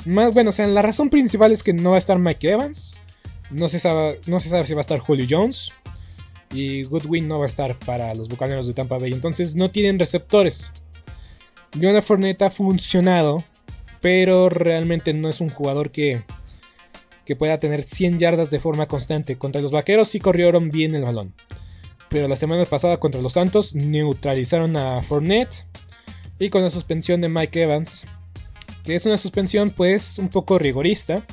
Más, 0.06 0.34
bueno, 0.34 0.50
o 0.50 0.52
sea, 0.52 0.66
la 0.66 0.82
razón 0.82 1.08
principal 1.08 1.50
es 1.50 1.62
que 1.62 1.72
no 1.72 1.90
va 1.90 1.96
a 1.96 1.98
estar 1.98 2.18
Mike 2.18 2.50
Evans. 2.50 2.94
No 3.50 3.68
se 3.68 3.80
sabe, 3.80 4.20
no 4.26 4.38
se 4.38 4.50
sabe 4.50 4.66
si 4.66 4.74
va 4.74 4.80
a 4.80 4.82
estar 4.82 4.98
Julio 4.98 5.26
Jones. 5.28 5.72
Y 6.52 6.84
Goodwin 6.84 7.26
no 7.26 7.38
va 7.38 7.46
a 7.46 7.48
estar 7.48 7.78
para 7.78 8.14
los 8.14 8.28
Bucaneros 8.28 8.66
de 8.66 8.74
Tampa 8.74 8.98
Bay. 8.98 9.12
Entonces 9.12 9.56
no 9.56 9.70
tienen 9.70 9.98
receptores. 9.98 10.70
Leonard 11.74 12.02
Fournette 12.02 12.42
ha 12.42 12.50
funcionado. 12.50 13.44
Pero 14.00 14.50
realmente 14.50 15.14
no 15.14 15.30
es 15.30 15.40
un 15.40 15.48
jugador 15.48 15.90
que, 15.90 16.22
que 17.24 17.36
pueda 17.36 17.58
tener 17.58 17.84
100 17.84 18.18
yardas 18.18 18.50
de 18.50 18.60
forma 18.60 18.84
constante. 18.84 19.36
Contra 19.36 19.62
los 19.62 19.72
vaqueros 19.72 20.08
sí 20.08 20.20
corrieron 20.20 20.70
bien 20.70 20.94
el 20.94 21.04
balón 21.04 21.32
pero 22.14 22.28
la 22.28 22.36
semana 22.36 22.64
pasada 22.64 22.98
contra 22.98 23.20
los 23.20 23.32
Santos 23.32 23.74
neutralizaron 23.74 24.76
a 24.76 25.02
Fournette 25.02 25.66
y 26.38 26.48
con 26.48 26.62
la 26.62 26.70
suspensión 26.70 27.20
de 27.20 27.28
Mike 27.28 27.64
Evans, 27.64 28.04
que 28.84 28.94
es 28.94 29.04
una 29.04 29.16
suspensión 29.16 29.70
pues 29.70 30.20
un 30.20 30.28
poco 30.28 30.60
rigorista, 30.60 31.24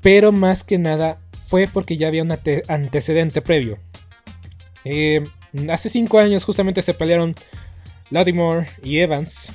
pero 0.00 0.30
más 0.30 0.62
que 0.62 0.78
nada 0.78 1.20
fue 1.44 1.66
porque 1.66 1.96
ya 1.96 2.06
había 2.06 2.22
un 2.22 2.30
antecedente 2.68 3.42
previo. 3.42 3.80
Eh, 4.84 5.24
hace 5.68 5.88
5 5.88 6.20
años 6.20 6.44
justamente 6.44 6.82
se 6.82 6.94
pelearon 6.94 7.34
Lattimore 8.10 8.66
y 8.82 8.98
Evans 8.98 9.50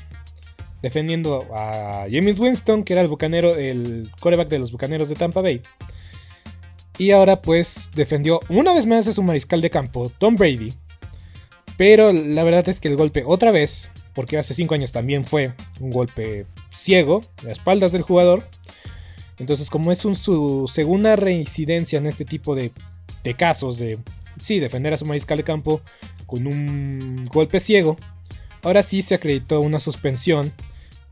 defendiendo 0.81 1.47
a 1.51 2.05
James 2.11 2.39
Winston, 2.39 2.83
que 2.83 2.93
era 2.93 3.01
el 3.01 3.07
bucanero, 3.07 3.55
el 3.55 4.09
coreback 4.19 4.49
de 4.49 4.59
los 4.59 4.71
bucaneros 4.71 5.09
de 5.09 5.15
Tampa 5.15 5.41
Bay. 5.41 5.61
Y 6.97 7.09
ahora 7.09 7.41
pues 7.41 7.89
defendió 7.95 8.39
una 8.49 8.71
vez 8.71 8.85
más 8.85 9.07
a 9.07 9.13
su 9.13 9.23
mariscal 9.23 9.61
de 9.61 9.71
campo, 9.71 10.11
Tom 10.19 10.35
Brady. 10.35 10.73
Pero 11.75 12.13
la 12.13 12.43
verdad 12.43 12.69
es 12.69 12.79
que 12.79 12.87
el 12.87 12.97
golpe 12.97 13.23
otra 13.25 13.49
vez, 13.51 13.89
porque 14.13 14.37
hace 14.37 14.53
5 14.53 14.75
años 14.75 14.91
también 14.91 15.25
fue 15.25 15.53
un 15.79 15.89
golpe 15.89 16.45
ciego, 16.71 17.21
a 17.47 17.51
espaldas 17.51 17.91
del 17.91 18.03
jugador. 18.03 18.47
Entonces 19.39 19.71
como 19.71 19.91
es 19.91 19.97
su 19.97 20.71
segunda 20.71 21.15
reincidencia 21.15 21.97
en 21.97 22.05
este 22.05 22.25
tipo 22.25 22.53
de, 22.53 22.71
de 23.23 23.33
casos 23.33 23.79
de, 23.79 23.97
sí, 24.39 24.59
defender 24.59 24.93
a 24.93 24.97
su 24.97 25.05
mariscal 25.05 25.37
de 25.37 25.43
campo 25.43 25.81
con 26.27 26.45
un 26.45 27.25
golpe 27.25 27.59
ciego, 27.59 27.97
ahora 28.65 28.81
sí 28.81 29.01
se 29.03 29.15
acreditó 29.15 29.61
una 29.61 29.79
suspensión 29.79 30.51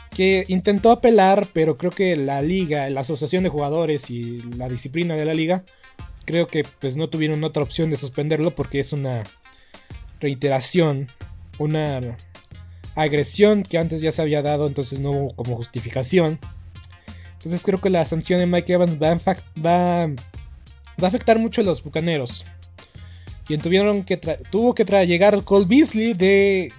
que 0.10 0.44
intentó 0.48 0.92
apelar, 0.92 1.48
pero 1.54 1.78
creo 1.78 1.92
que 1.92 2.16
la 2.16 2.42
liga, 2.42 2.90
la 2.90 3.02
asociación 3.02 3.44
de 3.44 3.50
jugadores 3.50 4.10
y 4.10 4.42
la 4.58 4.68
disciplina 4.68 5.16
de 5.16 5.26
la 5.26 5.34
liga, 5.34 5.64
creo 6.26 6.48
que 6.48 6.66
pues 6.82 6.98
no 6.98 7.10
tuvieron 7.10 7.44
otra 7.44 7.64
opción 7.64 7.90
de 7.90 7.98
suspenderlo 7.98 8.52
porque 8.52 8.80
es 8.80 8.92
una 8.92 9.24
reiteración, 10.20 11.08
una 11.60 12.02
agresión 12.96 13.64
que 13.64 13.78
antes 13.78 14.02
ya 14.02 14.12
se 14.12 14.22
había 14.22 14.42
dado, 14.42 14.68
entonces 14.68 15.00
no 15.00 15.12
hubo 15.12 15.36
como 15.36 15.56
justificación. 15.56 16.40
Entonces 17.34 17.64
creo 17.64 17.80
que 17.82 17.90
la 17.90 18.06
sanción 18.06 18.40
de 18.40 18.48
Mike 18.48 18.74
Evans 18.74 18.98
va 19.02 19.20
va, 19.64 20.04
a 20.04 21.08
afectar 21.08 21.38
mucho 21.38 21.62
a 21.62 21.64
los 21.64 21.84
bucaneros. 21.84 22.46
Quien 23.46 23.62
tuvieron 23.62 24.04
que 24.04 24.18
tuvo 24.18 24.74
que 24.74 24.86
llegar 25.06 25.44
Cole 25.44 25.66
Beasley 25.68 26.14
de, 26.14 26.72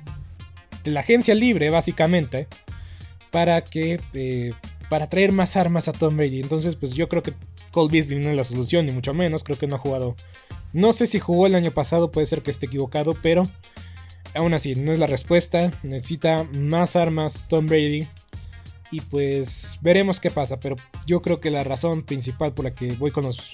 de 0.84 0.90
la 0.90 1.00
agencia 1.00 1.34
libre, 1.34 1.70
básicamente 1.70 2.46
para 3.34 3.64
que 3.64 4.00
eh, 4.12 4.52
para 4.88 5.10
traer 5.10 5.32
más 5.32 5.56
armas 5.56 5.88
a 5.88 5.92
Tom 5.92 6.16
Brady. 6.16 6.40
Entonces, 6.40 6.76
pues 6.76 6.94
yo 6.94 7.08
creo 7.08 7.20
que 7.20 7.32
Cole 7.72 7.90
Beasley 7.90 8.20
no 8.20 8.30
es 8.30 8.36
la 8.36 8.44
solución, 8.44 8.86
ni 8.86 8.92
mucho 8.92 9.12
menos. 9.12 9.42
Creo 9.42 9.58
que 9.58 9.66
no 9.66 9.74
ha 9.74 9.80
jugado. 9.80 10.14
No 10.72 10.92
sé 10.92 11.08
si 11.08 11.18
jugó 11.18 11.48
el 11.48 11.56
año 11.56 11.72
pasado, 11.72 12.12
puede 12.12 12.26
ser 12.26 12.42
que 12.42 12.52
esté 12.52 12.66
equivocado, 12.66 13.14
pero 13.20 13.42
aún 14.36 14.54
así, 14.54 14.76
no 14.76 14.92
es 14.92 15.00
la 15.00 15.08
respuesta. 15.08 15.72
Necesita 15.82 16.46
más 16.54 16.94
armas 16.94 17.46
Tom 17.48 17.66
Brady. 17.66 18.06
Y 18.92 19.00
pues 19.00 19.80
veremos 19.82 20.20
qué 20.20 20.30
pasa. 20.30 20.60
Pero 20.60 20.76
yo 21.04 21.20
creo 21.20 21.40
que 21.40 21.50
la 21.50 21.64
razón 21.64 22.02
principal 22.02 22.52
por 22.54 22.66
la 22.66 22.74
que 22.74 22.92
voy 22.92 23.10
con 23.10 23.24
los. 23.24 23.50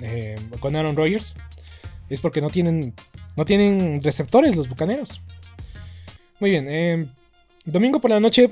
Eh, 0.00 0.36
con 0.60 0.76
Aaron 0.76 0.94
Rodgers. 0.94 1.34
Es 2.08 2.20
porque 2.20 2.40
no 2.40 2.50
tienen. 2.50 2.94
No 3.36 3.44
tienen 3.44 4.00
receptores 4.00 4.54
los 4.54 4.68
bucaneros. 4.68 5.20
Muy 6.42 6.50
bien. 6.50 6.66
Eh, 6.68 7.06
domingo 7.64 8.00
por 8.00 8.10
la 8.10 8.18
noche 8.18 8.50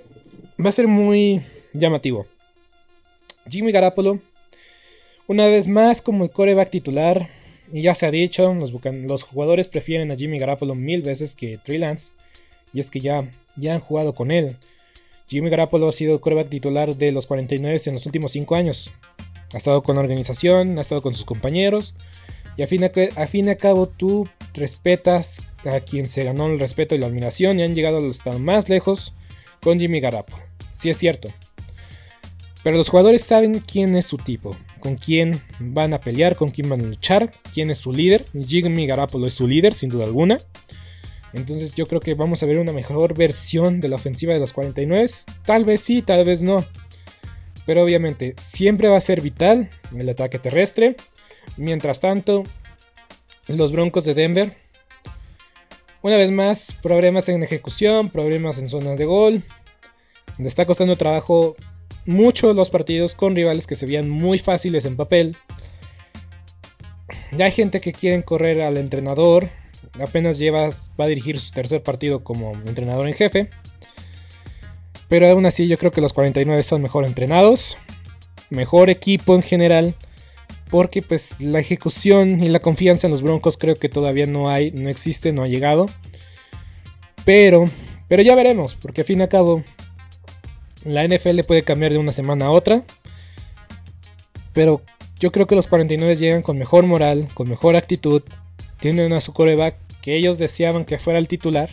va 0.65 0.69
a 0.69 0.73
ser 0.73 0.87
muy 0.87 1.43
llamativo. 1.73 2.25
Jimmy 3.49 3.73
Garapolo, 3.73 4.21
una 5.27 5.47
vez 5.47 5.67
más 5.67 6.01
como 6.01 6.23
el 6.23 6.31
coreback 6.31 6.71
titular, 6.71 7.29
y 7.73 7.83
ya 7.83 7.97
se 7.97 8.07
ha 8.07 8.13
dicho, 8.13 8.55
los, 8.55 9.25
jugadores 9.25 9.67
prefieren 9.67 10.13
a 10.13 10.15
Jimmy 10.15 10.39
Garoppolo 10.39 10.77
mil 10.77 11.03
veces 11.03 11.35
que 11.35 11.59
Trey 11.59 11.79
Lance. 11.79 12.13
Y 12.73 12.79
es 12.79 12.93
que 12.93 13.01
ya, 13.01 13.29
ya 13.57 13.75
han 13.75 13.81
jugado 13.81 14.15
con 14.15 14.31
él. 14.31 14.55
Jimmy 15.27 15.51
Garoppolo 15.51 15.89
ha 15.89 15.93
sido 15.93 16.21
quarterback 16.21 16.49
titular 16.49 16.95
de 16.95 17.11
los 17.11 17.27
49 17.27 17.81
en 17.87 17.95
los 17.95 18.07
últimos 18.07 18.31
5 18.31 18.55
años. 18.55 18.93
Ha 19.53 19.57
estado 19.57 19.83
con 19.83 19.97
la 19.97 20.03
organización, 20.03 20.79
ha 20.79 20.81
estado 20.81 21.03
con 21.03 21.13
sus 21.13 21.25
compañeros. 21.25 21.95
Y 22.57 22.63
a 22.63 22.67
fin, 22.67 22.85
a 22.85 23.27
fin 23.27 23.47
y 23.47 23.51
a 23.51 23.57
cabo 23.57 23.89
tú 23.89 24.29
respetas 24.55 25.43
a 25.65 25.81
quien 25.81 26.09
se 26.09 26.25
ganó 26.25 26.47
el 26.47 26.59
respeto 26.59 26.95
y 26.95 26.99
la 26.99 27.07
admiración 27.07 27.59
y 27.59 27.63
han 27.63 27.75
llegado 27.75 27.99
hasta 28.09 28.33
más 28.39 28.69
lejos 28.69 29.15
con 29.63 29.79
Jimmy 29.79 30.01
Garoppolo. 30.01 30.43
Sí 30.73 30.91
es 30.91 30.97
cierto. 30.97 31.29
Pero 32.63 32.77
los 32.77 32.89
jugadores 32.91 33.23
saben 33.23 33.61
quién 33.61 33.97
es 33.97 34.07
su 34.07 34.19
tipo, 34.19 34.51
con 34.81 34.97
quién 34.97 35.41
van 35.59 35.95
a 35.95 36.01
pelear, 36.01 36.37
con 36.37 36.49
quién 36.49 36.69
van 36.69 36.81
a 36.81 36.85
luchar, 36.85 37.33
quién 37.55 37.71
es 37.71 37.79
su 37.79 37.93
líder. 37.93 38.27
Jimmy 38.47 38.87
Garoppolo 38.87 39.27
es 39.27 39.35
su 39.35 39.49
líder, 39.49 39.73
sin 39.73 39.89
duda 39.89 40.05
alguna. 40.05 40.37
Entonces 41.33 41.75
yo 41.75 41.87
creo 41.87 42.01
que 42.01 42.15
vamos 42.15 42.43
a 42.43 42.47
ver 42.47 42.59
una 42.59 42.73
mejor 42.73 43.15
versión 43.15 43.81
de 43.81 43.89
la 43.89 43.97
ofensiva 43.97 44.35
de 44.35 44.41
los 44.41 44.53
49. 44.53 45.07
Tal 45.47 45.65
vez 45.65 45.81
sí, 45.81 46.03
tal 46.03 46.25
vez 46.25 46.43
no. 46.43 46.65
Pero 47.67 47.83
obviamente 47.83 48.35
siempre 48.37 48.89
va 48.89 48.97
a 48.97 49.01
ser 49.01 49.21
vital 49.21 49.71
el 49.97 50.09
ataque 50.09 50.39
terrestre. 50.39 50.97
Mientras 51.57 52.01
tanto, 52.01 52.45
los 53.47 53.73
Broncos 53.73 54.05
de 54.05 54.15
Denver. 54.15 54.57
Una 56.03 56.17
vez 56.17 56.31
más, 56.31 56.73
problemas 56.83 57.29
en 57.29 57.43
ejecución, 57.43 58.09
problemas 58.09 58.59
en 58.59 58.69
zona 58.69 58.95
de 58.95 59.05
gol. 59.05 59.43
Le 60.39 60.49
está 60.49 60.65
costando 60.65 60.97
trabajo 60.97 61.57
mucho 62.07 62.55
los 62.55 62.71
partidos 62.71 63.15
con 63.15 63.37
rivales 63.37 63.67
que 63.67 63.77
se 63.77 63.87
veían 63.87 64.09
muy 64.09 64.39
fáciles 64.39 64.85
en 64.85 64.97
papel. 64.97 65.37
Ya 67.33 67.45
hay 67.45 67.53
gente 67.53 67.81
que 67.81 67.93
quiere 67.93 68.23
correr 68.23 68.63
al 68.63 68.77
entrenador. 68.77 69.49
Apenas 70.01 70.39
lleva, 70.39 70.71
va 70.99 71.05
a 71.05 71.09
dirigir 71.09 71.39
su 71.39 71.51
tercer 71.51 71.83
partido 71.83 72.25
como 72.25 72.53
entrenador 72.67 73.07
en 73.07 73.15
jefe. 73.15 73.51
Pero 75.09 75.29
aún 75.29 75.45
así 75.45 75.67
yo 75.67 75.77
creo 75.77 75.91
que 75.91 76.01
los 76.01 76.13
49 76.13 76.63
son 76.63 76.83
mejor 76.83 77.05
entrenados. 77.05 77.77
Mejor 78.49 78.91
equipo 78.91 79.35
en 79.35 79.43
general. 79.43 79.95
Porque 80.71 81.03
pues 81.03 81.41
la 81.41 81.59
ejecución 81.59 82.43
y 82.43 82.49
la 82.49 82.61
confianza 82.61 83.07
en 83.07 83.11
los 83.11 83.23
Broncos 83.23 83.57
creo 83.57 83.75
que 83.75 83.89
todavía 83.89 84.27
no 84.27 84.51
hay, 84.51 84.71
no 84.71 84.89
existe, 84.89 85.33
no 85.33 85.43
ha 85.43 85.49
llegado. 85.49 85.87
Pero, 87.25 87.69
pero 88.09 88.23
ya 88.23 88.35
veremos, 88.35 88.77
porque 88.77 89.01
al 89.01 89.07
fin 89.07 89.19
y 89.21 89.23
al 89.23 89.29
cabo 89.29 89.65
la 90.85 91.07
NFL 91.07 91.41
puede 91.47 91.63
cambiar 91.63 91.93
de 91.93 91.99
una 91.99 92.13
semana 92.13 92.47
a 92.47 92.51
otra. 92.51 92.83
Pero 94.53 94.83
yo 95.19 95.31
creo 95.31 95.47
que 95.47 95.55
los 95.55 95.67
49 95.67 96.17
llegan 96.17 96.43
con 96.43 96.59
mejor 96.59 96.87
moral, 96.87 97.29
con 97.35 97.49
mejor 97.49 97.77
actitud. 97.77 98.23
Tienen 98.81 99.13
a 99.13 99.21
su 99.21 99.33
coreback 99.33 99.77
que 100.01 100.17
ellos 100.17 100.39
deseaban 100.39 100.85
que 100.85 100.99
fuera 100.99 101.19
el 101.19 101.29
titular. 101.29 101.71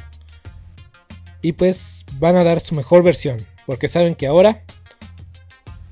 Y 1.41 1.53
pues 1.53 2.05
van 2.19 2.35
a 2.35 2.43
dar 2.43 2.59
su 2.59 2.75
mejor 2.75 3.03
versión. 3.03 3.37
Porque 3.65 3.87
saben 3.87 4.15
que 4.15 4.27
ahora 4.27 4.63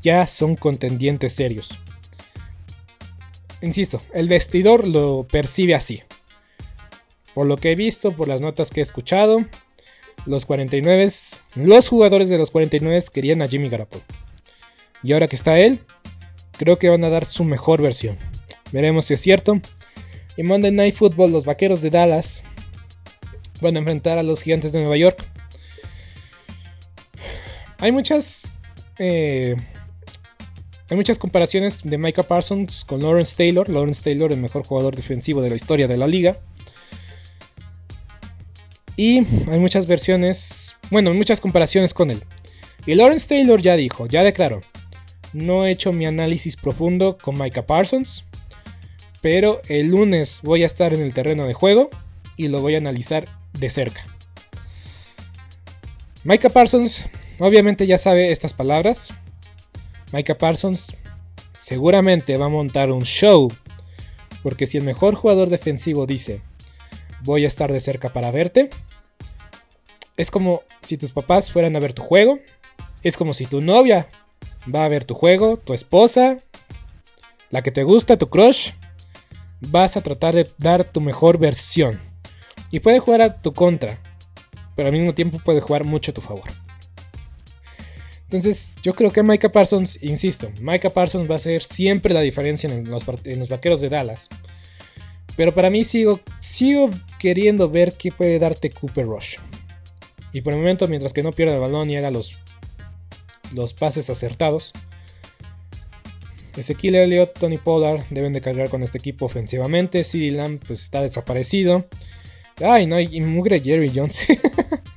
ya 0.02 0.28
son 0.28 0.56
contendientes 0.56 1.34
serios. 1.34 1.80
Insisto, 3.62 4.02
el 4.14 4.28
vestidor 4.28 4.88
lo 4.88 5.28
percibe 5.30 5.76
así. 5.76 6.04
Por 7.34 7.48
lo 7.48 7.58
que 7.58 7.72
he 7.72 7.76
visto, 7.76 8.12
por 8.14 8.28
las 8.28 8.42
notas 8.42 8.70
que 8.70 8.80
he 8.80 8.84
escuchado, 8.84 9.46
los 10.26 10.46
49, 10.46 11.10
los 11.56 11.90
jugadores 11.90 12.30
de 12.30 12.38
los 12.38 12.52
49 12.52 13.04
querían 13.14 13.42
a 13.42 13.48
Jimmy 13.48 13.70
Garoppolo. 13.70 14.04
Y 15.04 15.14
ahora 15.14 15.28
que 15.28 15.36
está 15.36 15.60
él, 15.60 15.80
creo 16.58 16.80
que 16.80 16.90
van 16.90 17.04
a 17.04 17.10
dar 17.10 17.26
su 17.26 17.44
mejor 17.44 17.82
versión. 17.82 18.18
Veremos 18.72 19.06
si 19.06 19.14
es 19.14 19.22
cierto. 19.22 19.60
Y 20.38 20.44
Monday 20.44 20.72
Night 20.72 20.96
Football, 20.96 21.32
los 21.32 21.46
vaqueros 21.46 21.82
de 21.82 21.90
Dallas 21.90 22.44
van 23.62 23.76
a 23.76 23.80
enfrentar 23.80 24.18
a 24.18 24.24
los 24.24 24.42
gigantes 24.42 24.72
de 24.72 24.80
Nueva 24.80 24.98
York. 24.98 25.24
Hay 27.78 27.92
muchas. 27.92 28.52
Eh, 28.98 29.56
hay 30.90 30.98
muchas 30.98 31.18
comparaciones 31.18 31.82
de 31.84 31.98
Micah 31.98 32.24
Parsons 32.24 32.86
con 32.86 33.02
Lawrence 33.02 33.36
Taylor. 33.36 33.68
Lawrence 33.70 34.04
Taylor, 34.04 34.32
el 34.32 34.40
mejor 34.40 34.66
jugador 34.66 34.96
defensivo 34.96 35.42
de 35.42 35.50
la 35.50 35.56
historia 35.56 35.88
de 35.88 35.98
la 35.98 36.08
liga. 36.08 36.38
Y 38.96 39.26
hay 39.50 39.60
muchas 39.60 39.88
versiones, 39.88 40.76
bueno, 40.92 41.14
muchas 41.14 41.42
comparaciones 41.42 41.94
con 41.94 42.12
él. 42.12 42.24
Y 42.86 42.94
Lawrence 42.96 43.28
Taylor 43.28 43.62
ya 43.62 43.76
dijo, 43.76 44.06
ya 44.06 44.24
declaró, 44.24 44.62
no 45.34 45.66
he 45.66 45.72
hecho 45.72 45.92
mi 45.92 46.06
análisis 46.06 46.56
profundo 46.56 47.18
con 47.18 47.38
Micah 47.38 47.66
Parsons, 47.66 48.24
pero 49.22 49.62
el 49.68 49.88
lunes 49.88 50.40
voy 50.44 50.64
a 50.64 50.68
estar 50.68 50.94
en 50.94 51.02
el 51.02 51.14
terreno 51.14 51.48
de 51.48 51.54
juego 51.54 51.90
y 52.38 52.48
lo 52.48 52.62
voy 52.62 52.76
a 52.76 52.78
analizar 52.78 53.28
de 53.54 53.70
cerca. 53.70 54.06
Micah 56.24 56.50
Parsons 56.50 57.10
obviamente 57.40 57.88
ya 57.88 57.98
sabe 57.98 58.32
estas 58.32 58.54
palabras. 58.54 59.10
Micah 60.16 60.38
Parsons 60.38 60.96
seguramente 61.52 62.38
va 62.38 62.46
a 62.46 62.50
montar 62.50 62.90
un 62.90 63.02
show, 63.02 63.52
porque 64.44 64.66
si 64.66 64.78
el 64.78 64.86
mejor 64.86 65.14
jugador 65.16 65.50
defensivo 65.50 66.06
dice, 66.06 66.42
voy 67.24 67.44
a 67.44 67.50
estar 67.50 67.70
de 67.70 67.82
cerca 67.82 68.14
para 68.14 68.32
verte. 68.32 68.70
Es 70.16 70.32
como 70.32 70.62
si 70.82 70.98
tus 70.98 71.12
papás 71.12 71.52
fueran 71.52 71.76
a 71.76 71.82
ver 71.82 71.92
tu 71.92 72.02
juego. 72.02 72.40
Es 73.04 73.18
como 73.18 73.34
si 73.34 73.46
tu 73.46 73.60
novia 73.60 74.08
va 74.74 74.86
a 74.86 74.88
ver 74.88 75.04
tu 75.04 75.16
juego, 75.16 75.58
tu 75.58 75.74
esposa, 75.74 76.38
la 77.50 77.62
que 77.62 77.72
te 77.72 77.84
gusta, 77.84 78.18
tu 78.18 78.30
crush. 78.30 78.70
Vas 79.60 79.98
a 79.98 80.02
tratar 80.02 80.34
de 80.34 80.50
dar 80.58 80.86
tu 80.86 81.02
mejor 81.02 81.40
versión. 81.40 82.00
Y 82.72 82.80
puede 82.80 83.00
jugar 83.00 83.22
a 83.22 83.42
tu 83.42 83.52
contra, 83.52 84.00
pero 84.78 84.88
al 84.88 84.94
mismo 84.94 85.14
tiempo 85.14 85.40
puede 85.44 85.60
jugar 85.60 85.84
mucho 85.84 86.12
a 86.12 86.14
tu 86.14 86.22
favor. 86.22 86.65
Entonces, 88.26 88.74
yo 88.82 88.96
creo 88.96 89.12
que 89.12 89.22
Micah 89.22 89.52
Parsons, 89.52 90.02
insisto, 90.02 90.52
Micah 90.60 90.90
Parsons 90.90 91.30
va 91.30 91.36
a 91.36 91.40
ser 91.40 91.62
siempre 91.62 92.14
la 92.14 92.22
diferencia 92.22 92.68
en 92.70 92.90
los, 92.90 93.06
vaqueros 93.50 93.82
de 93.82 93.90
Dallas. 93.90 94.28
Pero 95.38 95.54
para 95.54 95.70
mí 95.70 95.84
sigo, 95.84 96.20
sigo 96.40 96.90
queriendo 97.20 97.70
ver 97.70 97.94
qué 97.94 98.12
puede 98.12 98.40
darte 98.40 98.72
Cooper 98.72 99.06
Rush. 99.06 99.36
Y 100.34 100.42
por 100.42 100.54
el 100.54 100.60
momento, 100.60 100.88
mientras 100.88 101.14
que 101.14 101.24
no 101.24 101.32
pierda 101.32 101.56
el 101.56 101.62
balón 101.62 101.90
y 101.90 101.98
haga 101.98 102.10
los, 102.10 102.36
los 103.54 103.74
pases 103.74 104.10
acertados, 104.10 104.74
Ezequiel 106.58 106.96
Elliott, 106.96 107.38
Tony 107.38 107.58
Pollard 107.58 108.06
deben 108.10 108.34
de 108.34 108.42
cargar 108.42 108.70
con 108.70 108.82
este 108.82 108.98
equipo 108.98 109.26
ofensivamente. 109.26 110.04
CD 110.04 110.32
Lamb 110.32 110.60
pues 110.66 110.82
está 110.82 111.02
desaparecido. 111.02 111.86
Ay, 112.64 112.88
no, 112.88 113.00
y 113.00 113.22
mugre 113.22 113.60
Jerry 113.60 113.92
Jones. 113.94 114.26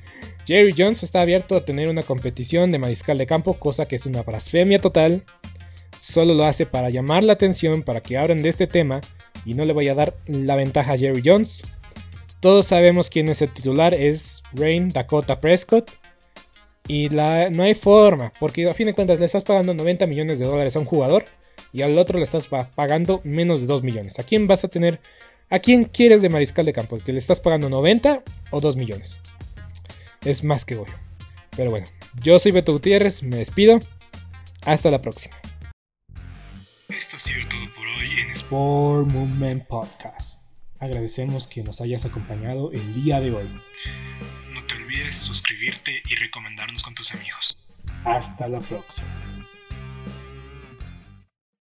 Jerry 0.49 0.73
Jones 0.75 1.03
está 1.03 1.21
abierto 1.21 1.55
a 1.55 1.63
tener 1.63 1.91
una 1.91 2.01
competición 2.01 2.71
de 2.71 2.79
mariscal 2.79 3.19
de 3.19 3.27
campo, 3.27 3.53
cosa 3.59 3.87
que 3.87 3.97
es 3.97 4.07
una 4.07 4.23
blasfemia 4.23 4.79
total. 4.79 5.23
Solo 5.99 6.33
lo 6.33 6.43
hace 6.43 6.65
para 6.65 6.89
llamar 6.89 7.23
la 7.23 7.33
atención, 7.33 7.83
para 7.83 8.01
que 8.01 8.17
hablen 8.17 8.41
de 8.41 8.49
este 8.49 8.65
tema 8.65 8.99
y 9.45 9.53
no 9.53 9.63
le 9.63 9.73
voy 9.73 9.89
a 9.89 9.93
dar 9.93 10.15
la 10.25 10.55
ventaja 10.55 10.93
a 10.93 10.97
Jerry 10.97 11.21
Jones. 11.23 11.61
Todos 12.39 12.65
sabemos 12.65 13.11
quién 13.11 13.29
es 13.29 13.43
el 13.43 13.53
titular, 13.53 13.93
es 13.93 14.41
Rain 14.51 14.89
Dakota 14.89 15.39
Prescott. 15.39 15.91
Y 16.87 17.09
no 17.09 17.61
hay 17.61 17.75
forma, 17.75 18.33
porque 18.39 18.67
a 18.67 18.73
fin 18.73 18.87
de 18.87 18.95
cuentas 18.95 19.19
le 19.19 19.27
estás 19.27 19.43
pagando 19.43 19.75
90 19.75 20.07
millones 20.07 20.39
de 20.39 20.45
dólares 20.45 20.75
a 20.75 20.79
un 20.79 20.85
jugador 20.85 21.25
y 21.71 21.83
al 21.83 21.95
otro 21.95 22.17
le 22.17 22.23
estás 22.23 22.47
pagando 22.47 23.21
menos 23.23 23.61
de 23.61 23.67
2 23.67 23.83
millones. 23.83 24.17
¿A 24.17 24.23
quién 24.23 24.47
vas 24.47 24.63
a 24.63 24.67
tener? 24.67 24.99
¿A 25.51 25.59
quién 25.59 25.83
quieres 25.83 26.23
de 26.23 26.29
mariscal 26.29 26.65
de 26.65 26.73
campo? 26.73 26.95
¿El 26.95 27.03
que 27.03 27.13
le 27.13 27.19
estás 27.19 27.39
pagando 27.39 27.69
90 27.69 28.23
o 28.49 28.59
2 28.59 28.77
millones? 28.77 29.19
Es 30.23 30.43
más 30.43 30.65
que 30.65 30.75
obvio. 30.75 30.93
Pero 31.55 31.71
bueno, 31.71 31.87
yo 32.21 32.39
soy 32.39 32.51
Beto 32.51 32.73
Gutiérrez, 32.73 33.23
me 33.23 33.37
despido. 33.37 33.79
Hasta 34.61 34.91
la 34.91 35.01
próxima. 35.01 35.35
Esto 36.89 37.17
ha 37.17 37.19
sido 37.19 37.47
todo 37.47 37.73
por 37.75 37.85
hoy 37.85 38.19
en 38.19 38.31
Sport 38.31 39.07
Movement 39.07 39.67
Podcast. 39.67 40.47
Agradecemos 40.79 41.47
que 41.47 41.63
nos 41.63 41.81
hayas 41.81 42.05
acompañado 42.05 42.71
el 42.71 42.93
día 42.93 43.19
de 43.19 43.31
hoy. 43.31 43.49
No 44.53 44.65
te 44.65 44.75
olvides 44.75 45.15
suscribirte 45.15 46.01
y 46.09 46.15
recomendarnos 46.15 46.83
con 46.83 46.95
tus 46.95 47.13
amigos. 47.13 47.57
Hasta 48.05 48.47
la 48.47 48.59
próxima. 48.59 49.07